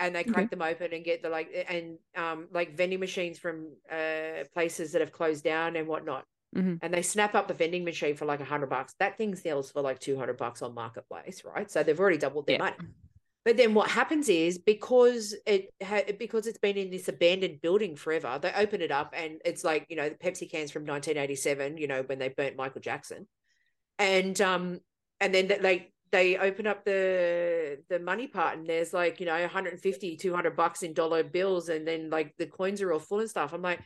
and 0.00 0.14
they 0.14 0.24
crack 0.24 0.50
Okay. 0.50 0.50
them 0.50 0.62
open 0.62 0.92
and 0.92 1.04
get 1.04 1.22
the 1.22 1.28
like 1.28 1.48
and 1.68 1.98
um 2.16 2.48
like 2.52 2.76
vending 2.76 3.00
machines 3.00 3.38
from 3.38 3.76
uh 3.90 4.44
places 4.52 4.92
that 4.92 5.00
have 5.00 5.12
closed 5.12 5.44
down 5.44 5.76
and 5.76 5.86
whatnot. 5.86 6.26
Mhm. 6.56 6.80
And 6.82 6.92
they 6.92 7.02
snap 7.02 7.34
up 7.34 7.48
the 7.48 7.54
vending 7.54 7.84
machine 7.84 8.16
for 8.16 8.24
like 8.26 8.40
a 8.40 8.44
hundred 8.44 8.70
bucks. 8.70 8.94
That 8.98 9.16
thing 9.18 9.36
sells 9.36 9.70
for 9.70 9.82
like 9.82 10.00
two 10.00 10.16
hundred 10.18 10.36
bucks 10.38 10.62
on 10.62 10.74
marketplace, 10.74 11.44
right? 11.44 11.70
So 11.70 11.82
they've 11.82 12.00
already 12.00 12.18
doubled 12.18 12.46
their 12.46 12.56
Yeah. 12.56 12.58
money. 12.58 12.76
But 13.44 13.56
then 13.56 13.74
what 13.74 13.90
happens 13.90 14.28
is 14.28 14.58
because 14.58 15.34
it 15.46 15.72
because 16.18 16.46
it's 16.46 16.58
been 16.58 16.76
in 16.76 16.90
this 16.90 17.08
abandoned 17.08 17.60
building 17.60 17.96
forever, 17.96 18.38
they 18.40 18.52
open 18.52 18.80
it 18.80 18.92
up 18.92 19.14
and 19.16 19.40
it's 19.44 19.64
like 19.64 19.86
you 19.88 19.96
know 19.96 20.08
the 20.08 20.14
Pepsi 20.14 20.50
cans 20.50 20.70
from 20.70 20.86
1987, 20.86 21.76
you 21.76 21.88
know 21.88 22.02
when 22.02 22.20
they 22.20 22.28
burnt 22.28 22.56
Michael 22.56 22.80
Jackson, 22.80 23.26
and 23.98 24.40
um 24.40 24.80
and 25.20 25.34
then 25.34 25.48
that 25.48 25.62
like 25.62 25.92
they 26.12 26.36
open 26.36 26.68
up 26.68 26.84
the 26.84 27.78
the 27.88 27.98
money 27.98 28.28
part 28.28 28.58
and 28.58 28.68
there's 28.68 28.92
like 28.92 29.18
you 29.18 29.26
know 29.26 29.40
150 29.40 30.16
200 30.16 30.56
bucks 30.56 30.84
in 30.84 30.92
dollar 30.92 31.24
bills 31.24 31.68
and 31.68 31.88
then 31.88 32.10
like 32.10 32.34
the 32.38 32.46
coins 32.46 32.80
are 32.80 32.92
all 32.92 33.00
full 33.00 33.20
and 33.20 33.30
stuff. 33.30 33.52
I'm 33.52 33.62
like, 33.62 33.80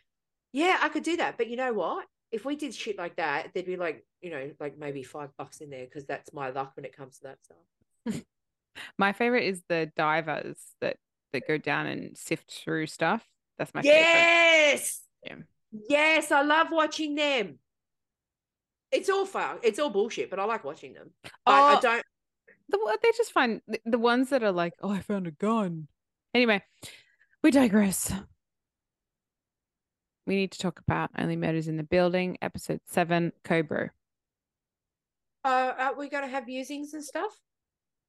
yeah, 0.52 0.78
I 0.82 0.90
could 0.90 1.04
do 1.04 1.16
that, 1.16 1.38
but 1.38 1.48
you 1.48 1.56
know 1.56 1.72
what? 1.72 2.06
If 2.30 2.44
we 2.44 2.56
did 2.56 2.74
shit 2.74 2.98
like 2.98 3.16
that, 3.16 3.52
there'd 3.54 3.64
be 3.64 3.76
like 3.76 4.04
you 4.20 4.30
know 4.30 4.50
like 4.60 4.76
maybe 4.76 5.02
five 5.02 5.30
bucks 5.38 5.62
in 5.62 5.70
there 5.70 5.86
because 5.86 6.04
that's 6.04 6.34
my 6.34 6.50
luck 6.50 6.72
when 6.76 6.84
it 6.84 6.94
comes 6.94 7.20
to 7.20 7.22
that 7.22 7.38
stuff. 7.42 8.22
My 8.98 9.12
favorite 9.12 9.44
is 9.44 9.62
the 9.68 9.90
divers 9.96 10.56
that, 10.80 10.96
that 11.32 11.46
go 11.48 11.58
down 11.58 11.86
and 11.86 12.16
sift 12.16 12.50
through 12.52 12.86
stuff. 12.86 13.26
That's 13.58 13.72
my 13.74 13.82
favorite. 13.82 13.98
yes. 14.00 15.02
Yeah. 15.24 15.36
Yes, 15.88 16.30
I 16.32 16.42
love 16.42 16.68
watching 16.70 17.14
them. 17.14 17.58
It's 18.92 19.08
all 19.10 19.26
fun. 19.26 19.58
It's 19.62 19.78
all 19.78 19.90
bullshit, 19.90 20.30
but 20.30 20.38
I 20.38 20.44
like 20.44 20.64
watching 20.64 20.94
them. 20.94 21.10
But 21.22 21.32
I 21.46 21.74
Oh, 21.76 21.80
don't. 21.80 22.04
the, 22.68 22.98
they 23.02 23.10
just 23.16 23.32
find 23.32 23.60
the, 23.66 23.80
the 23.84 23.98
ones 23.98 24.30
that 24.30 24.42
are 24.42 24.52
like, 24.52 24.74
oh, 24.82 24.90
I 24.90 25.00
found 25.00 25.26
a 25.26 25.32
gun. 25.32 25.88
Anyway, 26.34 26.62
we 27.42 27.50
digress. 27.50 28.12
We 30.26 30.36
need 30.36 30.52
to 30.52 30.58
talk 30.58 30.80
about 30.80 31.10
Only 31.18 31.36
Murders 31.36 31.68
in 31.68 31.76
the 31.76 31.82
Building, 31.82 32.36
episode 32.42 32.80
seven, 32.86 33.32
Cobra. 33.44 33.90
Uh, 35.44 35.72
are 35.78 35.94
we 35.94 36.08
going 36.08 36.24
to 36.24 36.28
have 36.28 36.46
musings 36.46 36.94
and 36.94 37.04
stuff? 37.04 37.32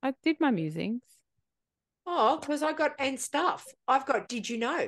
I 0.01 0.13
did 0.23 0.37
my 0.39 0.51
musings. 0.51 1.01
Oh, 2.05 2.37
because 2.39 2.63
I 2.63 2.73
got 2.73 2.93
and 2.99 3.19
stuff. 3.19 3.65
I've 3.87 4.05
got. 4.05 4.29
Did 4.29 4.49
you 4.49 4.57
know? 4.57 4.87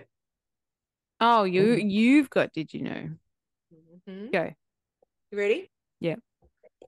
Oh, 1.20 1.44
you 1.44 1.74
you've 1.74 2.30
got 2.30 2.54
did 2.54 2.74
you 2.74 2.84
know? 2.84 3.10
Mhm. 4.08 4.32
Go. 4.32 4.54
You 5.32 5.38
ready? 5.38 5.70
Yeah. 6.00 6.16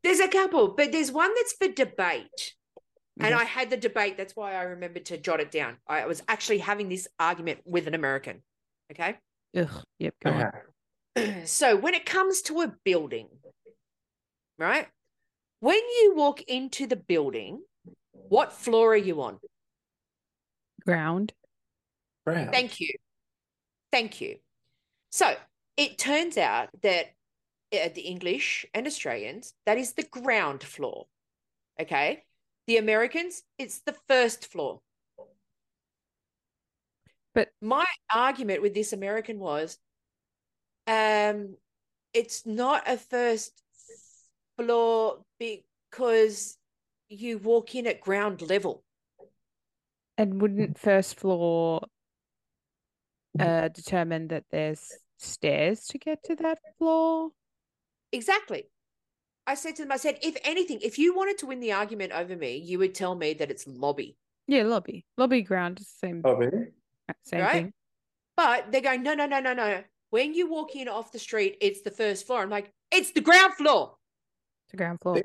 There's 0.03 0.19
a 0.19 0.27
couple, 0.27 0.69
but 0.69 0.91
there's 0.91 1.11
one 1.11 1.33
that's 1.35 1.53
for 1.53 1.67
debate. 1.67 2.55
And 3.19 3.33
Okay. 3.35 3.43
I 3.43 3.45
had 3.45 3.69
the 3.69 3.77
debate. 3.77 4.17
That's 4.17 4.35
why 4.35 4.55
I 4.55 4.63
remembered 4.63 5.05
to 5.07 5.17
jot 5.17 5.41
it 5.41 5.51
down. 5.51 5.77
I 5.85 6.05
was 6.05 6.23
actually 6.27 6.59
having 6.59 6.89
this 6.89 7.07
argument 7.19 7.59
with 7.65 7.87
an 7.87 7.93
American. 7.93 8.41
Okay. 8.91 9.17
Ugh. 9.55 9.83
Yep, 9.99 10.15
go 10.23 10.31
on. 10.31 10.51
Okay. 11.17 11.45
so 11.45 11.75
when 11.75 11.93
it 11.93 12.05
comes 12.05 12.41
to 12.43 12.61
a 12.61 12.73
building, 12.83 13.27
right? 14.57 14.87
When 15.59 15.77
you 15.77 16.13
walk 16.15 16.41
into 16.43 16.87
the 16.87 16.95
building, 16.95 17.61
what 18.31 18.53
floor 18.53 18.93
are 18.93 18.95
you 18.95 19.21
on? 19.23 19.39
Ground. 20.85 21.33
Brown. 22.23 22.49
Thank 22.49 22.79
you. 22.79 22.93
Thank 23.91 24.21
you. 24.21 24.37
So 25.11 25.35
it 25.75 25.97
turns 25.97 26.37
out 26.37 26.69
that 26.81 27.07
uh, 27.73 27.89
the 27.93 28.03
English 28.03 28.65
and 28.73 28.87
Australians, 28.87 29.53
that 29.65 29.77
is 29.77 29.93
the 29.93 30.03
ground 30.03 30.63
floor. 30.63 31.07
Okay. 31.81 32.23
The 32.67 32.77
Americans, 32.77 33.43
it's 33.57 33.81
the 33.81 33.95
first 34.07 34.49
floor. 34.49 34.79
But- 37.35 37.49
my 37.61 37.85
argument 38.15 38.61
with 38.61 38.73
this 38.73 38.93
American 38.93 39.39
was 39.39 39.77
um, 40.87 41.57
it's 42.13 42.45
not 42.45 42.83
a 42.87 42.95
first 42.95 43.61
floor 44.57 45.19
because 45.37 46.57
you 47.11 47.37
walk 47.37 47.75
in 47.75 47.87
at 47.87 48.01
ground 48.01 48.41
level. 48.41 48.83
And 50.17 50.41
wouldn't 50.41 50.77
first 50.77 51.19
floor 51.19 51.81
uh 53.39 53.69
determine 53.69 54.27
that 54.27 54.43
there's 54.51 54.91
stairs 55.17 55.85
to 55.87 55.97
get 55.97 56.23
to 56.25 56.35
that 56.37 56.59
floor? 56.77 57.29
Exactly. 58.11 58.65
I 59.47 59.55
said 59.55 59.75
to 59.77 59.83
them, 59.83 59.91
I 59.91 59.97
said, 59.97 60.19
if 60.21 60.37
anything, 60.43 60.79
if 60.81 60.99
you 60.99 61.15
wanted 61.15 61.37
to 61.39 61.47
win 61.47 61.59
the 61.59 61.73
argument 61.73 62.11
over 62.11 62.35
me, 62.35 62.57
you 62.57 62.77
would 62.79 62.93
tell 62.93 63.15
me 63.15 63.33
that 63.33 63.49
it's 63.49 63.65
lobby. 63.67 64.17
Yeah, 64.47 64.63
lobby. 64.63 65.05
Lobby 65.17 65.41
ground 65.41 65.79
is 65.79 65.87
the 65.87 66.07
same 66.07 66.21
Bobby. 66.21 66.49
same 67.23 67.41
right? 67.41 67.51
thing. 67.51 67.73
But 68.37 68.71
they're 68.71 68.81
going, 68.81 69.03
no, 69.03 69.13
no, 69.13 69.25
no, 69.25 69.39
no, 69.39 69.53
no. 69.53 69.83
When 70.09 70.33
you 70.33 70.49
walk 70.49 70.75
in 70.75 70.87
off 70.87 71.11
the 71.11 71.19
street, 71.19 71.57
it's 71.61 71.81
the 71.81 71.91
first 71.91 72.27
floor. 72.27 72.41
I'm 72.41 72.49
like, 72.49 72.71
it's 72.91 73.11
the 73.11 73.21
ground 73.21 73.53
floor. 73.55 73.95
It's 74.65 74.73
a 74.73 74.77
ground 74.77 74.99
floor. 75.01 75.21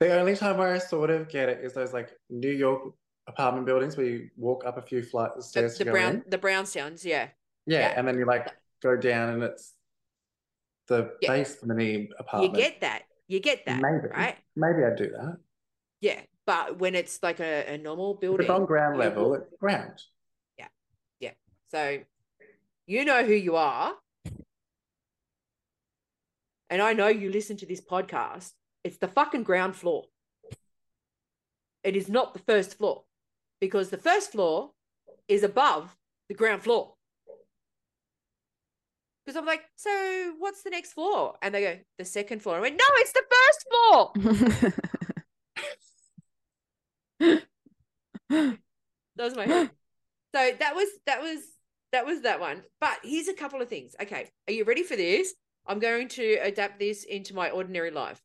The 0.00 0.16
only 0.18 0.36
time 0.36 0.58
where 0.58 0.72
I 0.72 0.78
sort 0.78 1.10
of 1.10 1.28
get 1.28 1.48
it 1.48 1.64
is 1.64 1.72
those 1.72 1.92
like 1.92 2.10
New 2.30 2.50
York 2.50 2.94
apartment 3.26 3.66
buildings 3.66 3.96
where 3.96 4.06
you 4.06 4.30
walk 4.36 4.64
up 4.64 4.78
a 4.78 4.82
few 4.82 5.02
flights 5.02 5.32
of 5.32 5.38
The, 5.38 5.42
stairs 5.42 5.72
the 5.78 5.84
to 5.84 5.84
go 5.86 5.92
brown, 5.92 6.14
in. 6.14 6.24
the 6.28 6.38
brownstones, 6.38 7.04
yeah. 7.04 7.28
Yeah, 7.66 7.80
yeah. 7.80 7.94
and 7.96 8.06
then 8.06 8.16
you 8.16 8.24
like 8.24 8.48
go 8.80 8.96
down 8.96 9.30
and 9.34 9.42
it's 9.42 9.74
the 10.86 11.12
Yeah. 11.20 11.28
basement 11.32 11.80
You 11.80 12.08
apartment. 12.18 12.54
You 12.56 12.62
get 12.62 12.80
that. 12.80 13.02
You 13.26 13.40
get 13.40 13.66
that, 13.66 13.82
Maybe. 13.82 14.08
right? 14.14 14.36
Maybe 14.56 14.84
I'd 14.84 14.96
do 14.96 15.10
that. 15.10 15.36
Yeah. 16.00 16.20
But 16.46 16.78
when 16.78 16.94
it's 16.94 17.22
like 17.22 17.40
a, 17.40 17.74
a 17.74 17.76
normal 17.76 18.14
If 18.14 18.20
building, 18.20 18.40
it's 18.46 18.50
on 18.50 18.64
ground 18.64 18.98
level, 18.98 19.34
it's 19.34 19.52
ground. 19.60 20.00
Yeah, 20.56 20.68
yeah. 21.20 21.32
So 21.70 21.98
you 22.86 23.04
know 23.04 23.22
who 23.24 23.34
you 23.34 23.56
are. 23.56 23.94
And 26.70 26.80
I 26.80 26.94
know 26.94 27.08
you 27.08 27.30
listen 27.30 27.58
to 27.58 27.66
this 27.66 27.82
podcast. 27.82 28.52
It's 28.88 28.96
the 28.96 29.06
fucking 29.06 29.42
ground 29.42 29.76
floor. 29.76 30.04
It 31.84 31.94
is 31.94 32.08
not 32.08 32.32
the 32.32 32.38
first 32.40 32.78
floor 32.78 33.04
because 33.60 33.90
the 33.90 33.98
first 33.98 34.32
floor 34.32 34.70
is 35.28 35.42
above 35.42 35.94
the 36.30 36.34
ground 36.34 36.62
floor. 36.62 36.94
Because 39.26 39.36
I'm 39.36 39.44
like, 39.44 39.60
so 39.76 40.32
what's 40.38 40.62
the 40.62 40.70
next 40.70 40.94
floor? 40.94 41.36
And 41.42 41.54
they 41.54 41.60
go, 41.60 41.76
the 41.98 42.06
second 42.06 42.42
floor. 42.42 42.56
I 42.56 42.60
went, 42.60 42.76
no, 42.76 42.84
it's 42.94 43.12
the 43.12 43.24
first 43.36 43.66
floor. 43.68 44.72
That 49.18 49.24
was 49.24 49.34
my. 49.34 49.46
So 49.46 50.52
that 50.60 50.76
was 50.76 50.88
that 51.06 51.20
was 51.20 51.40
that 51.90 52.06
was 52.06 52.20
that 52.22 52.38
one. 52.38 52.62
But 52.80 52.98
here's 53.02 53.28
a 53.28 53.34
couple 53.34 53.60
of 53.60 53.68
things. 53.68 53.96
Okay, 54.00 54.30
are 54.46 54.52
you 54.52 54.62
ready 54.64 54.82
for 54.82 54.94
this? 54.94 55.34
I'm 55.66 55.78
going 55.78 56.08
to 56.08 56.34
adapt 56.42 56.78
this 56.78 57.02
into 57.04 57.34
my 57.34 57.50
ordinary 57.50 57.90
life. 57.90 58.22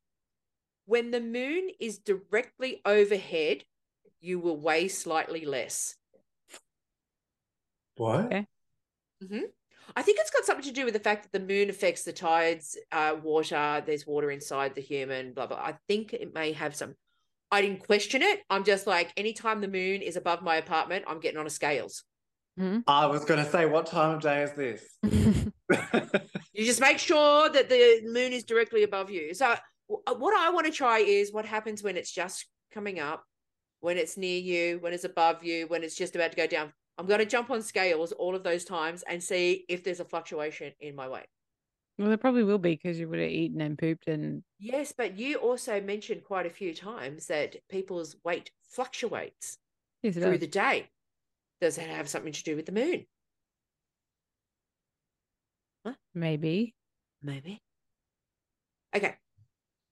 When 0.85 1.11
the 1.11 1.21
moon 1.21 1.69
is 1.79 1.99
directly 1.99 2.81
overhead, 2.85 3.63
you 4.19 4.39
will 4.39 4.57
weigh 4.57 4.87
slightly 4.87 5.45
less. 5.45 5.95
What? 7.95 8.25
Okay. 8.25 8.47
hmm 9.21 9.39
I 9.95 10.01
think 10.01 10.17
it's 10.19 10.31
got 10.31 10.45
something 10.45 10.63
to 10.65 10.71
do 10.71 10.85
with 10.85 10.93
the 10.93 10.99
fact 10.99 11.23
that 11.23 11.37
the 11.37 11.45
moon 11.45 11.69
affects 11.69 12.03
the 12.03 12.13
tides, 12.13 12.77
uh, 12.91 13.17
water. 13.21 13.83
There's 13.85 14.07
water 14.07 14.31
inside 14.31 14.75
the 14.75 14.81
human. 14.81 15.33
Blah 15.33 15.47
blah. 15.47 15.57
I 15.57 15.77
think 15.87 16.13
it 16.13 16.33
may 16.33 16.53
have 16.53 16.73
some. 16.73 16.95
I 17.51 17.61
didn't 17.61 17.85
question 17.85 18.21
it. 18.21 18.41
I'm 18.49 18.63
just 18.63 18.87
like, 18.87 19.11
anytime 19.17 19.61
the 19.61 19.67
moon 19.67 20.01
is 20.01 20.15
above 20.15 20.41
my 20.41 20.55
apartment, 20.55 21.05
I'm 21.07 21.19
getting 21.19 21.37
on 21.37 21.45
a 21.45 21.49
scales. 21.49 22.03
I 22.87 23.05
was 23.07 23.25
going 23.25 23.43
to 23.43 23.51
say, 23.51 23.65
what 23.65 23.85
time 23.85 24.15
of 24.15 24.21
day 24.21 24.43
is 24.43 24.53
this? 24.53 24.83
You 26.53 26.65
just 26.65 26.81
make 26.81 26.99
sure 26.99 27.49
that 27.49 27.67
the 27.67 28.01
moon 28.05 28.31
is 28.31 28.43
directly 28.43 28.83
above 28.83 29.09
you. 29.09 29.33
So, 29.33 29.47
w- 29.47 29.61
Uh, 30.07 30.15
what 30.15 30.35
I 30.35 30.49
want 30.49 30.65
to 30.65 30.71
try 30.71 30.99
is 30.99 31.31
what 31.31 31.45
happens 31.45 31.83
when 31.83 31.97
it's 31.97 32.11
just 32.11 32.47
coming 32.71 32.99
up, 32.99 33.23
when 33.81 33.97
it's 33.97 34.17
near 34.17 34.39
you, 34.39 34.79
when 34.79 34.93
it's 34.93 35.03
above 35.03 35.43
you, 35.43 35.67
when 35.67 35.83
it's 35.83 35.95
just 35.95 36.15
about 36.15 36.31
to 36.31 36.37
go 36.37 36.47
down. 36.47 36.73
I'm 36.97 37.05
going 37.05 37.19
to 37.19 37.25
jump 37.25 37.49
on 37.49 37.61
scales 37.61 38.11
all 38.11 38.35
of 38.35 38.43
those 38.43 38.65
times 38.65 39.03
and 39.03 39.21
see 39.21 39.65
if 39.67 39.83
there's 39.83 39.99
a 39.99 40.05
fluctuation 40.05 40.73
in 40.79 40.95
my 40.95 41.07
weight. 41.07 41.25
well, 41.97 42.07
there 42.07 42.17
probably 42.17 42.43
will 42.43 42.59
be 42.59 42.75
because 42.75 42.99
you 42.99 43.09
would 43.09 43.19
have 43.19 43.29
eaten 43.29 43.61
and 43.61 43.77
pooped 43.77 44.07
and 44.07 44.43
Yes, 44.59 44.93
but 44.95 45.17
you 45.17 45.37
also 45.37 45.81
mentioned 45.81 46.23
quite 46.23 46.45
a 46.45 46.51
few 46.51 46.73
times 46.73 47.27
that 47.27 47.55
people's 47.67 48.15
weight 48.23 48.51
fluctuates 48.69 49.57
yes, 50.01 50.13
through 50.13 50.31
does. 50.31 50.39
the 50.39 50.47
day. 50.47 50.87
Does 51.59 51.75
that 51.75 51.89
have 51.89 52.07
something 52.07 52.33
to 52.33 52.43
do 52.43 52.55
with 52.55 52.65
the 52.65 52.71
moon? 52.71 53.05
maybe. 56.13 56.75
Maybe. 57.21 57.61
Okay. 58.95 59.15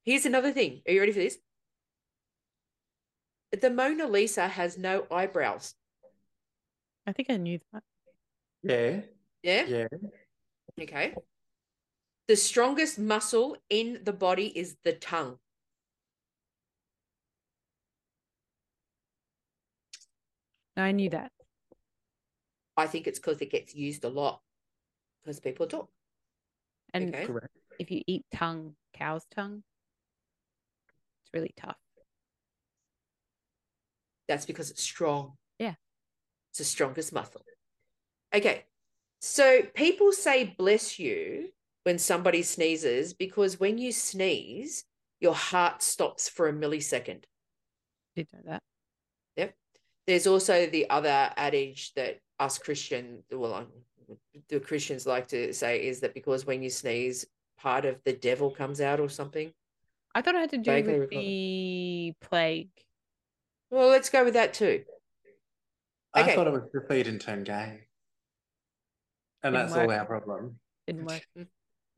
Here's 0.04 0.26
another 0.26 0.52
thing. 0.52 0.82
Are 0.88 0.92
you 0.94 1.00
ready 1.00 1.12
for 1.12 1.20
this? 1.20 1.38
The 3.52 3.70
Mona 3.70 4.08
Lisa 4.08 4.48
has 4.48 4.78
no 4.78 5.06
eyebrows. 5.12 5.74
I 7.06 7.12
think 7.14 7.30
I 7.30 7.38
knew 7.38 7.60
that. 7.74 7.84
yeah, 8.64 9.02
Yeah? 9.44 9.66
yeah. 9.66 9.88
Okay. 10.82 11.14
The 12.28 12.36
strongest 12.36 12.98
muscle 12.98 13.58
in 13.70 14.00
the 14.04 14.14
body 14.14 14.48
is 14.48 14.78
the 14.84 14.94
tongue. 14.94 15.38
I 20.78 20.94
knew 20.94 21.10
that. 21.10 21.32
I 22.78 22.88
think 22.88 23.06
it's 23.06 23.20
because 23.20 23.42
it 23.42 23.52
gets 23.52 23.76
used 23.76 24.04
a 24.06 24.10
lot 24.10 24.42
because 25.22 25.40
people 25.40 25.68
talk. 25.68 25.90
And 26.94 27.14
Okay. 27.14 27.28
If 27.80 27.92
you 27.92 28.02
eat 28.08 28.26
tongue, 28.34 28.76
cow's 28.94 29.26
tongue, 29.36 29.64
it's 29.64 29.71
really 31.34 31.54
tough. 31.58 31.78
That's 34.28 34.46
because 34.46 34.72
it's 34.72 34.84
strong. 34.84 35.34
Yeah. 35.60 35.74
It's 36.52 36.60
the 36.60 36.64
strongest 36.64 37.14
muscle. 37.14 37.42
Okay. 38.34 38.66
So 39.20 39.62
people 39.76 40.12
say 40.12 40.56
bless 40.58 40.98
you 40.98 41.50
when 41.84 41.98
somebody 41.98 42.44
sneezes 42.44 43.14
because 43.14 43.60
when 43.60 43.78
you 43.78 43.92
sneeze, 43.92 44.84
your 45.20 45.36
heart 45.36 45.82
stops 45.82 46.28
for 46.28 46.48
a 46.48 46.54
millisecond. 46.54 47.24
Did 48.16 48.28
know 48.34 48.40
that. 48.46 48.64
Yep. 49.38 49.54
There's 50.08 50.28
also 50.28 50.66
the 50.66 50.90
other 50.90 51.32
adage 51.38 51.94
that 51.96 52.20
us 52.40 52.58
Christian, 52.58 53.24
well, 53.32 53.54
um, 53.54 53.68
the 54.50 54.60
Christians 54.60 55.06
like 55.06 55.28
to 55.30 55.54
say 55.54 55.86
is 55.86 56.00
that 56.00 56.14
because 56.14 56.46
when 56.46 56.62
you 56.64 56.70
sneeze, 56.70 57.26
part 57.58 57.86
of 57.86 58.04
the 58.04 58.14
devil 58.14 58.50
comes 58.50 58.82
out 58.82 59.00
or 59.00 59.10
something. 59.10 59.52
I 60.14 60.22
thought 60.22 60.36
it 60.36 60.40
had 60.42 60.50
to 60.52 60.58
do 60.58 60.72
Vaguely 60.72 60.94
with 61.00 61.02
recall. 61.10 61.22
the 61.24 62.14
plague. 62.22 62.70
Well, 63.70 63.88
let's 63.90 64.10
go 64.10 64.24
with 64.26 64.34
that 64.34 64.54
too. 64.54 64.84
I 66.14 66.36
thought 66.36 66.48
it 66.48 66.52
was 66.54 66.64
the 66.74 66.82
feed 66.90 67.08
and 67.08 67.22
turn 67.22 67.44
gay. 67.46 67.88
And 69.44 69.56
Didn't 69.56 69.68
that's 69.70 69.74
all 69.74 69.88
work. 69.88 70.00
our 70.00 70.06
problem. 70.06 70.60
Didn't 70.88 71.06
work. 71.06 71.26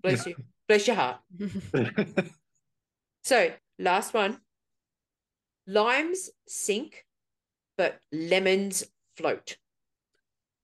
Bless 0.03 0.25
you. 0.27 0.35
Bless 0.67 0.87
your 0.87 0.95
heart. 0.95 1.17
So, 3.25 3.53
last 3.79 4.13
one. 4.13 4.41
Limes 5.65 6.29
sink, 6.45 7.05
but 7.77 7.97
lemons 8.11 8.83
float. 9.15 9.55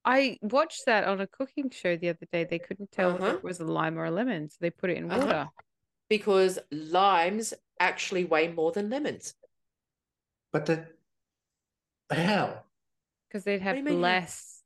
I 0.03 0.37
watched 0.41 0.85
that 0.85 1.05
on 1.05 1.21
a 1.21 1.27
cooking 1.27 1.69
show 1.69 1.95
the 1.95 2.09
other 2.09 2.27
day. 2.33 2.43
They 2.43 2.59
couldn't 2.59 2.91
tell 2.91 3.15
if 3.15 3.21
Uh-huh. 3.21 3.35
it 3.35 3.43
was 3.45 3.61
a 3.61 3.65
lime 3.65 3.97
or 3.97 4.03
a 4.03 4.11
lemon, 4.11 4.49
so 4.49 4.57
they 4.59 4.71
put 4.71 4.89
it 4.89 4.97
in 4.97 5.09
Uh-huh. 5.09 5.25
water. 5.25 5.49
Because 6.09 6.59
limes 6.71 7.53
actually 7.79 8.25
weigh 8.25 8.47
more 8.49 8.71
than 8.71 8.89
lemons. 8.89 9.35
but 10.51 10.65
the 10.65 10.85
how? 12.11 12.63
Because 13.27 13.43
they'd 13.43 13.61
have 13.61 13.77
you 13.77 13.83
mean 13.83 13.97
how? 13.97 14.01
less. 14.01 14.63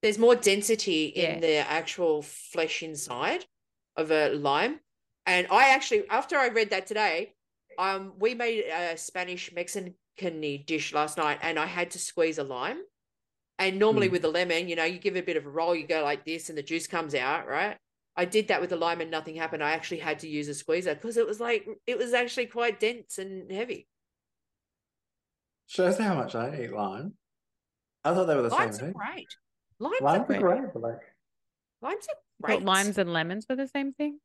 There's 0.00 0.18
more 0.18 0.34
density 0.34 1.06
in 1.06 1.34
Yeah. 1.34 1.40
the 1.40 1.56
actual 1.56 2.22
flesh 2.22 2.82
inside 2.82 3.44
of 3.96 4.10
a 4.10 4.30
lime. 4.30 4.80
And 5.26 5.46
I 5.50 5.68
actually, 5.74 6.08
after 6.08 6.36
I 6.36 6.48
read 6.48 6.70
that 6.70 6.86
today, 6.86 7.34
um, 7.78 8.14
we 8.18 8.34
made 8.34 8.64
a 8.64 8.96
Spanish 8.96 9.52
Mexican 9.52 9.94
dish 10.66 10.92
last 10.92 11.16
night, 11.18 11.38
and 11.42 11.58
I 11.58 11.66
had 11.66 11.90
to 11.92 11.98
squeeze 11.98 12.38
a 12.38 12.44
lime. 12.44 12.80
And 13.58 13.78
normally 13.78 14.08
Mm. 14.08 14.12
with 14.12 14.24
a 14.24 14.28
lemon, 14.28 14.68
you 14.68 14.74
know, 14.74 14.84
you 14.84 14.98
give 14.98 15.14
it 15.16 15.20
a 15.20 15.22
bit 15.22 15.36
of 15.36 15.46
a 15.46 15.50
roll, 15.50 15.74
you 15.76 15.86
go 15.86 16.02
like 16.02 16.24
this, 16.24 16.48
and 16.48 16.58
the 16.58 16.62
juice 16.62 16.86
comes 16.86 17.14
out, 17.14 17.46
right? 17.46 17.78
I 18.16 18.24
did 18.26 18.48
that 18.48 18.60
with 18.60 18.70
the 18.70 18.76
lime, 18.76 19.00
and 19.00 19.10
nothing 19.10 19.36
happened. 19.36 19.62
I 19.64 19.72
actually 19.72 20.00
had 20.00 20.18
to 20.20 20.28
use 20.28 20.48
a 20.48 20.54
squeezer 20.54 20.94
because 20.94 21.16
it 21.16 21.26
was 21.26 21.40
like 21.40 21.66
it 21.86 21.96
was 21.98 22.12
actually 22.12 22.46
quite 22.46 22.78
dense 22.80 23.18
and 23.18 23.50
heavy. 23.50 23.88
Shows 25.66 25.98
how 25.98 26.14
much 26.14 26.34
I 26.34 26.62
eat 26.64 26.72
lime. 26.72 27.14
I 28.04 28.14
thought 28.14 28.26
they 28.26 28.36
were 28.36 28.42
the 28.42 28.50
Limes 28.50 28.76
same 28.76 28.86
thing. 28.86 28.92
great. 28.94 29.28
Limes 29.78 30.00
are 30.00 30.04
Limes 30.04 30.22
are 30.30 30.34
great. 30.34 30.40
great, 30.40 30.72
but 30.72 30.82
like, 30.82 31.00
limes 31.80 32.06
are 32.08 32.16
But 32.40 32.46
great. 32.46 32.62
limes 32.62 32.98
and 32.98 33.12
lemons 33.12 33.46
were 33.48 33.56
the 33.56 33.68
same 33.68 33.92
thing. 33.92 34.20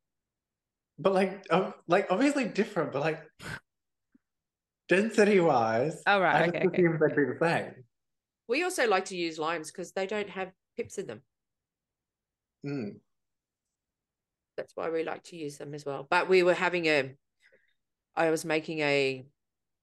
but 0.98 1.12
like, 1.14 1.46
oh, 1.50 1.72
like 1.86 2.06
obviously 2.10 2.44
different, 2.46 2.92
but 2.92 3.00
like 3.00 3.22
density 4.88 5.40
wise, 5.40 6.02
Oh, 6.06 6.20
right, 6.20 6.42
I 6.42 6.46
just 6.46 6.56
okay, 6.56 6.66
okay, 6.66 6.82
they'd 6.82 7.16
be 7.16 7.24
the 7.24 7.36
same. 7.40 7.84
We 8.48 8.62
also 8.64 8.86
like 8.88 9.04
to 9.06 9.16
use 9.16 9.38
limes 9.38 9.70
because 9.70 9.92
they 9.92 10.06
don't 10.06 10.30
have 10.30 10.52
pips 10.76 10.98
in 10.98 11.06
them. 11.06 11.22
Mm. 12.64 13.00
That's 14.58 14.76
why 14.76 14.90
we 14.90 15.04
like 15.04 15.22
to 15.24 15.36
use 15.36 15.56
them 15.56 15.72
as 15.72 15.86
well. 15.86 16.06
But 16.10 16.28
we 16.28 16.42
were 16.42 16.52
having 16.52 16.84
a, 16.86 17.14
I 18.14 18.28
was 18.28 18.44
making 18.44 18.80
a 18.80 19.24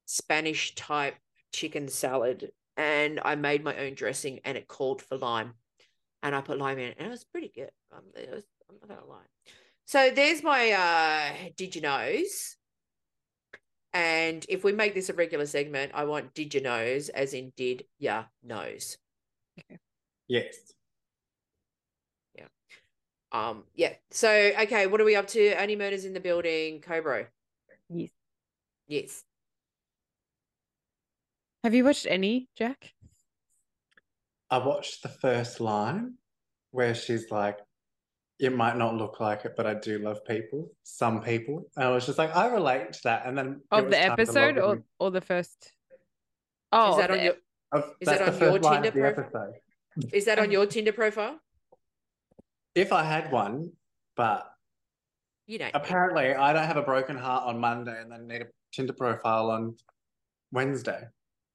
Spanish 0.06 0.76
type 0.76 1.16
chicken 1.52 1.88
salad 1.88 2.52
and 2.78 3.20
I 3.24 3.36
made 3.36 3.64
my 3.64 3.76
own 3.78 3.96
dressing 3.96 4.42
and 4.44 4.58
it 4.58 4.68
called 4.68 5.02
for 5.02 5.18
lime. 5.18 5.54
And 6.22 6.36
I 6.36 6.42
put 6.42 6.60
lime 6.60 6.78
in 6.78 6.90
it 6.90 6.98
and 7.00 7.08
it 7.08 7.12
was 7.12 7.24
pretty 7.24 7.52
good. 7.56 7.72
Um, 7.92 8.04
it 8.16 8.30
was, 8.32 8.44
I'm 8.70 8.76
not 8.82 8.90
going 8.90 9.02
to 9.02 9.08
lie. 9.08 9.30
So 9.86 10.12
there's 10.12 10.44
my 10.44 10.72
uh, 10.72 11.50
Did 11.56 11.76
You 11.76 11.82
Knows? 11.82 12.58
And 13.94 14.46
if 14.50 14.66
we 14.66 14.74
make 14.74 14.94
this 14.94 15.10
a 15.10 15.14
regular 15.14 15.46
segment, 15.46 15.94
I 15.96 16.04
want 16.04 16.34
Did 16.34 16.54
You 16.54 16.62
Knows 16.62 17.08
as 17.10 17.34
in 17.34 17.54
Did 17.56 17.86
Ya 17.98 18.26
Knows. 18.44 18.98
Okay. 19.58 19.80
Yes. 20.28 20.75
Um, 23.36 23.64
yeah. 23.76 23.94
So 24.12 24.30
okay, 24.30 24.88
what 24.88 25.02
are 25.02 25.04
we 25.04 25.16
up 25.16 25.28
to? 25.30 25.50
Any 25.60 25.76
murders 25.76 26.06
in 26.06 26.14
the 26.14 26.22
building, 26.22 26.80
Cobra? 26.80 27.28
Yes. 27.90 28.10
Yes. 28.88 29.24
Have 31.64 31.74
you 31.74 31.84
watched 31.84 32.08
any, 32.10 32.48
Jack? 32.56 32.94
I 34.50 34.60
watched 34.60 35.04
the 35.04 35.10
first 35.10 35.60
line 35.60 36.14
where 36.72 36.96
she's 36.96 37.30
like, 37.30 37.58
it 38.40 38.56
might 38.56 38.78
not 38.78 38.96
look 38.96 39.20
like 39.20 39.44
it, 39.44 39.54
but 39.58 39.66
I 39.66 39.74
do 39.74 39.98
love 39.98 40.24
people, 40.24 40.72
some 40.84 41.22
people. 41.22 41.64
And 41.76 41.86
I 41.86 41.90
was 41.90 42.06
just 42.06 42.18
like, 42.18 42.36
I 42.36 42.48
relate 42.48 42.94
to 42.94 43.00
that. 43.06 43.26
And 43.26 43.38
then 43.38 43.62
Of 43.72 43.90
the 43.90 43.92
time 43.92 43.92
to 43.92 44.08
log 44.08 44.20
episode 44.20 44.58
or, 44.60 44.84
or 45.00 45.12
the 45.12 45.22
first? 45.22 45.74
Oh, 46.72 46.92
is 46.92 46.98
that 46.98 47.12
on 47.12 47.24
your 47.24 47.34
Of- 47.72 47.96
is 48.00 48.08
that 48.08 48.22
on 48.22 48.40
your 48.40 48.60
Tinder 48.92 49.14
profile? 49.14 49.54
is 50.14 50.26
that 50.26 50.40
on 50.40 50.52
your 50.52 50.66
Tinder 50.68 50.94
profile? 50.94 51.40
If 52.76 52.92
I 52.92 53.04
had 53.04 53.32
one, 53.32 53.72
but 54.16 54.46
You 55.48 55.58
don't. 55.58 55.72
apparently 55.74 56.34
I 56.34 56.54
don't 56.54 56.68
have 56.68 56.78
a 56.78 56.84
broken 56.84 57.18
heart 57.18 57.46
on 57.46 57.60
Monday 57.60 58.00
and 58.00 58.12
then 58.12 58.28
need 58.28 58.42
a 58.42 58.48
Tinder 58.74 58.94
profile 58.94 59.50
on 59.50 59.76
Wednesday. 60.52 61.04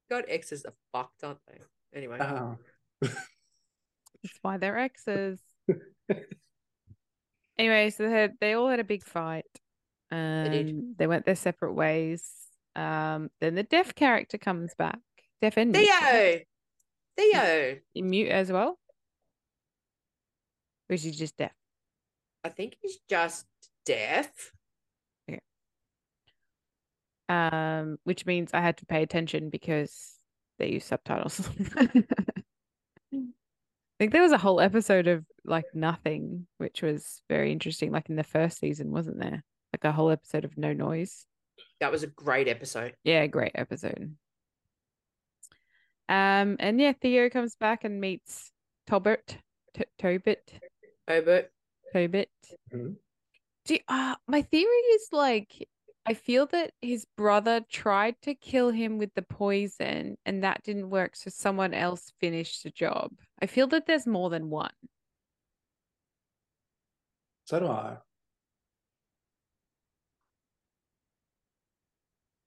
God, 0.09 0.25
exes 0.27 0.65
are 0.65 0.73
fucked, 0.91 1.23
aren't 1.23 1.39
they? 1.47 1.59
Anyway. 1.95 2.17
Oh. 2.19 2.57
That's 3.01 4.39
why 4.41 4.57
they're 4.57 4.77
exes. 4.77 5.39
anyway, 7.57 7.89
so 7.91 8.03
they 8.03 8.11
had 8.11 8.33
they 8.41 8.53
all 8.53 8.69
had 8.69 8.79
a 8.79 8.83
big 8.83 9.03
fight. 9.03 9.45
did. 10.11 10.69
Um, 10.69 10.95
they 10.97 11.07
went 11.07 11.25
their 11.25 11.35
separate 11.35 11.73
ways. 11.73 12.27
Um, 12.75 13.29
then 13.39 13.55
the 13.55 13.63
deaf 13.63 13.95
character 13.95 14.37
comes 14.37 14.73
back. 14.75 14.99
Deaf 15.41 15.57
and 15.57 15.71
mute, 15.71 15.89
right? 15.89 16.45
Theo. 17.17 17.31
Theo. 17.31 17.77
You 17.93 18.03
mute 18.03 18.29
as 18.29 18.51
well? 18.51 18.77
Or 20.91 20.95
is 20.95 21.03
he 21.03 21.11
just 21.11 21.37
deaf? 21.37 21.53
I 22.43 22.49
think 22.49 22.75
he's 22.81 22.99
just 23.09 23.45
deaf. 23.85 24.51
Um, 27.29 27.97
which 28.03 28.25
means 28.25 28.51
I 28.53 28.59
had 28.59 28.75
to 28.79 28.85
pay 28.85 29.01
attention 29.01 29.49
because 29.49 30.15
they 30.59 30.71
use 30.71 30.83
subtitles. 30.83 31.49
I 33.13 33.23
think 33.99 34.11
there 34.11 34.21
was 34.21 34.33
a 34.33 34.37
whole 34.37 34.59
episode 34.59 35.07
of 35.07 35.23
like 35.45 35.63
nothing, 35.73 36.45
which 36.57 36.81
was 36.81 37.21
very 37.29 37.53
interesting. 37.53 37.93
Like 37.93 38.09
in 38.09 38.17
the 38.17 38.23
first 38.23 38.59
season, 38.59 38.91
wasn't 38.91 39.19
there? 39.19 39.45
Like 39.71 39.85
a 39.85 39.93
whole 39.93 40.11
episode 40.11 40.43
of 40.43 40.57
no 40.57 40.73
noise. 40.73 41.25
That 41.79 41.91
was 41.91 42.03
a 42.03 42.07
great 42.07 42.49
episode. 42.49 42.95
Yeah, 43.05 43.25
great 43.27 43.53
episode. 43.55 44.13
Um, 46.09 46.57
and 46.59 46.81
yeah, 46.81 46.91
Theo 46.99 47.29
comes 47.29 47.55
back 47.55 47.85
and 47.85 48.01
meets 48.01 48.51
Tolbert, 48.89 49.37
T- 49.73 49.85
Tobert, 49.97 50.51
Obert. 51.07 51.51
Tobert. 51.93 52.29
Mhm. 52.73 52.97
Do 53.65 53.73
you- 53.73 53.83
uh, 53.87 54.15
my 54.27 54.41
theory 54.41 54.69
is 54.95 55.09
like 55.11 55.67
I 56.03 56.15
feel 56.15 56.47
that 56.47 56.73
his 56.81 57.05
brother 57.15 57.61
tried 57.69 58.19
to 58.23 58.33
kill 58.33 58.71
him 58.71 58.97
with 58.97 59.13
the 59.13 59.21
poison 59.21 60.17
and 60.25 60.43
that 60.43 60.63
didn't 60.63 60.89
work, 60.89 61.15
so 61.15 61.29
someone 61.29 61.75
else 61.75 62.11
finished 62.19 62.63
the 62.63 62.71
job. 62.71 63.11
I 63.39 63.45
feel 63.45 63.67
that 63.67 63.85
there's 63.85 64.07
more 64.07 64.31
than 64.31 64.49
one. 64.49 64.73
So 67.45 67.59
do 67.59 67.67
I. 67.67 67.97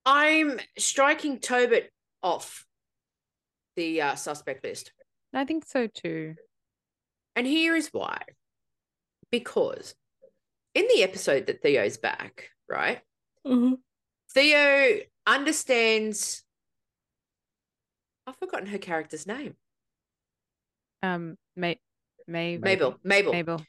I'm 0.05 0.59
striking 0.77 1.39
Tobert 1.39 1.89
off 2.21 2.65
the 3.75 4.01
uh, 4.01 4.15
suspect 4.15 4.63
list. 4.65 4.91
I 5.33 5.45
think 5.45 5.65
so 5.65 5.87
too. 5.87 6.35
And 7.35 7.47
here 7.47 7.75
is 7.75 7.89
why. 7.91 8.21
Because 9.39 9.95
in 10.73 10.87
the 10.87 11.03
episode 11.03 11.47
that 11.47 11.61
Theo's 11.61 11.97
back, 11.97 12.51
right? 12.69 13.01
Theo 14.33 14.99
understands. 15.27 16.43
I've 18.25 18.37
forgotten 18.37 18.67
her 18.67 18.77
character's 18.77 19.27
name. 19.27 19.55
Um, 21.03 21.37
May, 21.55 21.79
May, 22.27 22.57
Mabel. 22.57 22.97
Mabel. 23.03 23.33
Mabel. 23.33 23.65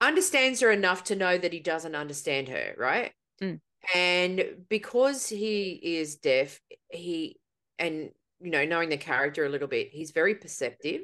Understands 0.00 0.60
her 0.60 0.70
enough 0.70 1.04
to 1.04 1.16
know 1.16 1.36
that 1.36 1.52
he 1.52 1.60
doesn't 1.60 1.94
understand 1.94 2.48
her, 2.48 2.74
right? 2.78 3.12
Mm. 3.42 3.60
And 3.94 4.44
because 4.70 5.28
he 5.28 5.72
is 5.82 6.16
deaf, 6.16 6.60
he 6.88 7.38
and 7.78 8.10
you 8.40 8.50
know, 8.50 8.64
knowing 8.64 8.88
the 8.88 8.96
character 8.96 9.44
a 9.44 9.50
little 9.50 9.68
bit, 9.68 9.90
he's 9.92 10.12
very 10.12 10.34
perceptive. 10.34 11.02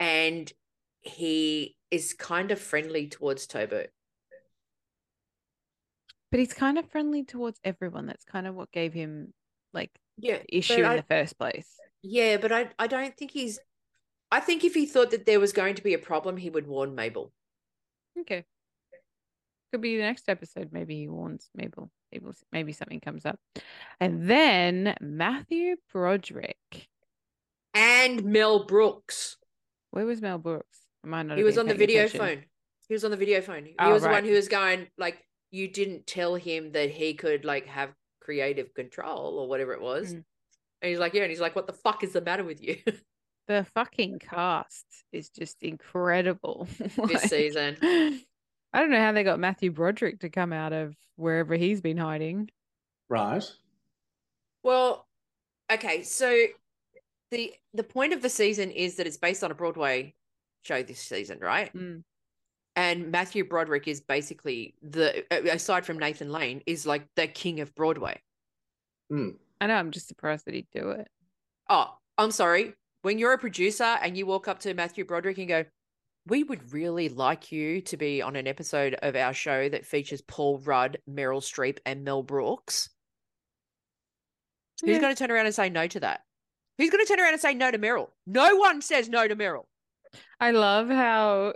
And 0.00 0.52
he 1.00 1.76
is 1.90 2.12
kind 2.14 2.50
of 2.50 2.60
friendly 2.60 3.08
towards 3.08 3.46
Tobert. 3.46 3.88
But 6.30 6.40
he's 6.40 6.52
kind 6.54 6.78
of 6.78 6.88
friendly 6.90 7.24
towards 7.24 7.58
everyone. 7.64 8.06
That's 8.06 8.24
kind 8.24 8.46
of 8.46 8.54
what 8.54 8.70
gave 8.70 8.92
him 8.92 9.32
like 9.72 9.90
Yeah. 10.16 10.42
issue 10.48 10.74
in 10.74 10.84
I- 10.84 10.96
the 10.96 11.02
first 11.02 11.38
place. 11.38 11.76
Yeah, 12.02 12.36
but 12.38 12.52
I 12.52 12.70
I 12.78 12.86
don't 12.86 13.16
think 13.16 13.30
he's 13.32 13.58
I 14.32 14.40
think 14.40 14.62
if 14.64 14.74
he 14.74 14.86
thought 14.86 15.10
that 15.10 15.26
there 15.26 15.40
was 15.40 15.52
going 15.52 15.74
to 15.74 15.82
be 15.82 15.92
a 15.94 15.98
problem, 15.98 16.36
he 16.36 16.50
would 16.50 16.66
warn 16.68 16.94
Mabel. 16.94 17.32
Okay. 18.20 18.44
Could 19.72 19.80
be 19.80 19.96
the 19.96 20.02
next 20.02 20.28
episode. 20.28 20.72
Maybe 20.72 20.96
he 20.96 21.08
warns 21.08 21.50
Mabel. 21.54 21.90
Mabel 22.12 22.34
maybe 22.52 22.72
something 22.72 23.00
comes 23.00 23.26
up. 23.26 23.38
And 24.00 24.28
then 24.30 24.96
Matthew 25.00 25.76
Broderick. 25.92 26.88
And 27.74 28.24
Mel 28.24 28.64
Brooks. 28.66 29.36
Where 29.90 30.06
was 30.06 30.20
Mel 30.20 30.38
Brooks? 30.38 30.79
I 31.04 31.06
might 31.08 31.22
not 31.24 31.38
He 31.38 31.44
was 31.44 31.58
on 31.58 31.66
the 31.66 31.74
video 31.74 32.04
attention. 32.04 32.20
phone. 32.20 32.44
He 32.88 32.94
was 32.94 33.04
on 33.04 33.10
the 33.10 33.16
video 33.16 33.40
phone. 33.40 33.64
He 33.64 33.74
Oh, 33.78 33.92
was 33.92 34.02
the 34.02 34.08
one 34.08 34.24
who 34.24 34.32
was 34.32 34.48
going 34.48 34.88
like 34.98 35.24
you 35.50 35.68
didn't 35.68 36.06
tell 36.06 36.34
him 36.34 36.72
that 36.72 36.90
he 36.90 37.14
could 37.14 37.44
like 37.44 37.66
have 37.66 37.90
creative 38.20 38.74
control 38.74 39.38
or 39.38 39.48
whatever 39.48 39.72
it 39.72 39.80
was. 39.80 40.14
Mm. 40.14 40.24
And 40.82 40.88
he's 40.90 40.98
like, 40.98 41.14
yeah, 41.14 41.22
and 41.22 41.30
he's 41.30 41.40
like, 41.40 41.54
what 41.56 41.66
the 41.66 41.72
fuck 41.72 42.02
is 42.04 42.12
the 42.12 42.20
matter 42.20 42.44
with 42.44 42.62
you 42.62 42.76
The 43.48 43.66
fucking 43.74 44.20
cast 44.20 44.86
is 45.12 45.28
just 45.30 45.62
incredible. 45.62 46.68
this 46.78 47.22
season? 47.22 47.76
I 47.82 48.80
don't 48.80 48.90
know 48.90 49.00
how 49.00 49.10
they 49.10 49.24
got 49.24 49.40
Matthew 49.40 49.72
Broderick 49.72 50.20
to 50.20 50.28
come 50.28 50.52
out 50.52 50.72
of 50.72 50.94
wherever 51.16 51.56
he's 51.56 51.80
been 51.80 51.96
hiding. 51.96 52.48
Right. 53.08 53.42
Well, 54.62 55.08
okay, 55.72 56.04
so 56.04 56.46
the 57.32 57.52
the 57.74 57.82
point 57.82 58.12
of 58.12 58.22
the 58.22 58.28
season 58.28 58.70
is 58.70 58.96
that 58.96 59.08
it's 59.08 59.16
based 59.16 59.42
on 59.42 59.50
a 59.50 59.54
Broadway 59.54 60.14
show 60.62 60.82
this 60.82 61.00
season, 61.00 61.38
right? 61.40 61.72
Mm. 61.74 62.02
And 62.76 63.10
Matthew 63.10 63.44
Broderick 63.44 63.88
is 63.88 64.00
basically 64.00 64.74
the 64.82 65.24
aside 65.52 65.84
from 65.84 65.98
Nathan 65.98 66.30
Lane 66.30 66.62
is 66.66 66.86
like 66.86 67.06
the 67.16 67.26
king 67.26 67.60
of 67.60 67.74
Broadway. 67.74 68.20
I 69.12 69.66
know. 69.66 69.74
I'm 69.74 69.90
just 69.90 70.08
surprised 70.08 70.46
that 70.46 70.54
he'd 70.54 70.68
do 70.72 70.90
it. 70.90 71.08
Oh, 71.68 71.96
I'm 72.16 72.30
sorry. 72.30 72.74
When 73.02 73.18
you're 73.18 73.32
a 73.32 73.38
producer 73.38 73.82
and 73.84 74.16
you 74.16 74.24
walk 74.24 74.46
up 74.46 74.60
to 74.60 74.72
Matthew 74.74 75.04
Broderick 75.04 75.38
and 75.38 75.48
go, 75.48 75.64
"We 76.26 76.44
would 76.44 76.72
really 76.72 77.08
like 77.08 77.50
you 77.50 77.80
to 77.82 77.96
be 77.96 78.22
on 78.22 78.36
an 78.36 78.46
episode 78.46 78.94
of 79.02 79.16
our 79.16 79.34
show 79.34 79.68
that 79.68 79.84
features 79.84 80.22
Paul 80.22 80.58
Rudd, 80.58 80.98
Meryl 81.08 81.40
Streep, 81.42 81.78
and 81.84 82.04
Mel 82.04 82.22
Brooks," 82.22 82.90
who's 84.80 84.90
Yeah. 84.90 85.00
going 85.00 85.14
to 85.14 85.18
turn 85.18 85.30
around 85.30 85.46
and 85.46 85.54
say 85.54 85.68
no 85.70 85.86
to 85.88 86.00
that? 86.00 86.24
Who's 86.78 86.90
going 86.90 87.04
to 87.04 87.08
turn 87.08 87.20
around 87.20 87.32
and 87.32 87.42
say 87.42 87.52
no 87.54 87.70
to 87.70 87.78
Meryl? 87.78 88.10
No 88.26 88.56
one 88.56 88.80
says 88.80 89.08
no 89.08 89.26
to 89.26 89.34
Meryl. 89.34 89.66
I 90.40 90.50
love 90.52 90.88
how 90.88 91.52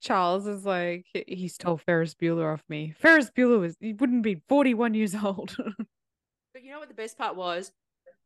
Charles 0.00 0.46
is 0.46 0.64
like, 0.64 1.06
"He- 1.12 1.48
stole 1.48 1.76
Ferris 1.76 2.14
Bueller 2.14 2.52
off 2.52 2.62
me. 2.68 2.94
Ferris 2.98 3.30
Bueller 3.30 3.58
was, 3.60 3.76
he 3.80 3.92
wouldn't 3.92 4.22
be 4.22 4.42
41 4.48 4.94
years 4.94 5.14
old. 5.14 5.56
But 6.54 6.64
you 6.64 6.72
know 6.72 6.78
what 6.80 6.88
the 6.88 6.94
best 6.94 7.16
part 7.18 7.36
was 7.36 7.70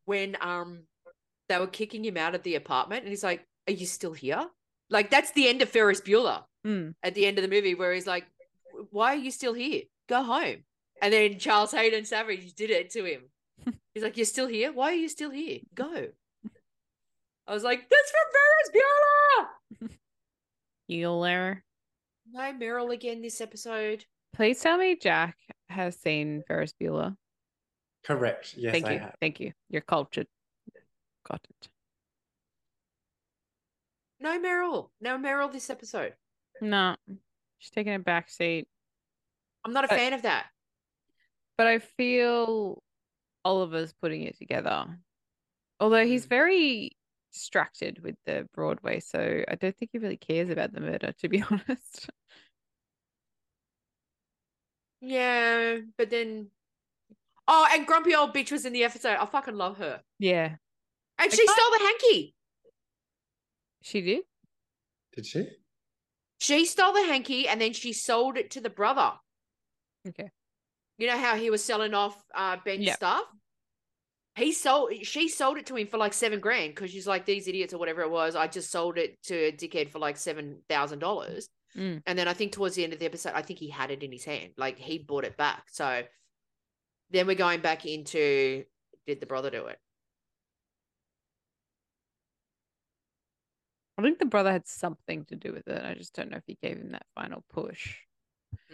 when 0.07 0.37
um 0.41 0.85
they 1.49 1.59
were 1.59 1.67
kicking 1.67 2.05
him 2.05 2.17
out 2.17 2.35
of 2.35 2.43
the 2.45 2.55
apartment 2.55 3.03
and 3.03 3.11
he's 3.11 3.25
like, 3.25 3.47
"Are 3.69 3.73
you 3.73 3.85
still 3.87 4.13
here?" 4.15 4.49
Like 4.89 5.11
that's 5.11 5.33
the 5.33 5.49
end 5.49 5.61
of 5.63 5.69
Ferris 5.69 6.01
Bueller 6.01 6.45
Mm. 6.67 6.95
at 7.03 7.15
the 7.15 7.27
end 7.27 7.39
of 7.39 7.43
the 7.43 7.49
movie 7.55 7.75
where 7.75 7.93
he's 7.93 8.07
like, 8.07 8.25
"Why 8.91 9.15
are 9.15 9.19
you 9.19 9.31
still 9.31 9.53
here? 9.53 9.83
Go 10.09 10.23
home." 10.23 10.65
And 11.03 11.13
then 11.13 11.39
Charles 11.39 11.73
Haden 11.73 12.05
Savage 12.05 12.55
did 12.55 12.71
it 12.71 12.91
to 12.91 13.05
him. 13.05 13.23
He's 13.95 14.05
like, 14.05 14.17
"You're 14.17 14.25
still 14.25 14.47
here? 14.47 14.73
Why 14.73 14.93
are 14.93 14.95
you 14.95 15.09
still 15.09 15.31
here? 15.31 15.59
Go." 15.75 16.09
I 17.47 17.55
was 17.55 17.65
like, 17.65 17.89
"That's 17.89 18.11
from 18.11 18.33
Ferris 18.33 19.89
Bueller." 19.89 19.99
Bueller. 20.91 21.63
No 22.31 22.53
Meryl 22.53 22.93
again 22.93 23.23
this 23.23 23.41
episode. 23.41 24.05
Please 24.35 24.61
tell 24.61 24.79
me 24.79 24.97
Jack 24.97 25.37
has 25.69 25.97
seen 26.01 26.43
Ferris 26.47 26.75
Bueller. 26.81 27.17
Correct. 28.05 28.55
Yes, 28.57 28.73
Thank 28.73 28.87
I 28.87 28.93
you. 28.93 28.99
have. 29.01 29.15
Thank 29.21 29.41
you. 29.41 29.53
You're 29.69 29.83
cultured. 29.83 30.27
Got 31.29 31.41
it. 31.49 31.69
No 34.21 34.39
Meryl. 34.41 34.91
No 35.01 35.19
Meryl 35.19 35.53
this 35.53 35.69
episode. 35.71 36.15
No, 36.61 36.97
she's 37.59 37.71
taking 37.71 37.95
a 37.95 37.99
back 37.99 38.31
seat. 38.31 38.67
I'm 39.65 39.73
not 39.73 39.85
a 39.85 39.89
But- 39.89 39.99
fan 39.99 40.13
of 40.13 40.23
that. 40.23 40.47
But 41.59 41.67
I 41.67 41.81
feel 41.81 42.83
Oliver's 43.45 43.93
putting 43.93 44.23
it 44.23 44.39
together. 44.39 44.99
Although 45.79 46.05
he's 46.07 46.27
mm. 46.27 46.31
very 46.31 46.93
distracted 47.33 48.03
with 48.03 48.17
the 48.27 48.49
Broadway, 48.55 49.01
so 49.01 49.43
I 49.49 49.55
don't 49.57 49.77
think 49.77 49.91
he 49.93 49.99
really 49.99 50.17
cares 50.17 50.51
about 50.51 50.73
the 50.73 50.81
murder, 50.81 51.13
to 51.21 51.29
be 51.29 51.43
honest. 51.51 52.11
Yeah, 55.01 55.79
but 55.99 56.11
then 56.11 56.49
Oh, 57.49 57.67
and 57.73 57.87
grumpy 57.87 58.15
old 58.15 58.33
bitch 58.33 58.53
was 58.53 58.65
in 58.65 58.73
the 58.73 58.85
episode. 58.85 59.17
I 59.19 59.27
fucking 59.27 59.57
love 59.57 59.79
her. 59.79 60.01
Yeah, 60.21 60.45
And 60.47 60.59
I 61.19 61.29
she 61.29 61.45
can't- 61.45 61.51
stole 61.59 61.71
the 61.73 61.85
hanky. 61.85 62.35
she 63.83 64.01
did. 64.01 64.23
Did 65.15 65.27
she? 65.27 65.49
She 66.41 66.65
stole 66.67 66.93
the 66.93 67.05
hanky 67.05 67.49
and 67.49 67.61
then 67.61 67.73
she 67.73 67.93
sold 67.93 68.37
it 68.37 68.53
to 68.53 68.61
the 68.61 68.71
brother. 68.71 69.13
Okay. 70.09 70.31
You 70.99 71.09
know 71.09 71.19
how 71.19 71.37
he 71.37 71.51
was 71.51 71.65
selling 71.65 71.95
off 71.95 72.21
uh 72.35 72.57
Ben's 72.65 72.85
Yep. 72.85 72.97
stuff? 72.97 73.25
He 74.35 74.53
sold 74.53 74.93
she 75.03 75.29
sold 75.29 75.59
it 75.59 75.67
to 75.67 75.77
him 75.77 75.87
for 75.87 75.99
like 75.99 76.15
seven 76.15 76.41
grand 76.41 76.75
because 76.75 76.91
she's 76.91 77.07
like 77.07 77.27
these 77.27 77.49
idiots 77.49 77.75
or 77.75 77.79
whatever 77.79 78.01
it 78.01 78.11
was. 78.11 78.35
I 78.35 78.47
just 78.47 78.71
sold 78.71 78.97
it 78.97 79.23
to 79.25 79.35
a 79.35 79.53
dickhead 79.53 79.91
for 79.91 79.99
like 79.99 80.17
seven 80.17 80.59
thousand 80.69 81.01
dollars. 81.01 81.49
Mm. 81.77 82.03
And 82.07 82.19
then 82.19 82.29
I 82.29 82.33
think 82.33 82.53
towards 82.53 82.75
the 82.75 82.85
end 82.85 82.93
of 82.93 82.99
the 82.99 83.07
episode, 83.07 83.33
I 83.35 83.43
think 83.43 83.59
he 83.59 83.69
had 83.69 83.91
it 83.91 84.03
in 84.03 84.13
his 84.13 84.25
hand. 84.25 84.53
Like 84.57 84.79
he 84.79 84.99
bought 84.99 85.25
it 85.25 85.37
back. 85.37 85.65
So 85.71 86.03
then 87.11 87.27
we're 87.27 87.35
going 87.37 87.61
back 87.61 87.85
into 87.85 88.65
did 89.07 89.21
the 89.21 89.27
brother 89.27 89.51
do 89.51 89.67
it? 89.67 89.79
I 93.99 94.03
think 94.03 94.19
the 94.19 94.25
brother 94.25 94.51
had 94.51 94.67
something 94.67 95.27
to 95.27 95.37
do 95.37 95.53
with 95.53 95.69
it. 95.69 95.85
I 95.85 95.95
just 95.95 96.15
don't 96.15 96.31
know 96.31 96.39
if 96.39 96.45
he 96.47 96.59
gave 96.63 96.79
him 96.79 96.93
that 96.93 97.07
final 97.15 97.45
push. 97.53 97.97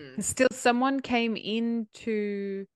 Mm. 0.01 0.23
Still, 0.23 0.49
someone 0.53 1.01
came 1.01 1.37
into 1.37 2.67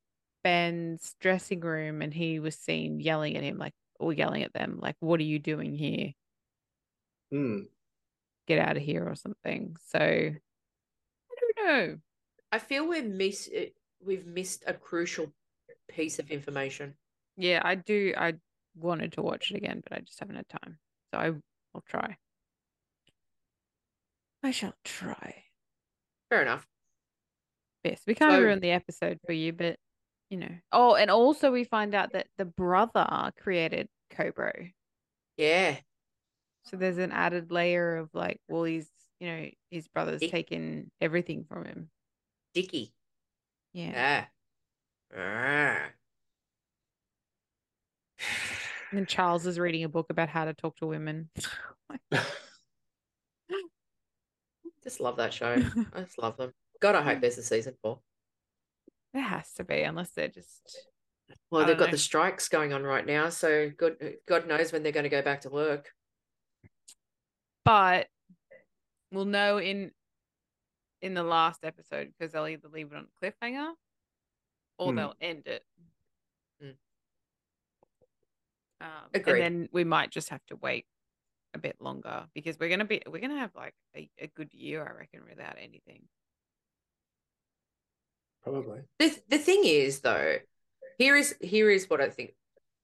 Ben's 0.43 1.15
dressing 1.21 1.61
room 1.61 2.03
and 2.03 2.13
he 2.13 2.41
was 2.41 2.57
seen 2.57 3.01
yelling 3.01 3.37
at 3.37 3.43
him, 3.43 3.59
like, 3.59 3.75
or 3.99 4.13
yelling 4.13 4.43
at 4.43 4.53
them 4.53 4.79
like, 4.81 4.97
"What 5.01 5.21
are 5.21 5.25
you 5.25 5.39
doing 5.39 5.75
here? 5.75 6.13
Mm. 7.33 7.69
Get 8.47 8.59
out 8.59 8.77
of 8.77 8.83
here!" 8.83 9.09
or 9.09 9.15
something. 9.15 9.77
So 9.87 9.99
I 9.99 11.35
don't 11.41 11.67
know. 11.67 11.99
I 12.51 12.59
feel 12.59 12.89
we're 12.89 13.03
miss 13.05 13.49
we've 14.05 14.27
missed 14.27 14.65
a 14.67 14.75
crucial 14.75 15.33
piece 15.89 16.19
of 16.19 16.31
information. 16.31 16.95
Yeah, 17.37 17.61
I 17.65 17.77
do. 17.77 18.13
I 18.17 18.35
wanted 18.75 19.13
to 19.13 19.23
watch 19.23 19.51
it 19.51 19.57
again, 19.57 19.81
but 19.83 19.97
I 19.97 20.01
just 20.01 20.19
haven't 20.21 20.37
had 20.37 20.49
time. 20.49 20.79
So 21.13 21.21
I 21.21 21.31
will 21.31 21.85
try. 21.89 22.17
I 24.43 24.51
shall 24.51 24.75
try. 24.85 25.45
Fair 26.29 26.43
enough. 26.43 26.67
Yes, 27.85 28.03
we 28.07 28.15
can't 28.15 28.33
So- 28.33 28.43
ruin 28.43 28.61
the 28.61 28.71
episode 28.73 29.21
for 29.25 29.33
you, 29.33 29.53
but 29.53 29.79
you 30.33 30.39
know. 30.39 30.49
Oh, 30.73 30.95
and 30.95 31.11
also 31.11 31.53
we 31.53 31.65
find 31.65 31.95
out 31.95 32.15
that 32.15 32.27
the 32.39 32.47
brother 32.47 33.31
created 33.39 33.87
Cobra. 34.11 34.55
Yeah. 35.37 35.77
So 36.65 36.79
there's 36.79 36.97
an 36.97 37.13
added 37.13 37.53
layer 37.53 37.99
of 37.99 38.09
like, 38.15 38.41
well, 38.49 38.65
he's 38.65 38.89
you 39.21 39.29
know 39.29 39.47
his 39.71 39.89
brother's 39.89 40.21
Dick. 40.21 40.31
taken 40.31 40.91
everything 41.03 41.45
from 41.47 41.67
him. 41.67 41.91
Dickie. 42.55 42.95
Yeah. 43.75 43.91
Yeah. 43.93 44.25
Ah. 45.15 45.91
And 48.91 49.07
Charles 49.07 49.47
is 49.47 49.59
reading 49.59 49.85
a 49.85 49.89
book 49.89 50.07
about 50.09 50.31
how 50.31 50.47
to 50.47 50.55
talk 50.55 50.77
to 50.79 50.87
women. 50.87 51.29
Just 54.83 54.99
love 55.01 55.17
that 55.19 55.35
show. 55.35 55.57
I 55.95 56.01
just 56.01 56.19
love 56.19 56.37
them. 56.39 56.53
God, 56.81 56.95
I 56.95 57.03
hope 57.03 57.21
there's 57.21 57.39
a 57.39 57.43
season 57.43 57.75
four. 57.83 58.01
There 59.13 59.23
has 59.23 59.53
to 59.55 59.65
be, 59.65 59.83
unless 59.83 60.11
they're 60.11 60.29
just 60.29 60.89
Well, 61.51 61.67
they've 61.67 61.77
got 61.79 61.87
know. 61.87 61.91
the 61.93 61.99
strikes 61.99 62.49
going 62.49 62.73
on 62.73 62.83
right 62.83 63.07
now, 63.07 63.29
so 63.29 63.71
God, 63.71 63.97
God 64.29 64.47
knows 64.49 64.73
when 64.73 64.83
they're 64.83 64.93
going 64.93 65.05
to 65.05 65.09
go 65.11 65.23
back 65.23 65.43
to 65.43 65.51
work. 65.51 65.93
but 67.65 68.09
we'll 69.11 69.25
know 69.25 69.59
in 69.59 69.93
in 71.03 71.15
the 71.15 71.23
last 71.23 71.65
episode 71.65 72.13
because 72.17 72.33
they'll 72.33 72.47
either 72.47 72.69
leave 72.69 72.93
it 72.93 72.97
on 72.97 73.07
a 73.07 73.25
cliffhanger 73.25 73.73
or 74.79 74.91
Hmm. 74.91 74.97
they'll 74.97 75.15
end 75.21 75.47
it. 75.47 75.65
Hmm. 76.61 76.71
Um, 78.81 78.89
Agreed. 79.15 79.43
and 79.43 79.43
then 79.65 79.69
we 79.73 79.85
might 79.85 80.11
just 80.11 80.29
have 80.31 80.45
to 80.47 80.57
wait 80.57 80.87
a 81.55 81.59
bit 81.59 81.77
longer 81.81 82.27
because 82.35 82.59
we're 82.59 82.69
gonna 82.71 82.85
be 82.85 83.03
we're 83.07 83.21
gonna 83.21 83.39
have 83.39 83.55
like 83.55 83.75
a, 83.97 84.09
a 84.19 84.27
good 84.29 84.55
year, 84.55 84.85
I 84.89 84.97
reckon, 84.99 85.21
without 85.29 85.57
anything. 85.59 86.09
Probably. 88.43 88.81
The 88.99 89.17
the 89.29 89.39
thing 89.39 89.63
is 89.65 90.01
though, 90.01 90.37
here 90.99 91.17
is 91.17 91.35
here 91.41 91.71
is 91.71 91.89
what 91.89 92.01
I 92.01 92.09
think. 92.09 92.35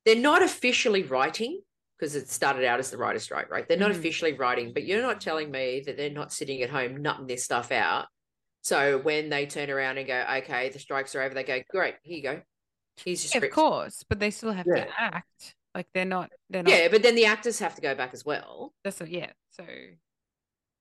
They're 0.04 0.16
not 0.16 0.42
officially 0.42 1.02
writing 1.02 1.60
because 1.98 2.14
it 2.14 2.28
started 2.30 2.64
out 2.64 2.78
as 2.78 2.90
the 2.90 2.96
writer's 2.96 3.24
strike, 3.24 3.50
right? 3.50 3.66
They're 3.68 3.76
not 3.76 3.90
Mhm. 3.90 3.98
officially 3.98 4.32
writing, 4.34 4.72
but 4.72 4.84
you're 4.84 5.02
not 5.02 5.20
telling 5.20 5.50
me 5.50 5.80
that 5.84 5.96
they're 5.96 6.10
not 6.10 6.32
sitting 6.32 6.62
at 6.62 6.70
home 6.70 7.02
nutting 7.02 7.26
this 7.26 7.44
stuff 7.44 7.72
out. 7.72 8.06
So 8.62 8.98
when 8.98 9.28
they 9.30 9.46
turn 9.46 9.68
around 9.68 9.98
and 9.98 10.06
go, 10.06 10.24
okay, 10.38 10.68
the 10.68 10.78
strikes 10.78 11.14
are 11.14 11.22
over, 11.22 11.34
they 11.34 11.42
go, 11.42 11.60
great, 11.68 11.96
here 12.02 12.16
you 12.16 12.22
go. 12.22 12.42
Here's 13.04 13.34
your 13.34 13.42
Yeah, 13.42 13.46
of 13.48 13.52
course, 13.52 14.04
but 14.08 14.20
they 14.20 14.30
still 14.30 14.52
have 14.52 14.66
Yeah. 14.66 14.84
to 14.84 15.00
act 15.00 15.54
like 15.74 15.88
they're 15.92 16.04
not. 16.04 16.30
They're 16.50 16.62
not. 16.62 16.72
Yeah, 16.72 16.88
but 16.88 17.02
then 17.02 17.14
the 17.16 17.26
actors 17.26 17.58
have 17.58 17.74
to 17.74 17.80
go 17.80 17.94
back 17.94 18.14
as 18.14 18.24
well. 18.24 18.74
That's 18.84 19.00
a, 19.00 19.08
yeah. 19.10 19.32
So 19.50 19.64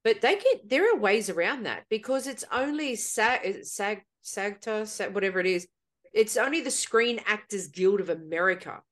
But 0.07 0.21
they 0.21 0.35
can. 0.37 0.61
There 0.63 0.89
are 0.89 0.97
ways 0.97 1.29
around 1.29 1.63
that 1.63 1.83
because 1.89 2.27
it's 2.27 2.45
only 2.49 2.95
SAG, 2.95 3.41
is 3.43 3.55
it 3.57 3.67
SAG, 3.67 4.03
SAGTA, 4.23 4.87
SAG, 4.87 5.13
whatever 5.13 5.37
it 5.41 5.45
is. 5.45 5.67
It's 6.13 6.37
only 6.37 6.61
the 6.61 6.71
Screen 6.71 7.19
Actors 7.25 7.67
Guild 7.67 7.99
of 7.99 8.07
America. 8.07 8.83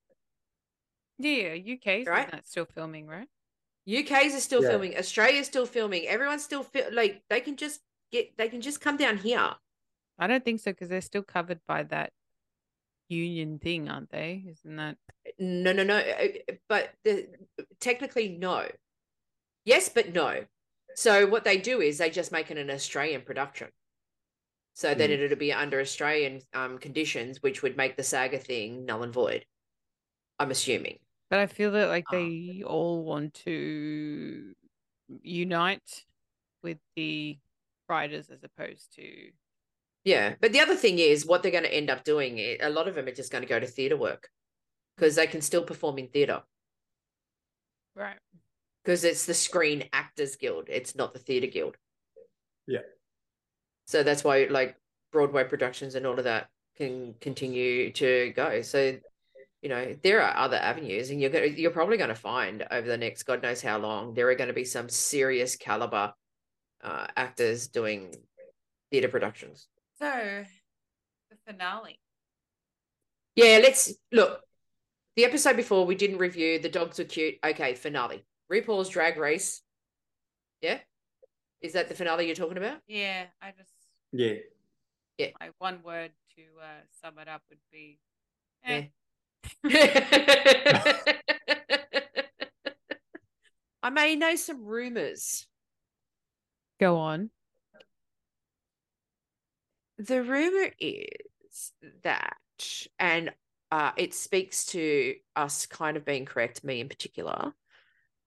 yeah, 1.18 1.54
UK's 1.54 2.06
Right. 2.06 2.30
right. 2.34 2.46
still 2.46 2.66
filming, 2.66 3.08
right? 3.08 3.30
UK's 3.88 4.36
are 4.36 4.42
still 4.42 4.62
Yeah. 4.62 4.72
filming. 4.72 4.98
Australia's 4.98 5.48
still 5.48 5.66
filming. 5.66 6.06
Everyone's 6.06 6.44
still 6.44 6.64
fi- 6.64 6.90
like 6.90 7.24
they 7.30 7.40
can 7.40 7.56
just 7.56 7.80
get. 8.12 8.36
They 8.36 8.50
can 8.50 8.60
just 8.60 8.82
come 8.82 8.98
down 8.98 9.20
here. 9.20 9.56
I 10.20 10.28
don't 10.28 10.44
think 10.44 10.60
so 10.60 10.72
because 10.74 10.90
they're 10.90 11.00
still 11.00 11.24
covered 11.24 11.62
by 11.66 11.84
that 11.84 12.12
union 13.08 13.60
thing, 13.60 13.88
aren't 13.88 14.10
they? 14.10 14.44
Isn't 14.50 14.76
that? 14.76 14.98
No, 15.40 15.72
no, 15.72 15.84
no. 15.86 15.96
uh, 15.98 16.28
But 16.68 16.94
the, 17.06 17.30
technically, 17.80 18.28
no. 18.28 18.70
Yes, 19.64 19.88
but 19.88 20.12
no. 20.14 20.46
So 20.96 21.28
what 21.28 21.44
they 21.44 21.58
do 21.58 21.82
is 21.82 21.98
they 21.98 22.10
just 22.10 22.32
make 22.32 22.50
it 22.52 22.58
an 22.58 22.70
Australian 22.70 23.22
production. 23.22 23.70
So 24.74 24.94
then 24.94 25.10
Mm. 25.10 25.20
it'll 25.20 25.38
be 25.38 25.54
under 25.54 25.80
Australian 25.80 26.42
um, 26.54 26.78
conditions, 26.80 27.42
which 27.42 27.62
would 27.62 27.78
make 27.78 27.96
the 27.96 28.04
saga 28.04 28.40
thing 28.40 28.86
null 28.86 29.04
and 29.04 29.14
void. 29.14 29.46
I'm 30.40 30.52
assuming. 30.52 31.00
But 31.30 31.40
I 31.40 31.48
feel 31.48 31.72
that 31.72 31.88
like 31.88 32.06
Ah. 32.10 32.12
they 32.12 32.64
all 32.66 33.04
want 33.04 33.34
to 33.46 34.54
unite 35.22 36.06
with 36.62 36.80
the 36.96 37.40
writers 37.88 38.30
as 38.30 38.44
opposed 38.44 38.94
to 38.96 39.32
Yeah, 40.04 40.36
but 40.40 40.52
the 40.52 40.60
other 40.60 40.76
thing 40.76 41.00
is 41.00 41.26
what 41.26 41.42
they're 41.42 41.52
going 41.52 41.64
to 41.64 41.74
end 41.74 41.90
up 41.90 42.04
doing. 42.04 42.38
A 42.40 42.70
lot 42.70 42.88
of 42.88 42.96
them 42.96 43.08
are 43.08 43.12
just 43.12 43.32
going 43.32 43.42
to 43.44 43.48
go 43.48 43.60
to 43.60 43.66
theatre 43.68 43.98
work 43.98 44.30
because 44.96 45.16
they 45.16 45.26
can 45.28 45.42
still 45.42 45.64
perform 45.64 45.98
in 46.00 46.10
theatre 46.10 46.44
right. 47.96 48.20
Because 48.86 49.04
it's 49.04 49.26
the 49.26 49.34
Screen 49.34 49.90
Actors 49.92 50.36
Guild. 50.36 50.66
It's 50.70 50.96
not 50.96 51.14
the 51.14 51.20
Theatre 51.20 51.48
Guild. 51.48 51.76
Yeah. 52.68 52.80
So 53.88 54.04
that's 54.04 54.24
why 54.24 54.48
like 54.50 54.78
Broadway 55.12 55.44
productions 55.44 55.96
and 55.96 56.06
all 56.06 56.18
of 56.18 56.26
that 56.26 56.50
can 56.78 57.16
continue 57.20 57.92
to 57.94 58.32
go. 58.36 58.62
So 58.62 58.98
you 59.62 59.70
know 59.70 59.96
there 60.04 60.22
are 60.22 60.38
other 60.38 60.58
avenues, 60.58 61.10
and 61.10 61.20
you're 61.20 61.32
gonna, 61.32 61.48
you're 61.48 61.72
probably 61.72 61.98
going 61.98 62.10
to 62.10 62.16
find 62.16 62.66
over 62.70 62.88
the 62.88 62.98
next 62.98 63.24
God 63.24 63.42
knows 63.42 63.62
how 63.62 63.78
long 63.78 64.14
there 64.14 64.30
are 64.30 64.36
going 64.36 64.50
to 64.50 64.54
be 64.54 64.66
some 64.66 64.90
serious 64.90 65.56
caliber 65.56 66.14
uh, 66.84 67.08
actors 67.18 67.68
doing 67.68 68.16
theatre 68.92 69.08
productions. 69.08 69.68
So 69.98 70.44
the 71.30 71.38
finale. 71.48 72.00
Yeah, 73.36 73.60
let's 73.62 73.94
look. 74.12 74.42
The 75.16 75.26
episode 75.26 75.56
before 75.56 75.86
we 75.86 75.96
didn't 75.96 76.18
review 76.18 76.60
the 76.60 76.70
dogs 76.70 77.00
were 77.00 77.06
cute. 77.06 77.36
Okay, 77.44 77.74
finale. 77.74 78.26
RuPaul's 78.52 78.90
Drag 78.90 79.18
Race. 79.18 79.62
Yeah, 80.62 80.80
is 81.62 81.74
that 81.74 81.90
the 81.90 81.96
finale 81.96 82.26
you're 82.26 82.36
talking 82.36 82.58
about? 82.58 82.80
Yeah, 82.88 83.26
I 83.42 83.52
just 83.58 83.72
Yeah. 84.12 84.36
Yeah. 85.18 85.30
My 85.40 85.50
one 85.60 85.80
word 85.84 86.12
to 86.36 86.42
uh, 86.62 86.82
sum 87.02 87.18
it 87.20 87.28
up 87.28 87.42
would 87.50 87.60
be 87.72 88.00
Yeah. 88.68 88.84
eh. 88.84 88.88
I 93.84 93.90
may 93.92 94.16
know 94.16 94.36
some 94.36 94.66
rumors. 94.66 95.46
Go 96.80 96.98
on. 96.98 97.30
The 99.98 100.24
rumor 100.24 100.72
is 100.80 101.72
that, 102.04 102.36
and 103.00 103.32
uh, 103.72 103.92
it 103.96 104.14
speaks 104.14 104.66
to 104.68 105.16
us 105.36 105.66
kind 105.68 105.96
of 105.98 106.04
being 106.04 106.26
correct, 106.26 106.64
me 106.64 106.82
in 106.82 106.90
particular, 106.90 107.54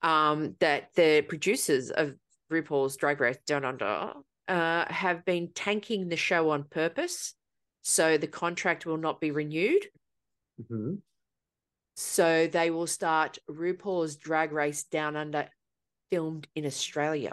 um, 0.03 0.55
that 0.61 0.91
the 0.95 1.23
producers 1.23 1.91
of 1.91 2.15
RuPaul's 2.53 2.97
Drag 2.97 3.21
Race 3.21 3.39
Down 3.47 3.65
Under 3.65 4.13
uh, 4.49 4.85
have 4.93 5.25
been 5.25 5.51
tanking 5.55 6.09
the 6.09 6.17
show 6.17 6.51
on 6.51 6.65
purpose, 6.65 7.35
so 7.83 8.17
the 8.17 8.27
contract 8.27 8.87
will 8.87 8.97
not 8.97 9.21
be 9.21 9.31
renewed. 9.31 9.87
hmm 10.69 10.95
So 11.97 12.47
they 12.47 12.71
will 12.71 12.87
start 12.87 13.39
RuPaul's 13.51 14.17
Drag 14.17 14.53
Race 14.53 14.85
Down 14.85 15.17
Under 15.17 15.49
filmed 16.11 16.47
in 16.55 16.65
Australia. 16.65 17.33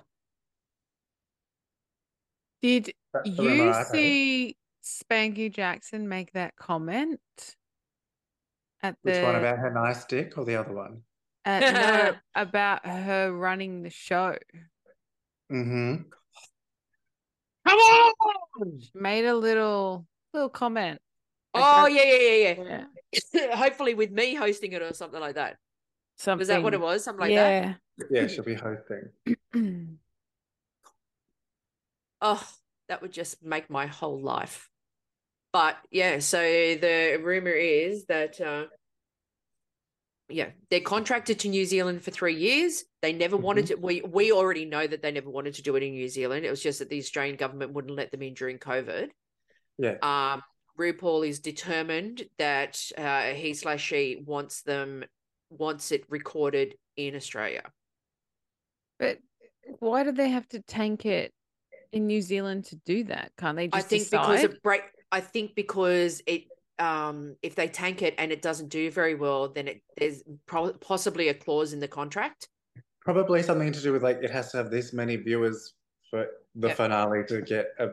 Did 2.61 2.93
That's 3.13 3.30
you 3.30 3.47
rumor 3.47 3.70
I've 3.70 3.76
heard. 3.76 3.95
see 3.95 4.57
Spankie 4.84 5.53
Jackson 5.53 6.07
make 6.07 6.34
that 6.34 6.55
comment 6.55 7.20
at 8.82 8.95
the 9.03 9.11
Which 9.11 9.24
one 9.24 9.36
about 9.36 9.59
her 9.59 9.72
nice 9.72 10.05
dick 10.05 10.38
or 10.38 10.45
the 10.45 10.55
other 10.55 10.74
one? 10.74 11.01
At, 11.46 11.74
no, 12.14 12.16
about 12.34 12.86
her 12.86 13.32
running 13.32 13.84
the 13.84 13.89
show? 13.89 14.36
Mm-hmm. 15.52 15.96
Come 17.68 17.80
on! 17.80 18.80
She 18.80 18.89
made 18.93 19.26
a 19.26 19.36
little 19.36 20.06
little 20.34 20.50
comment. 20.50 21.00
Oh 21.54 21.86
don't- 21.86 21.96
yeah, 21.96 22.04
yeah, 22.04 22.18
yeah, 22.18 22.64
yeah. 22.64 22.84
yeah. 23.34 23.56
Hopefully 23.56 23.93
with 23.93 24.12
me 24.12 24.36
hosting 24.36 24.74
it 24.74 24.82
or 24.82 24.93
something 24.93 25.20
like 25.20 25.36
that. 25.36 25.58
Something. 26.18 26.39
Was 26.39 26.48
that 26.50 26.64
what 26.64 26.74
it 26.74 26.80
was? 26.80 27.04
Something 27.04 27.22
like 27.22 27.36
that? 27.36 27.50
yeah. 27.52 27.74
Yeah, 28.22 28.28
she'll 28.28 28.43
be 28.43 28.56
hosting. 28.56 29.98
Oh, 32.22 32.43
that 32.88 33.02
would 33.04 33.12
just 33.12 33.43
make 33.43 33.70
my 33.70 33.86
whole 33.86 34.20
life. 34.20 34.70
But 35.54 35.78
yeah, 35.91 36.20
so 36.20 36.39
the 36.41 37.20
rumor 37.22 37.52
is 37.52 38.06
that 38.06 38.41
uh 38.41 38.66
yeah, 40.30 40.49
they're 40.69 40.80
contracted 40.80 41.39
to 41.39 41.49
New 41.49 41.65
Zealand 41.65 42.03
for 42.03 42.11
three 42.11 42.36
years. 42.36 42.84
They 43.01 43.13
never 43.13 43.38
wanted 43.38 43.67
to 43.67 43.76
we 43.76 44.01
we 44.01 44.32
already 44.32 44.65
know 44.65 44.86
that 44.86 45.01
they 45.01 45.11
never 45.11 45.30
wanted 45.30 45.55
to 45.55 45.61
do 45.61 45.76
it 45.76 45.84
in 45.84 45.91
New 45.91 46.09
Zealand. 46.09 46.45
It 46.45 46.49
was 46.49 46.63
just 46.63 46.80
that 46.80 46.89
the 46.89 46.99
Australian 46.99 47.36
government 47.36 47.73
wouldn't 47.73 47.95
let 47.95 48.11
them 48.11 48.23
in 48.23 48.34
during 48.34 48.57
COVID. 48.57 49.09
Yeah. 49.78 49.95
Um 50.01 50.41
RuPaul 50.80 51.28
is 51.28 51.39
determined 51.39 52.23
that 52.38 52.82
uh, 52.97 53.28
he 53.28 53.53
slash 53.53 53.82
she 53.82 54.21
wants 54.26 54.61
them 54.63 55.05
wants 55.49 55.91
it 55.91 56.03
recorded 56.09 56.76
in 56.97 57.15
Australia. 57.15 57.63
But 58.99 59.19
why 59.80 60.03
do 60.03 60.11
they 60.11 60.30
have 60.30 60.47
to 60.49 60.61
tank 60.61 61.05
it 61.05 61.34
in 61.91 62.07
New 62.07 62.21
Zealand 62.21 62.65
to 62.65 62.76
do 62.86 63.05
that? 63.05 63.32
Can't 63.38 63.55
they 63.55 63.69
I 63.71 63.78
just 63.78 63.88
think 63.88 64.09
because 64.09 64.41
decide? 64.41 64.51
of 64.53 64.61
break. 64.63 64.82
I 65.11 65.21
think 65.21 65.55
because 65.55 66.21
it. 66.28 66.45
Um, 66.78 67.36
if 67.41 67.55
they 67.55 67.67
tank 67.67 68.01
it 68.01 68.15
and 68.17 68.32
it 68.32 68.41
doesn't 68.41 68.69
do 68.69 68.91
very 68.91 69.15
well, 69.15 69.47
then 69.49 69.67
it 69.67 69.82
there's 69.97 70.23
pro- 70.45 70.73
possibly 70.73 71.30
a 71.30 71.34
clause 71.34 71.71
in 71.73 71.80
the 71.80 71.88
contract. 71.88 72.49
Probably 73.01 73.41
something 73.43 73.71
to 73.71 73.82
do 73.82 73.93
with 73.93 74.03
like 74.03 74.17
it 74.21 74.32
has 74.32 74.51
to 74.51 74.57
have 74.57 74.69
this 74.71 74.91
many 74.91 75.15
viewers 75.15 75.73
for 76.09 76.28
the 76.55 76.67
Yep. 76.69 76.78
finale 76.78 77.23
to 77.28 77.41
get 77.41 77.67
a 77.80 77.91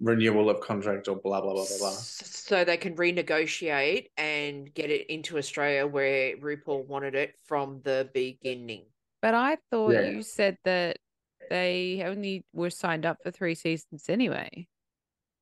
renewal 0.00 0.48
of 0.48 0.60
contract 0.60 1.06
or 1.08 1.16
blah 1.16 1.40
blah 1.40 1.52
blah 1.52 1.66
blah 1.66 1.78
blah. 1.78 1.90
So 1.90 2.64
they 2.64 2.76
can 2.78 2.96
renegotiate 2.96 4.08
and 4.16 4.72
get 4.72 4.90
it 4.90 5.06
into 5.12 5.36
Australia 5.38 5.86
where 5.86 6.36
RuPaul 6.38 6.86
wanted 6.86 7.14
it 7.14 7.34
from 7.44 7.80
the 7.82 8.08
beginning. 8.14 8.86
But 9.20 9.34
I 9.34 9.58
thought 9.70 9.92
Yeah. 9.92 10.08
you 10.08 10.22
said 10.22 10.56
that 10.64 10.98
they 11.50 12.02
only 12.06 12.44
were 12.54 12.70
signed 12.70 13.04
up 13.04 13.18
for 13.22 13.30
three 13.30 13.54
seasons 13.54 14.08
anyway. 14.08 14.66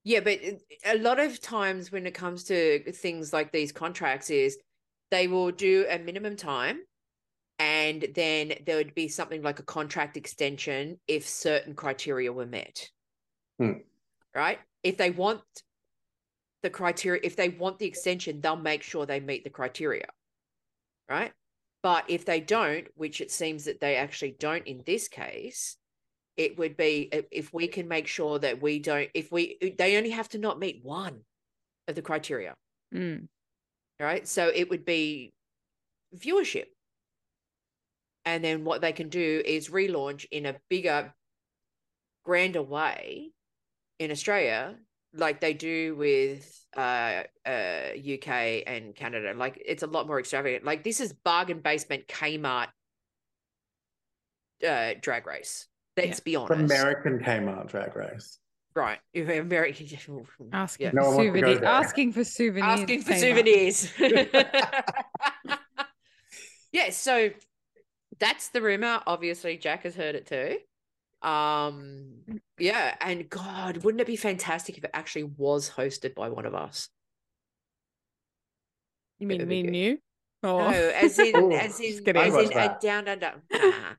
Yeah, 0.04 0.20
but 0.20 0.40
a 0.84 0.98
lot 0.98 1.20
of 1.20 1.40
times 1.40 1.92
when 1.92 2.06
it 2.06 2.14
comes 2.14 2.44
to 2.44 2.92
things 2.92 3.32
like 3.32 3.52
these 3.52 3.70
contracts 3.70 4.30
is 4.30 4.58
they 5.10 5.28
will 5.28 5.52
do 5.52 5.86
a 5.88 5.98
minimum 5.98 6.36
time 6.36 6.80
and 7.58 8.06
then 8.14 8.54
there 8.66 8.76
would 8.76 8.94
be 8.94 9.06
something 9.06 9.42
like 9.42 9.60
a 9.60 9.64
contract 9.64 10.16
extension 10.16 10.98
if 11.06 11.28
certain 11.28 11.74
criteria 11.74 12.32
were 12.32 12.46
met. 12.46 12.90
Hmm. 13.60 13.72
Right? 14.34 14.58
If 14.82 14.96
they 14.96 15.10
want 15.10 15.42
the 16.64 16.70
criteria, 16.70 17.20
if 17.22 17.36
they 17.36 17.50
want 17.50 17.78
the 17.78 17.86
extension, 17.86 18.40
they'll 18.40 18.56
make 18.56 18.82
sure 18.82 19.06
they 19.06 19.20
meet 19.20 19.44
the 19.44 19.50
criteria. 19.50 20.06
Right? 21.08 21.32
But 21.82 22.04
if 22.08 22.24
they 22.24 22.40
don't, 22.40 22.88
which 22.96 23.20
it 23.20 23.30
seems 23.30 23.64
that 23.64 23.80
they 23.80 23.96
actually 23.96 24.36
don't 24.38 24.66
in 24.66 24.82
this 24.84 25.06
case, 25.06 25.76
it 26.36 26.58
would 26.58 26.76
be 26.76 27.10
if 27.30 27.52
we 27.52 27.66
can 27.66 27.88
make 27.88 28.06
sure 28.06 28.38
that 28.38 28.62
we 28.62 28.78
don't 28.78 29.10
if 29.14 29.30
we 29.30 29.74
they 29.78 29.96
only 29.96 30.10
have 30.10 30.28
to 30.30 30.38
not 30.38 30.58
meet 30.58 30.80
one 30.82 31.20
of 31.88 31.94
the 31.94 32.02
criteria. 32.02 32.54
Mm. 32.94 33.26
right? 33.98 34.26
So 34.28 34.50
it 34.54 34.68
would 34.70 34.84
be 34.84 35.32
viewership. 36.16 36.66
And 38.24 38.44
then 38.44 38.64
what 38.64 38.80
they 38.80 38.92
can 38.92 39.08
do 39.08 39.42
is 39.44 39.68
relaunch 39.68 40.26
in 40.30 40.46
a 40.46 40.56
bigger 40.68 41.12
grander 42.24 42.62
way 42.62 43.32
in 43.98 44.12
australia 44.12 44.76
like 45.14 45.40
they 45.40 45.52
do 45.52 45.96
with 45.96 46.64
uh 46.76 47.22
uh 47.44 47.90
uk 48.14 48.28
and 48.28 48.94
canada. 48.94 49.34
Like 49.36 49.60
it's 49.64 49.82
a 49.82 49.86
lot 49.86 50.06
more 50.06 50.20
extravagant. 50.20 50.64
Like 50.64 50.84
this 50.84 51.00
is 51.00 51.12
bargain 51.12 51.60
basement 51.60 52.06
kmart 52.06 52.68
uh 54.66 54.94
drag 55.00 55.26
race 55.26 55.66
let's 55.96 56.20
be 56.20 56.36
honest 56.36 56.52
American 56.52 57.18
Kmart 57.18 57.68
Drag 57.68 57.94
Race. 57.96 58.38
Right. 58.74 58.98
If 59.12 59.28
American 59.28 59.86
Asking 60.52 60.86
Yeah. 60.86 60.92
No 60.94 61.02
for 61.02 61.16
one 61.16 61.26
wants 61.26 61.34
to 61.34 61.40
go 61.40 61.46
souvenirs. 61.46 61.62
Asking 61.62 62.12
for 62.12 62.24
souvenirs. 62.24 62.80
asking 62.80 63.02
for 63.02 63.12
Kmart. 63.12 63.20
souvenirs. 63.20 63.92
yeah, 66.72 66.90
so 66.90 67.30
that's 68.18 68.48
the 68.48 68.62
rumor. 68.62 69.02
Obviously, 69.06 69.58
Jack 69.58 69.82
has 69.82 69.94
heard 69.94 70.14
it 70.14 70.26
too. 70.26 70.58
Um, 71.28 72.40
yeah, 72.58 72.94
and 73.00 73.28
God, 73.28 73.84
wouldn't 73.84 74.00
it 74.00 74.06
be 74.06 74.16
fantastic 74.16 74.78
if 74.78 74.84
it 74.84 74.90
actually 74.94 75.24
was 75.24 75.70
hosted 75.70 76.14
by 76.14 76.28
one 76.30 76.46
of 76.46 76.54
us? 76.54 76.88
You 79.18 79.26
mean 79.28 79.46
me 79.46 79.60
and 79.60 79.68
good. 79.68 79.76
you? 79.76 79.98
No, 80.42 80.58
Oh. 80.60 80.68
as 80.70 81.18
in, 81.18 81.36
Ooh, 81.36 81.52
as 81.52 81.78
in, 81.78 82.16
as 82.16 82.34
in, 82.34 82.58
a 82.58 82.78
down 82.82 83.06
under. 83.06 83.34
Nah. 83.52 83.94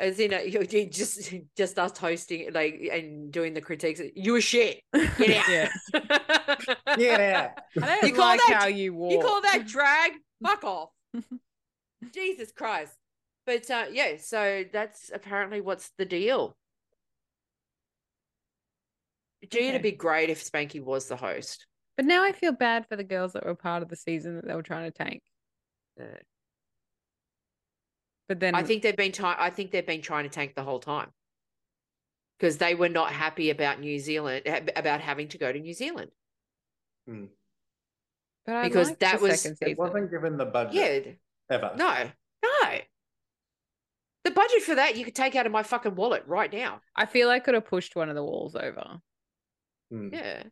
As 0.00 0.18
in, 0.18 0.32
a, 0.32 0.42
you, 0.48 0.66
you 0.68 0.86
just 0.88 1.32
just 1.56 1.78
us 1.78 1.96
hosting 1.98 2.52
like 2.52 2.88
and 2.92 3.30
doing 3.30 3.54
the 3.54 3.60
critiques. 3.60 4.00
You 4.14 4.32
were 4.32 4.40
shit. 4.40 4.80
Get 4.92 5.30
out. 5.36 5.48
Yeah. 5.48 5.68
Yeah. 6.98 7.50
I 7.80 7.86
don't 7.86 8.02
You 8.08 8.14
call 8.14 8.26
like 8.26 8.40
that- 8.48 8.58
how 8.62 8.66
you 8.66 8.92
walk. 8.94 9.12
You 9.12 9.20
call 9.20 9.40
that 9.42 9.66
drag? 9.66 10.12
Fuck 10.44 10.64
off. 10.64 10.90
Jesus 12.12 12.52
Christ. 12.52 12.92
But 13.46 13.70
uh, 13.70 13.86
yeah, 13.92 14.16
so 14.20 14.64
that's 14.72 15.10
apparently 15.12 15.60
what's 15.60 15.90
the 15.98 16.04
deal. 16.04 16.56
Gee, 19.50 19.58
Okay. 19.58 19.68
it'd 19.68 19.82
be 19.82 19.92
great 19.92 20.30
if 20.30 20.42
Spankie 20.42 20.82
was 20.82 21.06
the 21.08 21.16
host. 21.16 21.66
But 21.96 22.06
now 22.06 22.22
I 22.24 22.32
feel 22.32 22.52
bad 22.52 22.86
for 22.88 22.96
the 22.96 23.04
girls 23.04 23.32
that 23.32 23.44
were 23.44 23.54
part 23.54 23.82
of 23.82 23.88
the 23.88 23.96
season 23.96 24.36
that 24.36 24.46
they 24.46 24.54
were 24.54 24.62
trying 24.62 24.90
to 24.90 24.96
tank. 24.96 25.22
Uh, 26.00 26.04
But 28.32 28.40
then 28.40 28.54
I 28.54 28.62
think 28.62 28.82
they've 28.82 28.96
been 28.96 29.12
trying. 29.12 29.36
I 29.38 29.50
think 29.50 29.72
they've 29.72 29.86
been 29.86 30.00
trying 30.00 30.24
to 30.24 30.30
tank 30.30 30.54
the 30.54 30.62
whole 30.62 30.78
time 30.80 31.10
because 32.38 32.56
they 32.56 32.74
were 32.74 32.88
not 32.88 33.12
happy 33.12 33.50
about 33.50 33.78
New 33.78 33.98
Zealand 33.98 34.46
about 34.74 35.02
having 35.02 35.28
to 35.28 35.36
go 35.38 35.52
to 35.52 35.60
New 35.60 35.74
Zealand. 35.74 36.10
but 37.06 38.54
I 38.56 38.68
because 38.68 38.94
that 38.96 39.18
the 39.18 39.22
was- 39.22 39.42
second 39.42 39.58
It 39.60 39.64
season. 39.66 39.76
wasn't 39.76 40.10
given 40.10 40.38
the 40.38 40.46
budget 40.46 41.18
Yeah, 41.50 41.56
ever. 41.56 41.74
no, 41.76 42.10
no. 42.42 42.78
The 44.24 44.30
budget 44.30 44.62
for 44.62 44.76
that 44.76 44.96
you 44.96 45.04
could 45.04 45.14
take 45.14 45.36
out 45.36 45.44
of 45.44 45.52
my 45.52 45.62
fucking 45.62 45.94
wallet 45.94 46.22
right 46.26 46.50
now. 46.50 46.80
I 46.96 47.04
feel 47.04 47.28
I 47.28 47.38
could 47.38 47.52
have 47.52 47.66
pushed 47.66 47.94
one 47.96 48.08
of 48.08 48.14
the 48.14 48.24
walls 48.24 48.56
over. 48.56 48.98
Hmm. 49.90 50.08
Yeah. 50.10 50.44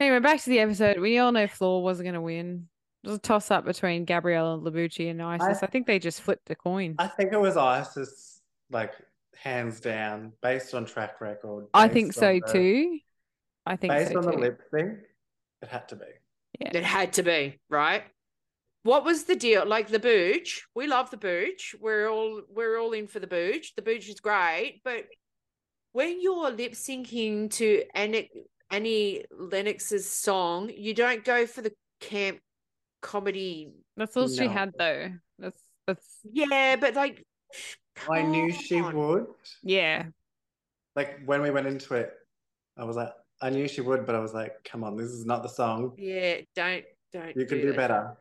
Anyway, 0.00 0.20
back 0.20 0.40
to 0.44 0.48
the 0.48 0.60
episode. 0.60 0.98
We 0.98 1.18
all 1.18 1.30
know 1.30 1.46
Flor 1.46 1.82
wasn't 1.82 2.06
going 2.06 2.14
to 2.14 2.22
win. 2.22 2.69
It 3.02 3.08
was 3.08 3.16
a 3.16 3.20
toss 3.20 3.50
up 3.50 3.64
between 3.64 4.04
Gabrielle 4.04 4.54
and 4.54 4.62
Labucci 4.62 5.10
and 5.10 5.22
Isis. 5.22 5.62
I, 5.62 5.66
think 5.66 5.86
they 5.86 5.98
just 5.98 6.20
flipped 6.20 6.50
a 6.50 6.54
coin. 6.54 6.96
I 6.98 7.06
think 7.06 7.32
it 7.32 7.40
was 7.40 7.56
Isis, 7.56 8.42
like 8.70 8.92
hands 9.34 9.80
down, 9.80 10.32
based 10.42 10.74
on 10.74 10.84
track 10.84 11.20
record. 11.20 11.66
I 11.72 11.88
think 11.88 12.12
so 12.12 12.40
the- 12.44 12.52
too. 12.52 12.98
I 13.66 13.76
think 13.76 13.92
Based 13.92 14.12
so 14.12 14.18
on 14.18 14.24
too. 14.24 14.30
the 14.32 14.36
lip 14.38 14.62
sync, 14.70 14.98
it 15.62 15.68
had 15.68 15.88
to 15.90 15.96
be. 15.96 16.06
Yeah. 16.58 16.70
It 16.74 16.84
had 16.84 17.12
to 17.14 17.22
be, 17.22 17.58
right? 17.68 18.02
What 18.82 19.04
was 19.04 19.24
the 19.24 19.36
deal? 19.36 19.66
Like 19.66 19.88
the 19.88 19.98
booch, 19.98 20.66
we 20.74 20.86
love 20.86 21.10
the 21.10 21.18
booch. 21.18 21.74
We're 21.78 22.08
all 22.08 22.42
we're 22.48 22.78
all 22.78 22.92
in 22.92 23.06
for 23.06 23.20
the 23.20 23.26
booch. 23.26 23.74
The 23.76 23.82
booch 23.82 24.08
is 24.08 24.20
great, 24.20 24.80
but 24.84 25.04
when 25.92 26.20
you're 26.20 26.50
lip 26.50 26.72
syncing 26.72 27.50
to 27.52 27.84
Annie, 27.94 28.30
Annie 28.70 29.24
Lennox's 29.30 30.10
song, 30.10 30.70
you 30.74 30.94
don't 30.94 31.24
go 31.24 31.46
for 31.46 31.60
the 31.60 31.72
camp 32.00 32.40
comedy. 33.02 33.72
That's 33.96 34.16
all 34.16 34.28
she 34.28 34.46
had 34.46 34.72
though. 34.78 35.10
That's 35.38 35.58
that's 35.86 36.06
Yeah, 36.30 36.76
but 36.76 36.94
like, 36.94 37.24
I 38.08 38.22
knew 38.22 38.52
come 38.52 38.62
she 38.62 38.80
on. 38.80 38.94
would. 38.96 39.26
yeah. 39.62 40.06
Like 40.96 41.20
when 41.24 41.42
we 41.42 41.50
went 41.50 41.66
into 41.66 41.94
it, 41.94 42.12
I 42.76 42.84
was 42.84 42.96
like, 42.96 43.12
I 43.40 43.50
knew 43.50 43.68
she 43.68 43.80
would, 43.80 44.06
but 44.06 44.14
I 44.14 44.18
was 44.20 44.34
like, 44.34 44.62
come 44.64 44.84
on, 44.84 44.96
this 44.96 45.08
is 45.08 45.24
not 45.24 45.42
the 45.42 45.48
song. 45.48 45.92
Yeah, 45.96 46.38
don't 46.54 46.84
don't. 47.12 47.36
You 47.36 47.46
can 47.46 47.60
do 47.60 47.68
that. 47.68 47.76
better. 47.76 48.16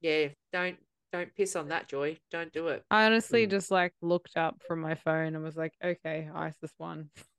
Yeah, 0.00 0.28
don't 0.52 0.76
don't 1.12 1.34
piss 1.34 1.56
on 1.56 1.68
that, 1.68 1.88
Joy. 1.88 2.16
Don't 2.30 2.52
do 2.52 2.68
it. 2.68 2.84
I 2.90 3.06
honestly 3.06 3.46
Mm. 3.46 3.50
just 3.50 3.70
like 3.70 3.92
looked 4.00 4.36
up 4.36 4.62
from 4.66 4.80
my 4.80 4.94
phone 4.94 5.34
and 5.34 5.42
was 5.42 5.56
like, 5.56 5.74
okay, 5.82 6.28
Isis 6.34 6.72
won. 6.78 7.10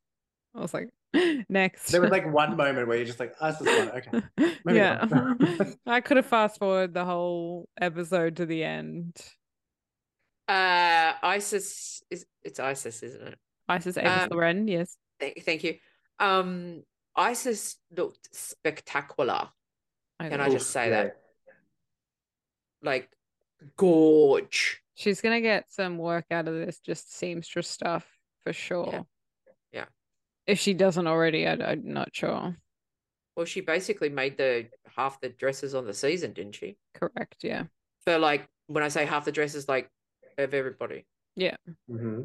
I 0.55 0.59
was 0.59 0.73
like, 0.73 0.89
next. 1.49 1.91
There 1.91 2.01
was 2.01 2.11
like 2.11 2.31
one 2.33 2.55
moment 2.57 2.87
where 2.87 2.97
you're 2.97 3.05
just 3.05 3.19
like, 3.19 3.33
Isis 3.41 3.67
won. 3.67 3.89
Okay. 3.89 4.21
moving 4.65 4.75
yeah. 4.75 5.05
I 5.85 6.01
could 6.01 6.17
have 6.17 6.25
fast 6.25 6.59
forwarded 6.59 6.93
the 6.93 7.05
whole 7.05 7.67
episode 7.79 8.37
to 8.37 8.45
the 8.45 8.63
end. 8.63 9.17
Uh, 10.47 11.13
Isis 11.23 12.03
is 12.09 12.25
it's 12.43 12.59
Isis, 12.59 13.03
isn't 13.03 13.27
it? 13.27 13.39
Isis 13.69 13.97
Avis 13.97 14.23
Um, 14.23 14.29
Loren, 14.31 14.67
yes. 14.67 14.97
Thank, 15.19 15.43
thank 15.43 15.63
you. 15.63 15.77
Um, 16.19 16.83
Isis 17.15 17.77
looked 17.95 18.35
spectacular. 18.35 19.49
I 20.19 20.29
Can. 20.29 20.41
I 20.41 20.49
just 20.49 20.69
say 20.71 20.89
that? 20.89 21.17
Like, 22.83 23.09
gorge. 23.77 24.81
She's 24.95 25.21
gonna 25.21 25.41
get 25.41 25.71
some 25.71 25.97
work 25.97 26.25
out 26.31 26.47
of 26.47 26.53
this, 26.53 26.79
just 26.79 27.15
seamstress 27.15 27.67
stuff 27.67 28.05
for 28.43 28.53
sure. 28.53 28.89
Yeah. 28.91 29.01
If 30.51 30.59
she 30.59 30.73
doesn't 30.73 31.07
already, 31.07 31.47
I, 31.47 31.53
I'm 31.53 31.93
not 31.93 32.09
sure. 32.11 32.57
Well, 33.37 33.45
she 33.45 33.61
basically 33.61 34.09
made 34.09 34.37
the 34.37 34.67
half 34.97 35.21
the 35.21 35.29
dresses 35.29 35.73
on 35.73 35.85
the 35.85 35.93
season, 35.93 36.33
didn't 36.33 36.55
she? 36.55 36.75
Correct, 36.93 37.37
yeah. 37.41 37.63
For 38.01 38.17
like, 38.17 38.49
when 38.67 38.83
I 38.83 38.89
say 38.89 39.05
half 39.05 39.23
the 39.23 39.31
dresses, 39.31 39.69
like 39.69 39.89
of 40.37 40.53
everybody, 40.53 41.05
Yeah. 41.37 41.55
hmm 41.87 42.23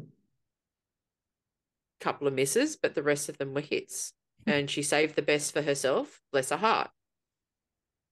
couple 2.01 2.27
of 2.27 2.33
misses, 2.33 2.75
but 2.75 2.95
the 2.95 3.01
rest 3.01 3.29
of 3.29 3.37
them 3.37 3.53
were 3.53 3.61
hits. 3.61 4.11
And 4.45 4.69
she 4.69 4.83
saved 4.83 5.15
the 5.15 5.21
best 5.21 5.51
for 5.53 5.61
herself. 5.61 6.21
Bless 6.31 6.49
her 6.49 6.57
heart, 6.57 6.91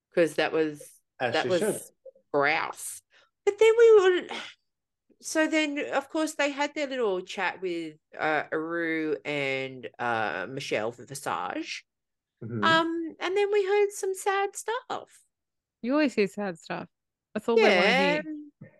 because 0.09 0.35
that 0.35 0.51
was 0.53 0.81
As 1.19 1.33
that 1.33 1.47
was 1.47 1.59
should. 1.59 1.81
grouse. 2.33 3.01
But 3.45 3.59
then 3.59 3.71
we 3.77 3.95
were 3.99 4.27
so 5.21 5.47
then 5.47 5.79
of 5.93 6.09
course 6.09 6.33
they 6.33 6.51
had 6.51 6.73
their 6.75 6.87
little 6.87 7.21
chat 7.21 7.61
with 7.61 7.95
uh 8.19 8.43
Aru 8.51 9.15
and 9.25 9.89
uh 9.99 10.45
Michelle 10.49 10.91
for 10.91 11.05
Visage. 11.05 11.85
Mhm. 12.41 12.63
Um 12.65 13.15
and 13.19 13.37
then 13.37 13.51
we 13.51 13.65
heard 13.65 13.91
some 13.91 14.13
sad 14.13 14.55
stuff. 14.55 15.25
You 15.81 15.93
always 15.93 16.13
hear 16.13 16.27
sad 16.27 16.57
stuff. 16.59 16.87
That's 17.33 17.47
all 17.47 17.57
they 17.57 17.75
want 17.75 17.87
to 17.89 17.93
Yeah, 17.93 18.21
hear. 18.21 18.23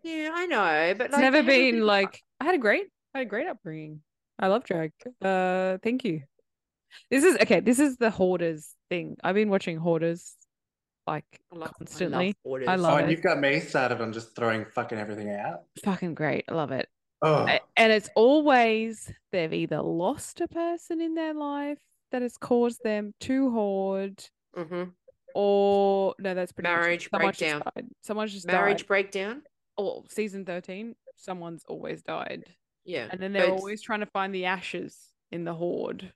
yeah, 0.03 0.31
I 0.33 0.45
know, 0.45 0.93
but 0.97 1.07
It's 1.07 1.13
like, 1.13 1.21
never 1.21 1.43
been 1.43 1.81
like 1.81 2.21
I 2.39 2.45
had 2.45 2.55
a 2.55 2.59
great 2.59 2.87
I 3.13 3.19
had 3.19 3.27
a 3.27 3.29
great 3.29 3.47
upbringing. 3.47 4.01
I 4.39 4.47
love 4.47 4.63
drag. 4.63 4.91
Uh 5.21 5.77
thank 5.83 6.03
you. 6.03 6.23
This 7.09 7.23
is 7.23 7.37
okay, 7.37 7.59
this 7.59 7.79
is 7.79 7.97
the 7.97 8.09
hoarders 8.09 8.73
thing. 8.89 9.17
I've 9.23 9.35
been 9.35 9.49
watching 9.49 9.77
hoarders 9.77 10.35
like 11.07 11.39
I 11.53 11.57
love, 11.57 11.73
constantly. 11.77 12.17
I 12.17 12.27
love 12.27 12.35
orders. 12.43 12.67
I 12.67 12.73
Oh, 12.75 12.77
love 12.77 12.99
and 12.99 13.11
you've 13.11 13.21
got 13.23 13.39
me 13.39 13.59
started 13.59 14.01
on 14.01 14.11
just 14.13 14.35
throwing 14.35 14.65
fucking 14.65 14.97
everything 14.97 15.31
out. 15.31 15.63
Fucking 15.83 16.15
great. 16.15 16.45
I 16.49 16.53
love 16.53 16.71
it. 16.71 16.89
Oh, 17.21 17.47
And 17.77 17.91
it's 17.91 18.09
always 18.15 19.11
they've 19.31 19.53
either 19.53 19.81
lost 19.81 20.41
a 20.41 20.47
person 20.47 21.01
in 21.01 21.15
their 21.15 21.33
life 21.33 21.79
that 22.11 22.21
has 22.21 22.37
caused 22.37 22.83
them 22.83 23.13
to 23.21 23.51
hoard, 23.51 24.23
Mhm. 24.55 24.91
or 25.33 26.13
no, 26.19 26.33
that's 26.33 26.51
pretty 26.51 26.69
much 26.69 26.77
it. 26.77 26.81
Marriage 26.81 27.09
Someone's 27.09 27.37
breakdown. 27.37 27.61
Just 27.63 27.75
died. 27.75 27.85
Someone's 28.01 28.33
just 28.33 28.47
Marriage 28.47 28.77
died. 28.79 28.87
breakdown. 28.87 29.43
Or 29.77 30.03
season 30.09 30.45
thirteen, 30.45 30.95
someone's 31.17 31.65
always 31.67 32.01
died, 32.01 32.45
Yeah, 32.85 33.07
and 33.11 33.19
then 33.19 33.33
they're 33.33 33.43
it's- 33.43 33.59
always 33.59 33.81
trying 33.81 33.99
to 34.01 34.05
find 34.05 34.33
the 34.33 34.45
ashes 34.45 35.13
in 35.31 35.43
the 35.45 35.53
hoard. 35.53 36.13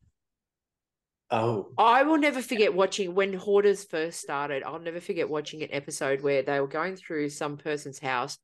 Oh, 1.32 1.71
I 1.77 2.03
will 2.03 2.17
never 2.17 2.41
forget 2.41 2.73
watching 2.73 3.15
when 3.15 3.34
Hoarders 3.34 3.84
first 3.84 4.19
started. 4.19 4.63
I'll 4.63 4.80
never 4.80 4.99
forget 4.99 5.30
watching 5.30 5.61
an 5.63 5.69
episode 5.71 6.21
where 6.21 6.41
they 6.41 6.59
were 6.59 6.67
going 6.67 6.95
through 6.95 7.30
some 7.30 7.57
person's 7.57 7.99
house 7.99 8.38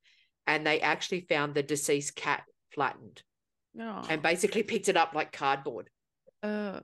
and 0.48 0.66
they 0.66 0.80
actually 0.82 1.22
found 1.22 1.54
the 1.54 1.64
deceased 1.64 2.16
cat 2.16 2.44
flattened 2.72 3.24
No. 3.74 4.04
and 4.10 4.22
basically 4.22 4.64
picked 4.64 4.90
it 4.90 4.98
up 4.98 5.14
like 5.14 5.32
cardboard. 5.32 5.90
Oh. 6.44 6.80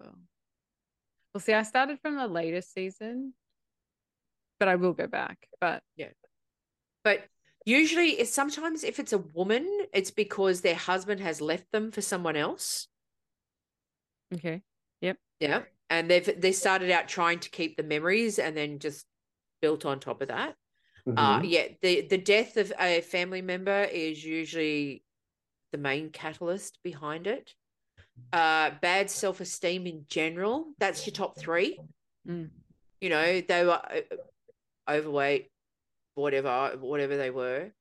Well, 1.33 1.41
see, 1.41 1.53
I 1.53 1.63
started 1.63 1.99
from 2.01 2.15
the 2.15 2.27
latest 2.27 2.73
season, 2.73 3.33
but 4.59 4.67
I 4.67 4.75
will 4.75 4.93
go 4.93 5.07
back. 5.07 5.37
But 5.59 5.81
yeah. 5.95 6.09
But 7.03 7.23
usually, 7.65 8.09
it's 8.11 8.33
sometimes 8.33 8.83
if 8.83 8.99
it's 8.99 9.13
a 9.13 9.17
woman, 9.17 9.65
it's 9.93 10.11
because 10.11 10.61
their 10.61 10.75
husband 10.75 11.21
has 11.21 11.39
left 11.41 11.71
them 11.71 11.91
for 11.91 12.01
someone 12.01 12.35
else. 12.35 12.87
okay. 14.33 14.61
Yep. 15.01 15.17
Yeah, 15.39 15.61
and 15.91 16.09
they've 16.09 16.41
they 16.41 16.53
started 16.53 16.89
out 16.89 17.07
trying 17.07 17.39
to 17.39 17.49
keep 17.49 17.75
the 17.75 17.83
memories 17.83 18.39
and 18.39 18.55
then 18.55 18.79
just 18.79 19.05
built 19.61 19.85
on 19.85 19.99
top 19.99 20.21
of 20.21 20.29
that. 20.29 20.55
Uh, 21.05 21.39
mhm. 21.39 21.49
yeah, 21.49 21.67
the 21.81 22.01
the 22.01 22.17
death 22.17 22.57
of 22.57 22.71
a 22.79 23.01
family 23.01 23.41
member 23.41 23.83
is 23.83 24.23
usually 24.23 25.03
the 25.73 25.77
main 25.77 26.09
catalyst 26.09 26.79
behind 26.83 27.27
it. 27.27 27.53
Uh, 28.31 28.71
bad 28.81 29.09
self 29.09 29.41
esteem 29.41 29.85
in 29.85 30.05
general. 30.07 30.73
That's 30.79 31.05
your 31.05 31.13
top 31.13 31.37
three. 31.37 31.79
Mm. 32.27 32.49
You 33.01 33.09
know, 33.09 33.41
they 33.41 33.65
were 33.65 33.81
uh, 33.83 34.01
overweight, 34.89 35.49
whatever, 36.15 36.77
whatever 36.79 37.17
they 37.17 37.31
were. 37.31 37.71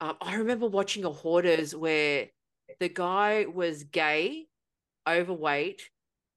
Um, 0.00 0.16
I 0.20 0.36
remember 0.36 0.68
watching 0.68 1.04
a 1.04 1.10
hoarders 1.10 1.74
where 1.74 2.28
the 2.78 2.88
guy 2.88 3.46
was 3.52 3.82
gay, 3.84 4.46
overweight. 5.06 5.90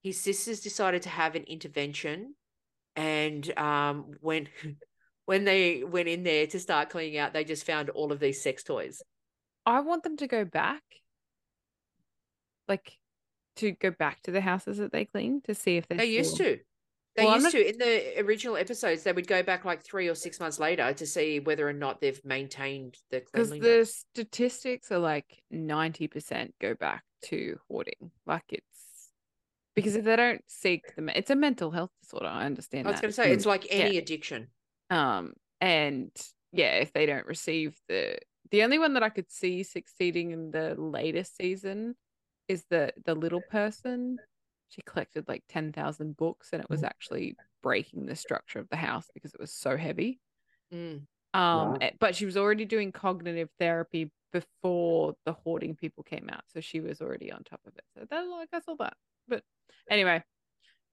His 0.03 0.19
sisters 0.19 0.61
decided 0.61 1.03
to 1.03 1.09
have 1.09 1.35
an 1.35 1.43
intervention, 1.43 2.35
and 2.95 3.57
um, 3.57 4.13
when 4.21 4.47
when 5.25 5.45
they 5.45 5.83
went 5.83 6.07
in 6.07 6.23
there 6.23 6.47
to 6.47 6.59
start 6.59 6.89
cleaning 6.89 7.17
out, 7.17 7.33
they 7.33 7.43
just 7.43 7.65
found 7.65 7.89
all 7.89 8.11
of 8.11 8.19
these 8.19 8.41
sex 8.41 8.63
toys. 8.63 9.01
I 9.65 9.81
want 9.81 10.03
them 10.03 10.17
to 10.17 10.27
go 10.27 10.43
back, 10.43 10.81
like 12.67 12.97
to 13.57 13.71
go 13.71 13.91
back 13.91 14.21
to 14.23 14.31
the 14.31 14.41
houses 14.41 14.77
that 14.77 14.91
they 14.91 15.05
clean 15.05 15.41
to 15.41 15.53
see 15.53 15.77
if 15.77 15.87
they're 15.87 15.97
They 15.99 16.05
used 16.05 16.37
to. 16.37 16.57
They 17.15 17.25
Well, 17.25 17.33
used 17.35 17.43
not- 17.43 17.51
to 17.51 17.69
in 17.69 17.77
the 17.77 18.19
original 18.21 18.55
episodes. 18.55 19.03
They 19.03 19.11
would 19.11 19.27
go 19.27 19.43
back 19.43 19.65
like 19.65 19.83
three 19.83 20.07
or 20.07 20.15
six 20.15 20.39
months 20.39 20.59
later 20.59 20.93
to 20.93 21.05
see 21.05 21.39
whether 21.41 21.67
or 21.67 21.73
not 21.73 21.99
they've 21.99 22.23
maintained 22.23 22.97
the 23.09 23.19
because 23.19 23.49
the 23.51 23.85
statistics 23.85 24.91
are 24.91 24.97
like 24.99 25.43
90% 25.53 26.53
go 26.59 26.73
back 26.73 27.03
to 27.25 27.59
hoarding. 27.67 28.11
Like 28.25 28.45
it's 28.49 28.70
because 29.75 29.95
if 29.95 30.05
they 30.05 30.15
don't 30.15 30.43
seek 30.47 30.95
them, 30.95 31.09
it's 31.09 31.29
a 31.29 31.35
mental 31.35 31.71
health 31.71 31.91
disorder. 32.01 32.27
I 32.27 32.45
understand 32.45 32.87
I 32.87 32.91
was 32.91 33.01
going 33.01 33.11
to 33.11 33.15
say 33.15 33.31
it's 33.31 33.45
like 33.45 33.65
Yeah. 33.65 33.85
any 33.85 33.97
addiction. 33.97 34.47
Um, 34.89 35.33
and 35.59 36.11
yeah, 36.51 36.75
if 36.77 36.93
they 36.93 37.05
don't 37.05 37.25
receive 37.25 37.79
the 37.87 38.17
the 38.49 38.63
only 38.63 38.79
one 38.79 38.93
that 38.95 39.03
I 39.03 39.09
could 39.09 39.31
see 39.31 39.63
succeeding 39.63 40.31
in 40.31 40.51
the 40.51 40.75
latest 40.75 41.37
season 41.37 41.95
is 42.47 42.65
the 42.69 42.93
the 43.05 43.15
little 43.15 43.41
person. 43.41 44.19
She 44.69 44.81
collected 44.81 45.27
like 45.27 45.43
ten 45.47 45.71
thousand 45.71 46.17
books, 46.17 46.49
and 46.53 46.61
it 46.61 46.69
was 46.69 46.83
actually 46.83 47.37
breaking 47.63 48.05
the 48.07 48.15
structure 48.15 48.59
of 48.59 48.67
the 48.69 48.75
house 48.77 49.07
because 49.13 49.33
it 49.33 49.39
was 49.39 49.53
so 49.53 49.77
heavy. 49.77 50.19
Mm. 50.73 51.07
Um, 51.33 51.73
Wow. 51.73 51.77
eh, 51.81 51.91
but 51.99 52.15
she 52.15 52.25
was 52.25 52.35
already 52.37 52.65
doing 52.65 52.91
cognitive 52.91 53.49
therapy 53.59 54.11
before 54.33 55.15
the 55.25 55.33
hoarding 55.33 55.75
people 55.75 56.03
came 56.03 56.29
out, 56.29 56.43
so 56.47 56.59
she 56.61 56.79
was 56.79 57.01
already 57.01 57.31
on 57.31 57.43
top 57.43 57.61
of 57.65 57.73
it. 57.77 57.83
So 57.97 58.05
that 58.09 58.21
like 58.21 58.49
I 58.53 58.59
saw 58.59 58.75
that. 58.75 58.93
But 59.27 59.43
anyway, 59.89 60.23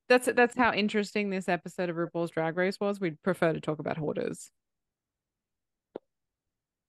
that's 0.08 0.28
that's 0.34 0.56
how 0.56 0.72
interesting 0.72 1.30
this 1.30 1.48
episode 1.48 1.90
of 1.90 1.96
RuPaul's 1.96 2.30
Drag 2.30 2.56
Race 2.56 2.78
was. 2.80 3.00
We'd 3.00 3.22
prefer 3.22 3.52
to 3.52 3.60
talk 3.60 3.78
about 3.78 3.96
hoarders. 3.96 4.50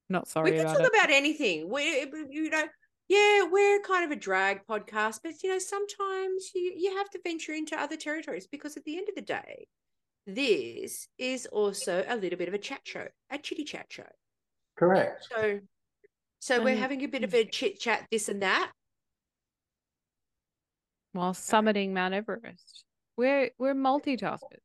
Not 0.10 0.28
sorry 0.28 0.52
we 0.52 0.58
can 0.58 0.66
about 0.66 0.78
talk 0.78 0.88
it. 0.88 0.94
about 0.96 1.10
anything. 1.12 1.70
We, 1.70 1.84
you 2.32 2.50
know, 2.50 2.64
yeah, 3.08 3.44
we're 3.50 3.80
kind 3.82 4.04
of 4.06 4.12
a 4.12 4.16
drag 4.16 4.66
podcast, 4.68 5.20
but 5.24 5.34
you 5.44 5.50
know, 5.50 5.60
sometimes 5.60 6.50
you 6.56 6.74
you 6.76 6.98
have 6.98 7.10
to 7.12 7.20
venture 7.24 7.54
into 7.54 7.80
other 7.80 7.96
territories 7.98 8.48
because 8.52 8.76
at 8.78 8.84
the 8.86 8.98
end 8.98 9.08
of 9.10 9.16
the 9.16 9.22
day, 9.22 9.68
this 10.26 11.08
is 11.18 11.46
also 11.48 12.04
a 12.08 12.16
little 12.16 12.38
bit 12.40 12.48
of 12.48 12.54
a 12.54 12.58
chat 12.60 12.82
show, 12.86 13.08
a 13.30 13.38
chitty 13.38 13.64
chat 13.66 13.86
show. 13.90 14.08
correct. 14.78 15.28
So, 15.30 15.60
so 16.40 16.64
we're 16.64 16.74
Um, 16.74 16.80
having 16.80 17.04
a 17.04 17.08
bit 17.08 17.24
of 17.24 17.34
a 17.36 17.46
chit 17.46 17.80
chat, 17.80 18.08
this 18.12 18.30
and 18.30 18.42
that. 18.42 18.72
While 21.14 21.34
summiting 21.34 21.92
Mount 21.92 22.14
Everest, 22.14 22.84
we're 23.18 23.50
we're 23.58 23.74
multitaskers 23.74 24.62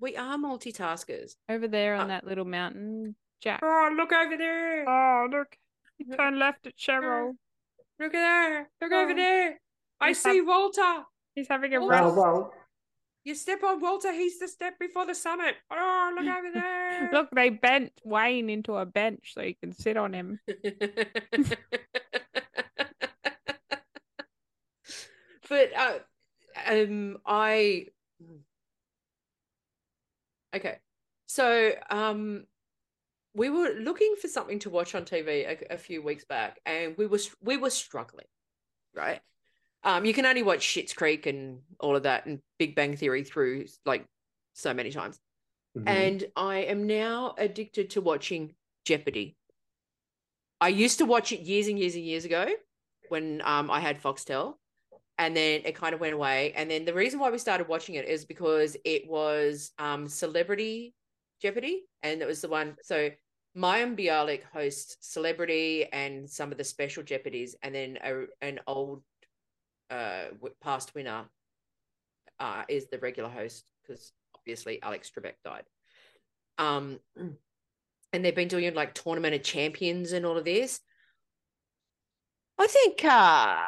We 0.00 0.16
are 0.16 0.36
multitaskers. 0.36 1.36
over 1.48 1.68
there 1.68 1.94
on 1.94 2.04
Uh, 2.06 2.08
that 2.08 2.24
little 2.26 2.44
mountain, 2.46 3.14
Jack. 3.40 3.60
Oh, 3.62 3.90
look 3.96 4.12
over 4.12 4.36
there! 4.36 4.88
Oh, 4.88 5.28
look! 5.30 5.56
Turn 6.16 6.38
left 6.38 6.66
at 6.66 6.76
Cheryl. 6.76 7.36
Look 8.00 8.12
at 8.14 8.20
there! 8.20 8.70
Look 8.80 8.92
over 8.92 9.12
Oh. 9.12 9.14
there! 9.14 9.60
I 10.00 10.08
He's 10.08 10.22
see 10.22 10.40
Walter. 10.40 11.04
He's 11.34 11.48
having 11.48 11.74
a 11.74 11.78
Oh, 11.80 11.86
rest. 11.88 12.02
Well, 12.02 12.14
well, 12.16 12.54
You 13.24 13.34
step 13.34 13.62
on 13.64 13.80
Walter. 13.80 14.12
He's 14.12 14.38
the 14.38 14.48
step 14.48 14.78
before 14.78 15.06
the 15.06 15.14
summit. 15.14 15.54
Oh, 15.70 16.12
look 16.16 16.26
over 16.26 16.50
there! 16.54 17.10
Look, 17.12 17.28
they 17.30 17.50
bent 17.50 17.92
Wayne 18.04 18.50
into 18.50 18.74
a 18.76 18.84
bench 18.86 19.32
so 19.34 19.42
you 19.42 19.54
can 19.54 19.72
sit 19.72 19.96
on 19.96 20.12
him. 20.12 20.40
but 25.48 25.70
uh, 25.76 25.98
um, 26.66 27.18
I 27.26 27.86
okay. 30.54 30.78
So 31.26 31.72
um, 31.90 32.44
we 33.34 33.50
were 33.50 33.70
looking 33.78 34.14
for 34.20 34.28
something 34.28 34.58
to 34.60 34.70
watch 34.70 34.94
on 34.94 35.04
TV 35.04 35.46
a, 35.46 35.74
a 35.74 35.78
few 35.78 36.02
weeks 36.02 36.24
back, 36.24 36.60
and 36.66 36.96
we 36.96 37.06
were 37.06 37.20
we 37.42 37.56
were 37.56 37.70
struggling, 37.70 38.26
right? 38.94 39.20
Um, 39.84 40.04
you 40.04 40.14
can 40.14 40.26
only 40.26 40.42
watch 40.42 40.66
Schitt's 40.66 40.94
Creek 40.94 41.26
and 41.26 41.60
all 41.80 41.96
of 41.96 42.04
that, 42.04 42.26
and 42.26 42.40
Big 42.58 42.74
Bang 42.74 42.96
Theory 42.96 43.24
through 43.24 43.66
like 43.84 44.06
so 44.54 44.72
many 44.74 44.90
times. 44.90 45.18
mhm. 45.76 45.84
And 45.86 46.24
I 46.36 46.58
am 46.58 46.86
now 46.86 47.34
addicted 47.38 47.90
to 47.90 48.00
watching 48.00 48.54
Jeopardy. 48.84 49.36
I 50.60 50.68
used 50.68 50.98
to 50.98 51.04
watch 51.04 51.32
it 51.32 51.40
years 51.40 51.68
and 51.68 51.78
years 51.78 51.94
and 51.94 52.04
years 52.04 52.24
ago 52.24 52.46
when 53.08 53.42
um, 53.44 53.70
I 53.70 53.80
had 53.80 54.00
Foxtel, 54.02 54.54
and 55.18 55.36
then 55.36 55.62
it 55.64 55.76
kind 55.76 55.94
of 55.94 56.00
went 56.00 56.14
away. 56.14 56.52
And 56.56 56.70
then 56.70 56.84
the 56.84 56.94
reason 56.94 57.20
why 57.20 57.30
we 57.30 57.38
started 57.38 57.68
watching 57.68 57.94
it 57.94 58.06
is 58.06 58.24
because 58.24 58.76
it 58.84 59.08
was 59.08 59.72
um, 59.78 60.08
Celebrity 60.08 60.94
Jeopardy, 61.40 61.84
and 62.02 62.22
it 62.22 62.26
was 62.26 62.40
the 62.40 62.48
one. 62.48 62.76
So 62.82 63.10
Mayim 63.56 63.96
Bialik 63.98 64.42
hosts 64.52 64.96
Celebrity 65.00 65.86
and 65.92 66.28
some 66.28 66.50
of 66.50 66.58
the 66.58 66.64
special 66.64 67.02
Jeopardies, 67.02 67.54
and 67.62 67.74
then 67.74 67.98
a, 68.02 68.24
an 68.40 68.60
old 68.66 69.02
uh, 69.90 70.24
past 70.62 70.94
winner 70.94 71.24
uh, 72.40 72.62
is 72.68 72.86
the 72.90 72.98
regular 72.98 73.28
host 73.28 73.64
because 73.82 74.12
obviously 74.34 74.82
Alex 74.82 75.10
Trebek 75.10 75.34
died. 75.44 75.64
Um, 76.58 76.98
and 77.16 78.24
they've 78.24 78.34
been 78.34 78.48
doing 78.48 78.74
like 78.74 78.94
tournament 78.94 79.34
of 79.34 79.42
champions 79.42 80.12
and 80.12 80.24
all 80.24 80.38
of 80.38 80.44
this. 80.44 80.80
I 82.58 82.66
think 82.66 83.04
uh, 83.04 83.62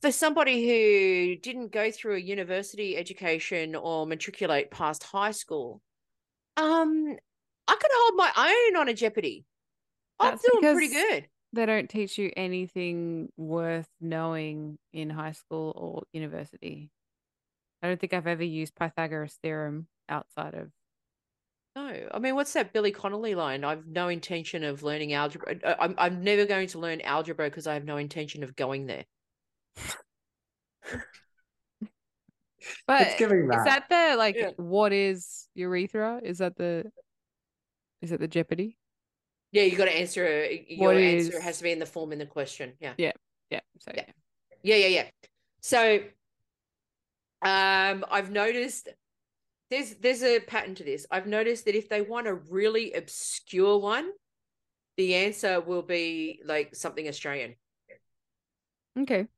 for 0.00 0.12
somebody 0.12 0.66
who 0.66 1.36
didn't 1.36 1.72
go 1.72 1.90
through 1.90 2.16
a 2.16 2.20
university 2.20 2.96
education 2.96 3.74
or 3.74 4.06
matriculate 4.06 4.70
past 4.70 5.02
high 5.02 5.30
school, 5.30 5.80
um, 6.56 7.16
I 7.68 7.74
could 7.74 7.90
hold 7.92 8.16
my 8.16 8.32
own 8.70 8.80
on 8.80 8.88
a 8.88 8.94
Jeopardy. 8.94 9.44
I'm 10.18 10.38
doing 10.38 10.74
pretty 10.74 10.92
good. 10.92 11.28
They 11.52 11.66
don't 11.66 11.88
teach 11.88 12.18
you 12.18 12.32
anything 12.36 13.30
worth 13.36 13.88
knowing 14.00 14.78
in 14.92 15.10
high 15.10 15.32
school 15.32 15.72
or 15.76 16.02
university. 16.12 16.90
I 17.82 17.88
don't 17.88 18.00
think 18.00 18.14
I've 18.14 18.26
ever 18.26 18.44
used 18.44 18.74
Pythagoras 18.74 19.38
theorem 19.42 19.86
outside 20.08 20.54
of 20.54 20.70
No, 21.74 22.08
I 22.12 22.18
mean, 22.18 22.34
what's 22.34 22.52
that 22.54 22.72
Billy 22.72 22.90
Connolly 22.90 23.34
line? 23.34 23.62
I've 23.64 23.86
no 23.86 24.08
intention 24.08 24.64
of 24.64 24.82
learning 24.82 25.12
algebra. 25.12 25.56
I'm 25.78 25.94
I'm 25.98 26.22
never 26.24 26.46
going 26.46 26.68
to 26.68 26.78
learn 26.78 27.00
algebra 27.02 27.48
because 27.48 27.66
I 27.66 27.74
have 27.74 27.84
no 27.84 27.96
intention 27.98 28.42
of 28.42 28.56
going 28.56 28.86
there. 28.86 29.04
But 32.86 33.02
It's 33.02 33.18
giving 33.18 33.44
is 33.44 33.48
that. 33.50 33.64
that 33.88 34.10
the 34.10 34.16
like 34.16 34.36
Yeah. 34.36 34.50
what 34.56 34.92
is 34.92 35.48
urethra? 35.54 36.20
Is 36.22 36.38
that 36.38 36.56
the 36.56 36.90
is 38.02 38.12
it 38.12 38.20
the 38.20 38.28
Jeopardy? 38.28 38.76
Yeah, 39.52 39.62
you 39.62 39.76
got 39.76 39.84
to 39.86 39.96
answer. 39.96 40.26
a- 40.26 40.66
Your 40.68 40.88
What 40.88 40.96
answer 40.96 41.36
is- 41.36 41.42
has 41.42 41.58
to 41.58 41.64
be 41.64 41.70
in 41.72 41.78
the 41.78 41.86
form 41.86 42.12
in 42.12 42.18
the 42.18 42.26
question. 42.26 42.76
Yeah. 42.80 42.94
Yeah. 42.98 43.12
Yeah. 43.50 43.60
So 43.78 43.92
Yeah. 43.94 44.10
Yeah, 44.62 44.76
yeah, 44.76 44.86
yeah. 44.88 45.10
So 45.60 45.98
um 47.42 48.04
I've 48.10 48.30
noticed 48.30 48.88
there's 49.70 49.94
there's 49.96 50.22
a 50.22 50.40
pattern 50.40 50.74
to 50.76 50.84
this. 50.84 51.06
I've 51.10 51.26
noticed 51.26 51.64
that 51.66 51.74
if 51.76 51.88
they 51.88 52.00
want 52.02 52.26
a 52.26 52.34
really 52.34 52.92
obscure 52.94 53.78
one, 53.78 54.10
the 54.96 55.14
answer 55.14 55.60
will 55.60 55.82
be 55.82 56.40
like 56.44 56.74
something 56.74 57.06
Australian, 57.06 57.54
Okay. 58.98 59.28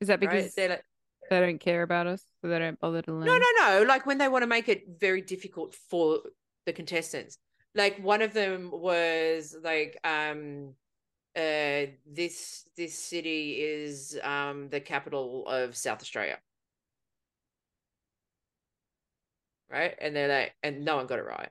Is 0.00 0.08
that 0.08 0.20
right? 0.20 0.30
because 0.30 0.54
They're 0.54 0.68
like, 0.68 0.84
they 1.30 1.40
don't 1.40 1.60
care 1.60 1.82
about 1.82 2.06
us, 2.06 2.22
so 2.40 2.48
they 2.48 2.58
don't 2.58 2.78
bother 2.78 3.02
to 3.02 3.12
learn? 3.12 3.26
no, 3.26 3.38
no, 3.38 3.46
no. 3.60 3.82
Like 3.86 4.06
when 4.06 4.18
they 4.18 4.28
want 4.28 4.42
to 4.42 4.46
make 4.46 4.68
it 4.68 4.84
very 5.00 5.22
difficult 5.22 5.74
for 5.88 6.20
the 6.66 6.72
contestants. 6.72 7.38
Like 7.74 7.98
one 8.02 8.22
of 8.22 8.32
them 8.32 8.70
was 8.72 9.56
like 9.62 9.98
um 10.04 10.74
uh 11.36 11.92
this 12.06 12.64
this 12.76 12.98
city 12.98 13.60
is 13.60 14.18
um 14.22 14.68
the 14.70 14.80
capital 14.80 15.46
of 15.46 15.76
South 15.76 16.00
Australia. 16.00 16.38
Right? 19.70 19.94
And 20.00 20.14
they're 20.14 20.28
like 20.28 20.54
and 20.62 20.84
no 20.84 20.96
one 20.96 21.06
got 21.06 21.18
it 21.18 21.26
right. 21.26 21.50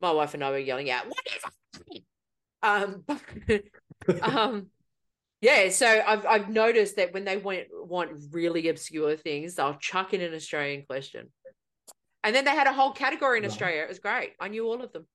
My 0.00 0.12
wife 0.12 0.34
and 0.34 0.44
I 0.44 0.50
were 0.50 0.58
yelling 0.58 0.90
out, 0.90 1.06
what 1.06 1.18
is 1.26 1.42
it? 1.90 2.04
Um 2.62 3.04
um 4.22 4.66
yeah, 5.40 5.68
so 5.70 5.86
I've 6.06 6.26
I've 6.26 6.48
noticed 6.48 6.96
that 6.96 7.12
when 7.14 7.24
they 7.24 7.36
want 7.36 7.60
want 7.72 8.10
really 8.32 8.68
obscure 8.68 9.16
things, 9.16 9.54
they'll 9.54 9.74
chuck 9.74 10.14
in 10.14 10.20
an 10.20 10.34
Australian 10.34 10.84
question. 10.86 11.28
And 12.24 12.34
then 12.34 12.44
they 12.44 12.50
had 12.50 12.66
a 12.66 12.72
whole 12.72 12.92
category 12.92 13.38
in 13.38 13.44
Right. 13.44 13.50
Australia. 13.50 13.82
It 13.82 13.88
was 13.88 14.00
great. 14.00 14.32
I 14.40 14.48
knew 14.48 14.66
all 14.66 14.82
of 14.82 14.92
them. 14.92 15.06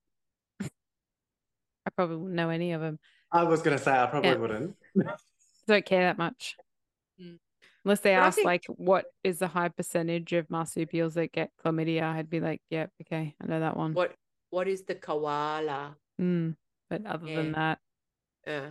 I 0.62 1.90
probably 1.94 2.16
wouldn't 2.16 2.34
know 2.34 2.48
any 2.48 2.72
of 2.72 2.80
them. 2.80 2.98
I 3.30 3.42
was 3.44 3.60
going 3.62 3.76
to 3.76 3.82
say 3.82 3.92
I 3.92 4.06
probably 4.06 4.30
Yeah. 4.30 4.36
wouldn't. 4.36 4.76
Don't 5.66 5.84
care 5.84 6.04
that 6.04 6.16
much. 6.18 6.56
Mm. 7.20 7.38
Unless 7.84 8.00
they 8.00 8.14
But 8.14 8.22
ask 8.22 8.36
think- 8.36 8.46
like 8.46 8.64
what 8.68 9.04
is 9.22 9.38
the 9.38 9.48
high 9.48 9.68
percentage 9.68 10.32
of 10.32 10.48
marsupials 10.48 11.14
that 11.14 11.32
get 11.32 11.50
chlamydia, 11.62 12.02
I'd 12.04 12.30
be 12.30 12.40
like, 12.40 12.62
yep, 12.70 12.90
okay, 13.02 13.34
I 13.40 13.46
know 13.46 13.60
that 13.60 13.76
one. 13.76 13.92
What 13.92 14.14
what 14.50 14.66
is 14.68 14.84
the 14.84 14.94
koala? 14.94 15.96
Mm. 16.20 16.56
But 16.88 17.04
other 17.06 17.26
than 17.26 17.52
that, 17.52 17.80
Yeah. 18.46 18.70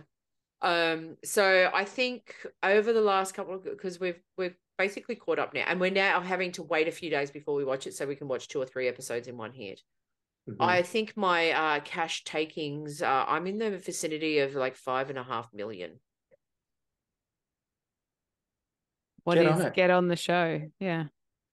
Um, 0.62 1.16
so 1.24 1.70
I 1.72 1.84
think 1.84 2.34
over 2.62 2.92
the 2.92 3.00
last 3.00 3.34
couple 3.34 3.54
of 3.54 3.64
because 3.64 4.00
we've 4.00 4.20
we've 4.38 4.56
basically 4.78 5.14
caught 5.14 5.38
up 5.38 5.54
now, 5.54 5.64
and 5.66 5.80
we're 5.80 5.90
now 5.90 6.20
having 6.20 6.52
to 6.52 6.62
wait 6.62 6.88
a 6.88 6.92
few 6.92 7.10
days 7.10 7.30
before 7.30 7.54
we 7.54 7.64
watch 7.64 7.86
it 7.86 7.94
so 7.94 8.06
we 8.06 8.16
can 8.16 8.28
watch 8.28 8.48
two 8.48 8.60
or 8.60 8.66
three 8.66 8.88
episodes 8.88 9.28
in 9.28 9.36
one 9.36 9.52
hit. 9.52 9.82
Mhm. 10.48 10.56
I 10.60 10.82
think 10.82 11.16
my 11.16 11.50
uh 11.50 11.80
cash 11.80 12.24
takings 12.24 13.02
uh 13.02 13.24
I'm 13.26 13.46
in 13.46 13.58
the 13.58 13.78
vicinity 13.78 14.40
of 14.40 14.54
like 14.54 14.76
five 14.76 15.10
and 15.10 15.18
a 15.18 15.22
half 15.22 15.48
million. 15.52 16.00
what 19.24 19.36
Get 19.36 19.46
is 19.46 19.64
on 19.64 19.72
get 19.72 19.90
on 19.90 20.08
the 20.08 20.16
show? 20.16 20.60
Yeah. 20.78 21.04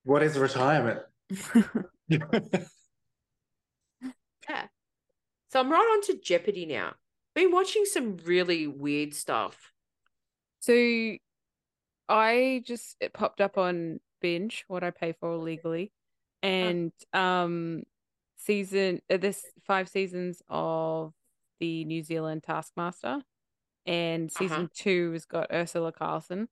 What 0.04 0.24
is 0.24 0.38
retirement? 0.38 0.99
Yeah. 4.49 4.68
So 5.52 5.60
I'm 5.60 5.72
right 5.72 5.78
on 5.80 6.02
to 6.08 6.20
Jeopardy 6.22 6.66
now. 6.66 6.93
Been 7.34 7.51
watching 7.51 7.86
some 7.86 8.17
really 8.25 8.67
weird 8.67 9.13
stuff. 9.13 9.71
So 10.59 10.73
I 12.09 12.63
just 12.65 12.97
it 12.99 13.13
popped 13.13 13.41
up 13.41 13.57
on 13.57 13.99
binge 14.21 14.65
what 14.67 14.84
I 14.84 14.91
pay 14.91 15.13
for 15.13 15.36
legally, 15.38 15.91
and 16.43 16.91
um, 17.13 17.84
season 18.38 19.01
uh, 19.09 19.17
this 19.17 19.43
five 19.65 19.88
seasons 19.89 20.41
of 20.49 21.13
the 21.59 21.86
New 21.86 22.03
Zealand 22.03 22.43
Taskmaster, 22.43 23.21
and 23.86 24.32
season 24.32 24.63
Uh-huh. 24.65 24.67
two 24.73 25.11
has 25.13 25.25
got 25.25 25.49
Urzila 25.51 25.93
Carlson. 25.93 26.49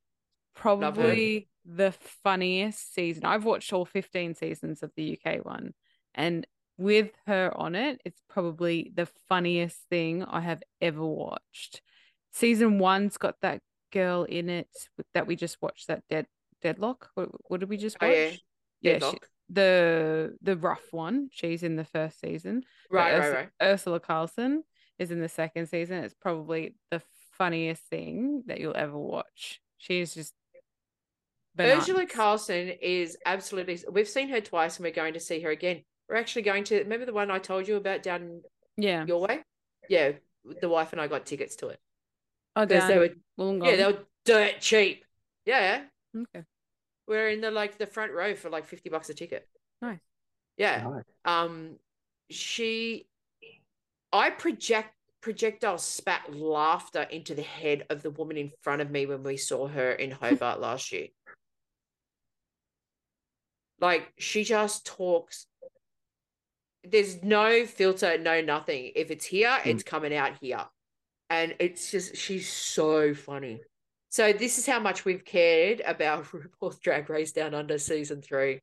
Probably 0.55 1.49
the 1.65 1.91
funniest 2.23 2.93
season. 2.93 3.25
I've 3.25 3.45
watched 3.45 3.71
all 3.73 3.85
15 3.85 4.35
seasons 4.35 4.81
of 4.83 4.91
the 4.95 5.17
UK 5.23 5.45
one, 5.45 5.73
and 6.15 6.47
with 6.79 7.11
her 7.27 7.51
on 7.55 7.75
it, 7.75 8.01
it's 8.05 8.21
probably 8.29 8.91
the 8.95 9.05
funniest 9.27 9.77
thing 9.89 10.23
I 10.23 10.39
have 10.41 10.63
ever 10.81 11.05
watched. 11.05 11.81
Season 12.31 12.79
one's 12.79 13.17
got 13.17 13.35
that 13.41 13.61
girl 13.91 14.23
in 14.23 14.49
it 14.49 14.69
that 15.13 15.27
we 15.27 15.35
just 15.35 15.61
watched, 15.61 15.87
that 15.87 16.03
dead 16.09 16.25
Deadloch. 16.63 17.07
What, 17.15 17.29
what 17.49 17.59
did 17.59 17.69
we 17.69 17.77
just 17.77 17.97
Oh 18.01 18.07
watch? 18.07 18.15
yeah. 18.81 18.97
Yeah, 18.99 19.11
she- 19.11 19.17
the 19.51 20.37
the 20.41 20.55
rough 20.55 20.85
one. 20.91 21.29
She's 21.31 21.63
in 21.63 21.75
the 21.75 21.83
first 21.85 22.19
season. 22.19 22.63
Right, 22.91 23.17
right, 23.17 23.23
Urs- 23.23 23.33
right. 23.33 23.49
Urzila 23.61 24.01
Carlson 24.01 24.63
is 24.99 25.11
in 25.11 25.21
the 25.21 25.29
second 25.29 25.67
season. 25.67 26.03
It's 26.03 26.13
probably 26.13 26.75
the 26.91 27.01
funniest 27.37 27.83
thing 27.89 28.43
that 28.47 28.59
you'll 28.59 28.77
ever 28.77 28.97
watch. 28.97 29.59
She 29.77 29.99
is 30.01 30.13
just 30.13 30.33
Urzila. 31.57 32.09
Carlson 32.09 32.69
is 32.81 33.17
absolutely. 33.25 33.79
We've 33.91 34.07
seen 34.07 34.29
her 34.29 34.39
twice, 34.41 34.77
and 34.77 34.85
we're 34.85 34.91
going 34.91 35.13
to 35.15 35.19
see 35.19 35.41
her 35.41 35.49
again. 35.49 35.83
We're 36.09 36.15
actually 36.15 36.41
going 36.41 36.63
to. 36.65 36.79
Remember 36.79 37.05
the 37.05 37.13
one 37.13 37.29
I 37.29 37.37
told 37.39 37.67
you 37.67 37.75
about 37.75 38.01
down 38.03 38.41
Yeah. 38.77 39.05
your 39.05 39.21
way? 39.21 39.43
Yeah, 39.87 40.13
the 40.61 40.69
wife 40.69 40.91
and 40.91 40.99
I 40.99 41.07
got 41.07 41.25
tickets 41.25 41.55
to 41.57 41.67
it 41.69 41.79
Oh, 42.55 42.65
because 42.65 42.87
they 42.87 42.95
down 42.95 42.99
were. 43.37 43.43
Wollongong. 43.43 43.65
Yeah, 43.67 43.75
they 43.75 43.85
were 43.85 44.05
dirt 44.25 44.59
cheap. 44.59 45.05
Yeah, 45.45 45.83
Okay. 46.15 46.43
we're 47.07 47.29
in 47.29 47.41
the 47.41 47.51
like 47.51 47.77
the 47.77 47.85
front 47.87 48.11
row 48.11 48.35
for 48.35 48.49
like 48.49 48.65
fifty 48.65 48.89
bucks 48.89 49.09
a 49.09 49.13
ticket. 49.13 49.47
Nice. 49.81 49.99
Yeah. 50.57 50.83
Nice. 50.83 51.03
Um, 51.25 51.77
she, 52.29 53.07
I 54.11 54.29
project 54.31 54.93
projectile 55.21 55.77
spat 55.77 56.33
laughter 56.33 57.01
into 57.03 57.35
the 57.35 57.41
head 57.41 57.85
of 57.89 58.01
the 58.01 58.09
woman 58.09 58.37
in 58.37 58.51
front 58.61 58.81
of 58.81 58.89
me 58.89 59.05
when 59.05 59.21
we 59.21 59.37
saw 59.37 59.67
her 59.67 59.91
in 59.91 60.11
Hobart 60.11 60.59
last 60.67 60.91
year. 60.91 61.07
Like 63.79 64.11
she 64.17 64.43
just 64.43 64.85
talks. 64.85 65.45
There's 66.91 67.21
no 67.23 67.65
filter, 67.65 68.17
no 68.17 68.41
nothing. 68.41 68.91
If 68.95 69.11
it's 69.11 69.25
here, 69.25 69.51
Hmm. 69.63 69.69
it's 69.69 69.83
coming 69.83 70.13
out 70.15 70.37
here. 70.41 70.65
And 71.29 71.55
it's 71.59 71.91
just 71.91 72.15
she's 72.15 72.49
so 72.51 73.13
funny. 73.13 73.61
So 74.09 74.33
this 74.33 74.57
is 74.57 74.65
how 74.65 74.79
much 74.79 75.05
we've 75.05 75.23
cared 75.23 75.81
about 75.85 76.23
RuPaul's 76.61 76.79
Drag 76.79 77.09
Race 77.09 77.31
Down 77.31 77.53
Under 77.53 77.77
season 77.77 78.21
three. 78.21 78.59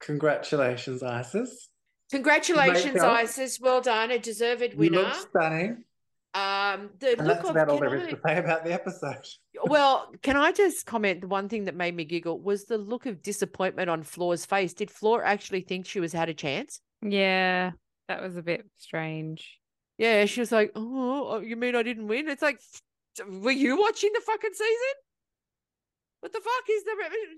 Congratulations, 0.00 1.02
Isis. 1.02 1.68
Congratulations. 2.10 3.00
Isis. 3.00 3.58
Well 3.60 3.80
done. 3.80 4.10
A 4.10 4.18
deserved 4.18 4.62
You 4.72 4.78
winner. 4.78 5.02
look 5.02 5.14
stunning. 5.14 5.84
Um, 6.34 6.90
the 6.98 7.16
And 7.18 7.26
look 7.26 7.38
that's 7.38 7.44
of 7.48 7.50
about 7.56 7.68
all 7.70 7.78
there 7.80 7.94
is 7.96 8.02
I- 8.08 8.10
to 8.10 8.20
say 8.26 8.36
about 8.38 8.64
the 8.64 8.72
episode. 8.72 9.26
well, 9.64 10.12
can 10.22 10.36
I 10.36 10.52
just 10.52 10.84
comment? 10.86 11.22
The 11.22 11.28
one 11.28 11.48
thing 11.48 11.64
that 11.64 11.74
made 11.74 11.96
me 11.96 12.04
giggle 12.04 12.38
was 12.40 12.64
the 12.64 12.76
look 12.78 13.06
of 13.06 13.22
disappointment 13.22 13.88
on 13.90 14.02
Flor's 14.02 14.44
face. 14.44 14.74
Did 14.74 14.90
Floor 14.90 15.24
actually 15.24 15.62
think 15.62 15.86
she 15.86 15.98
was 15.98 16.12
had 16.12 16.28
a 16.28 16.34
chance? 16.34 16.80
Yeah, 17.10 17.72
that 18.08 18.22
was 18.22 18.36
a 18.36 18.42
bit 18.42 18.66
strange. 18.76 19.60
Yeah, 19.98 20.26
she 20.26 20.40
was 20.40 20.52
like, 20.52 20.72
"Oh, 20.74 21.40
you 21.40 21.56
mean 21.56 21.74
I 21.74 21.82
didn't 21.82 22.08
win?" 22.08 22.28
It's 22.28 22.42
like, 22.42 22.60
were 23.26 23.50
you 23.50 23.80
watching 23.80 24.10
the 24.12 24.20
fucking 24.20 24.52
season? 24.52 24.94
What 26.20 26.32
the 26.32 26.40
fuck 26.40 26.64
is 26.70 26.84
the 26.84 26.96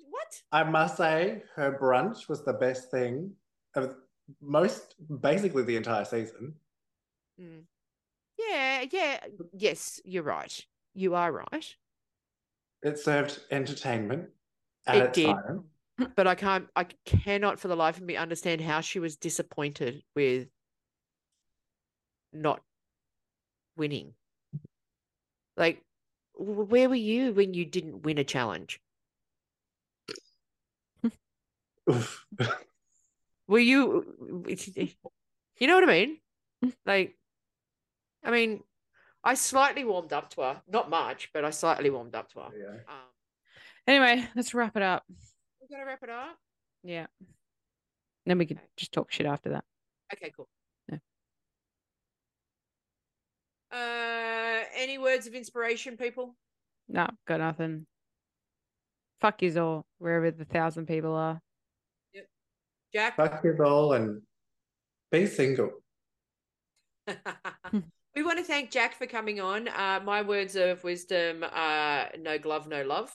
what? 0.08 0.42
I 0.52 0.64
must 0.64 0.96
say, 0.96 1.42
her 1.56 1.78
brunch 1.80 2.28
was 2.28 2.44
the 2.44 2.54
best 2.54 2.90
thing 2.90 3.32
of 3.74 3.94
most, 4.40 4.94
basically 5.20 5.62
the 5.64 5.76
entire 5.76 6.04
season. 6.04 6.54
Mm. 7.40 7.64
Yeah, 8.38 8.84
yeah, 8.90 9.18
yes, 9.52 10.00
you're 10.04 10.22
right. 10.22 10.64
You 10.94 11.14
are 11.14 11.32
right. 11.32 11.76
It 12.82 12.98
served 12.98 13.40
entertainment 13.50 14.30
at 14.86 14.96
It 14.96 15.02
its 15.02 15.14
did. 15.16 15.26
time. 15.26 15.64
But 16.16 16.26
I 16.26 16.34
can't 16.34 16.68
I 16.76 16.84
cannot 17.04 17.58
for 17.58 17.68
the 17.68 17.76
life 17.76 17.96
of 17.96 18.02
me 18.02 18.16
understand 18.16 18.60
how 18.60 18.80
she 18.80 18.98
was 18.98 19.16
disappointed 19.16 20.02
with 20.14 20.48
not 22.32 22.62
winning. 23.76 24.14
Like 25.56 25.82
where 26.34 26.88
were 26.88 26.94
you 26.94 27.32
when 27.32 27.54
you 27.54 27.64
didn't 27.64 28.02
win 28.02 28.18
a 28.18 28.24
challenge? 28.24 28.80
Oof. 31.90 32.24
Were 33.48 33.58
you 33.58 34.44
you 34.46 35.66
know 35.66 35.74
what 35.74 35.88
I 35.88 35.92
mean? 35.92 36.18
Like 36.84 37.16
I 38.22 38.30
mean 38.30 38.62
I 39.24 39.34
slightly 39.34 39.84
warmed 39.84 40.12
up 40.12 40.30
to 40.30 40.42
her, 40.42 40.62
not 40.68 40.90
much, 40.90 41.30
but 41.32 41.44
I 41.44 41.50
slightly 41.50 41.90
warmed 41.90 42.14
up 42.14 42.30
to 42.32 42.40
her. 42.40 42.50
Yeah. 42.56 42.80
Um, 42.88 43.08
Anyway, 43.88 44.22
let's 44.36 44.52
wrap 44.52 44.76
it 44.76 44.82
up. 44.82 45.02
We're 45.68 45.78
gonna 45.78 45.86
wrap 45.86 46.02
it 46.02 46.10
up. 46.10 46.36
Yeah. 46.82 47.06
then 48.26 48.38
we 48.38 48.46
could 48.46 48.60
just 48.76 48.92
talk 48.92 49.10
shit 49.10 49.26
after 49.26 49.50
that. 49.50 49.64
Okay, 50.12 50.32
cool. 50.36 50.48
Yeah. 50.90 50.98
Uh, 53.72 54.64
any 54.76 54.98
words 54.98 55.26
of 55.26 55.34
inspiration, 55.34 55.96
people? 55.96 56.34
No, 56.88 57.08
got 57.26 57.40
nothing. 57.40 57.86
Fuck 59.20 59.42
you 59.42 59.60
all, 59.60 59.86
wherever 59.98 60.30
the 60.30 60.44
thousand 60.44 60.86
people 60.86 61.14
are. 61.14 61.40
Jack? 62.92 63.16
Fuck 63.16 63.44
you 63.44 63.56
all 63.62 63.92
and 63.92 64.22
be 65.10 65.26
single. 65.26 65.70
we 68.16 68.22
want 68.22 68.38
to 68.38 68.44
thank 68.44 68.70
Jack 68.70 68.94
for 68.94 69.06
coming 69.06 69.40
on. 69.40 69.68
Uh, 69.68 70.00
my 70.04 70.22
words 70.22 70.56
of 70.56 70.82
wisdom 70.84 71.44
are 71.52 72.08
no 72.18 72.38
glove, 72.38 72.66
no 72.66 72.82
love. 72.82 73.14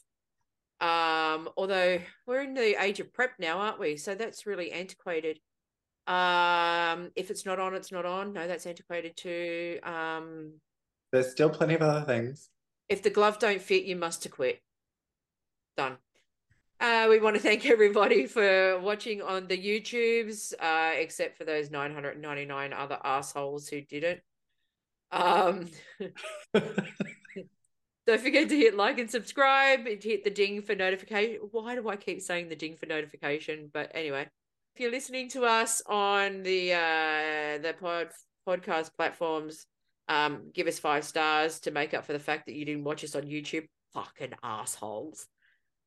Um, 0.84 1.48
although 1.56 2.00
we're 2.28 2.42
in 2.42 2.54
the 2.54 2.76
age 2.84 3.00
of 3.00 3.14
PrEP 3.14 3.36
now, 3.40 3.60
aren't 3.60 3.80
we? 3.80 3.96
So 3.96 4.16
that's 4.16 4.46
really 4.46 4.70
antiquated. 4.74 5.40
Um, 6.08 7.12
if 7.16 7.32
it's 7.32 7.46
not 7.46 7.58
on, 7.58 7.74
it's 7.74 7.92
not 7.92 8.06
on. 8.06 8.34
No, 8.34 8.48
that's 8.48 8.66
antiquated 8.66 9.16
too. 9.16 9.80
Um, 9.82 10.56
There's 11.14 11.32
still 11.32 11.50
plenty 11.50 11.76
of 11.76 11.82
other 11.82 12.06
things. 12.06 12.50
if 12.90 13.02
the 13.02 13.10
glove 13.10 13.40
don't 13.40 13.62
fit, 13.62 13.86
you 13.86 13.96
must 13.96 14.24
to 14.24 14.30
quit. 14.30 14.62
Done. 15.78 15.98
Uh, 16.82 17.08
we 17.10 17.22
want 17.22 17.38
to 17.38 17.42
thank 17.42 17.66
everybody 17.66 18.26
for 18.26 18.78
watching 18.82 19.22
on 19.22 19.48
the 19.48 19.58
YouTubes, 19.58 20.54
uh, 20.60 20.92
except 20.96 21.38
for 21.38 21.46
those 21.46 21.72
999 21.72 22.74
other 22.74 22.98
assholes 23.06 23.70
who 23.70 23.80
didn't. 23.80 24.20
Um, 25.14 25.70
don't 28.06 28.22
forget 28.22 28.50
to 28.50 28.58
hit 28.58 28.76
like 28.76 29.00
and 29.00 29.10
subscribe 29.10 29.86
and 29.88 30.02
hit 30.04 30.24
the 30.24 30.30
ding 30.30 30.62
for 30.62 30.76
notification. 30.76 31.40
Why 31.52 31.76
do 31.76 31.88
I 31.90 31.96
keep 31.96 32.22
saying 32.22 32.50
the 32.50 32.56
ding 32.56 32.76
for 32.76 32.86
notification? 32.86 33.70
But 33.74 33.92
anyway, 33.96 34.28
if 34.76 34.82
you're 34.82 34.92
listening 34.92 35.30
to 35.30 35.44
us 35.46 35.82
on 35.88 36.44
the 36.44 36.74
uh, 36.74 37.58
the 37.62 37.76
pod 37.80 38.10
podcast 38.48 38.92
platforms, 38.98 39.66
um, 40.10 40.52
give 40.54 40.68
us 40.68 40.80
five 40.80 41.06
stars 41.06 41.60
to 41.62 41.72
make 41.72 41.94
up 41.94 42.06
for 42.06 42.14
the 42.14 42.20
fact 42.20 42.46
that 42.48 42.56
you 42.56 42.66
didn't 42.66 42.84
watch 42.84 43.04
us 43.04 43.16
on 43.16 43.24
YouTube. 43.24 43.68
Fucking 43.94 44.34
assholes. 44.44 45.28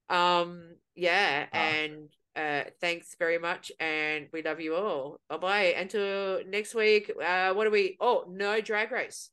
Um, 0.09 0.76
yeah, 0.94 1.47
Ah. 1.52 1.56
and 1.56 2.09
uh, 2.36 2.70
thanks 2.80 3.16
very 3.18 3.38
much, 3.38 3.72
and 3.80 4.28
we 4.32 4.43
love 4.43 4.60
you 4.60 4.76
all. 4.76 5.18
Bye 5.28 5.36
bye. 5.38 5.74
Until 5.76 6.40
next 6.47 6.74
week. 6.74 7.10
Uh, 7.22 7.52
what 7.55 7.66
are 7.66 7.70
we? 7.70 7.97
Oh, 8.01 8.24
no 8.28 8.60
drag 8.60 8.93
race. 8.93 9.30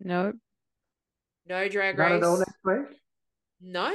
No, 0.00 0.32
No 1.48 1.68
drag 1.68 1.96
Not 1.98 2.10
race. 2.10 2.16
at 2.16 2.24
all 2.24 2.38
next 2.38 2.56
week? 2.64 2.98
No. 3.60 3.92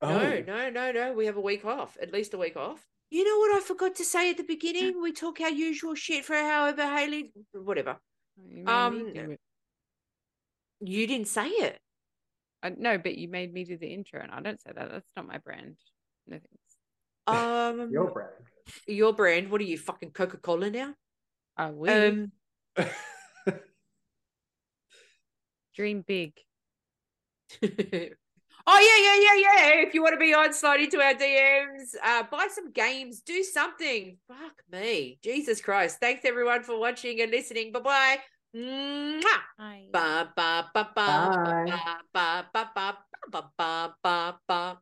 Oh. 0.00 0.08
No, 0.18 0.40
no, 0.40 0.70
no, 0.70 0.92
no. 0.92 1.12
We 1.12 1.26
have 1.26 1.36
a 1.36 1.40
week 1.40 1.64
off, 1.64 1.96
at 2.02 2.12
least 2.12 2.34
a 2.34 2.38
week 2.38 2.56
off. 2.56 2.84
You 3.10 3.24
know 3.24 3.38
what 3.38 3.56
I 3.56 3.60
forgot 3.64 3.94
to 3.96 4.04
say 4.04 4.30
at 4.30 4.36
the 4.38 4.42
beginning? 4.42 5.00
We 5.02 5.12
talk 5.12 5.40
our 5.40 5.50
usual 5.50 5.94
shit 5.94 6.24
for 6.24 6.34
however 6.34 6.82
Hailey, 6.82 7.32
whatever. 7.52 7.98
you 8.48 8.66
Um. 8.66 9.36
You 10.84 11.06
didn't 11.06 11.28
say 11.28 11.46
it. 11.46 11.78
I, 12.64 12.70
no, 12.76 12.98
but 12.98 13.16
you 13.16 13.28
made 13.28 13.52
me 13.52 13.62
do 13.64 13.76
the 13.78 13.86
intro, 13.86 14.20
and 14.20 14.32
I 14.32 14.40
don't 14.40 14.60
say 14.60 14.72
that. 14.74 14.90
That's 14.90 15.06
not 15.16 15.28
my 15.28 15.38
brand. 15.38 15.76
No 16.26 16.38
thanks. 16.38 16.50
Um, 17.28 17.88
Your 17.92 18.10
brand. 18.10 18.30
your 18.88 19.12
brand. 19.12 19.50
What 19.50 19.60
are 19.60 19.64
you 19.64 19.78
fucking 19.78 20.10
Coca 20.10 20.38
Cola 20.38 20.70
now? 20.70 20.94
Uh, 21.56 21.70
we 21.74 21.88
Um, 21.88 22.32
dream 25.76 26.04
big. 26.06 26.32
oh 27.62 28.80
yeah, 28.80 28.98
yeah, 29.02 29.18
yeah, 29.20 29.36
yeah. 29.40 29.86
If 29.86 29.94
you 29.94 30.02
want 30.02 30.14
to 30.14 30.18
be 30.18 30.34
on, 30.34 30.52
slide 30.52 30.80
into 30.80 31.00
our 31.00 31.14
DMs. 31.14 31.94
Uh, 32.02 32.24
buy 32.30 32.48
some 32.50 32.70
games. 32.72 33.20
Do 33.20 33.42
something. 33.42 34.16
Fuck 34.28 34.62
me, 34.70 35.18
Jesus 35.22 35.60
Christ. 35.60 35.98
Thanks 36.00 36.24
everyone 36.24 36.62
for 36.62 36.78
watching 36.78 37.20
and 37.20 37.30
listening. 37.30 37.72
Bye 37.72 37.80
bye. 37.80 38.18
Mwah. 38.54 39.42
Hi. 39.58 39.88
Ba 39.92 40.32
ba 40.36 40.70
ba 40.74 40.90
ba 40.94 41.08
Bye. 41.54 41.72
ba 42.12 42.46
ba 43.56 43.94
ba 44.02 44.38
ba 44.46 44.78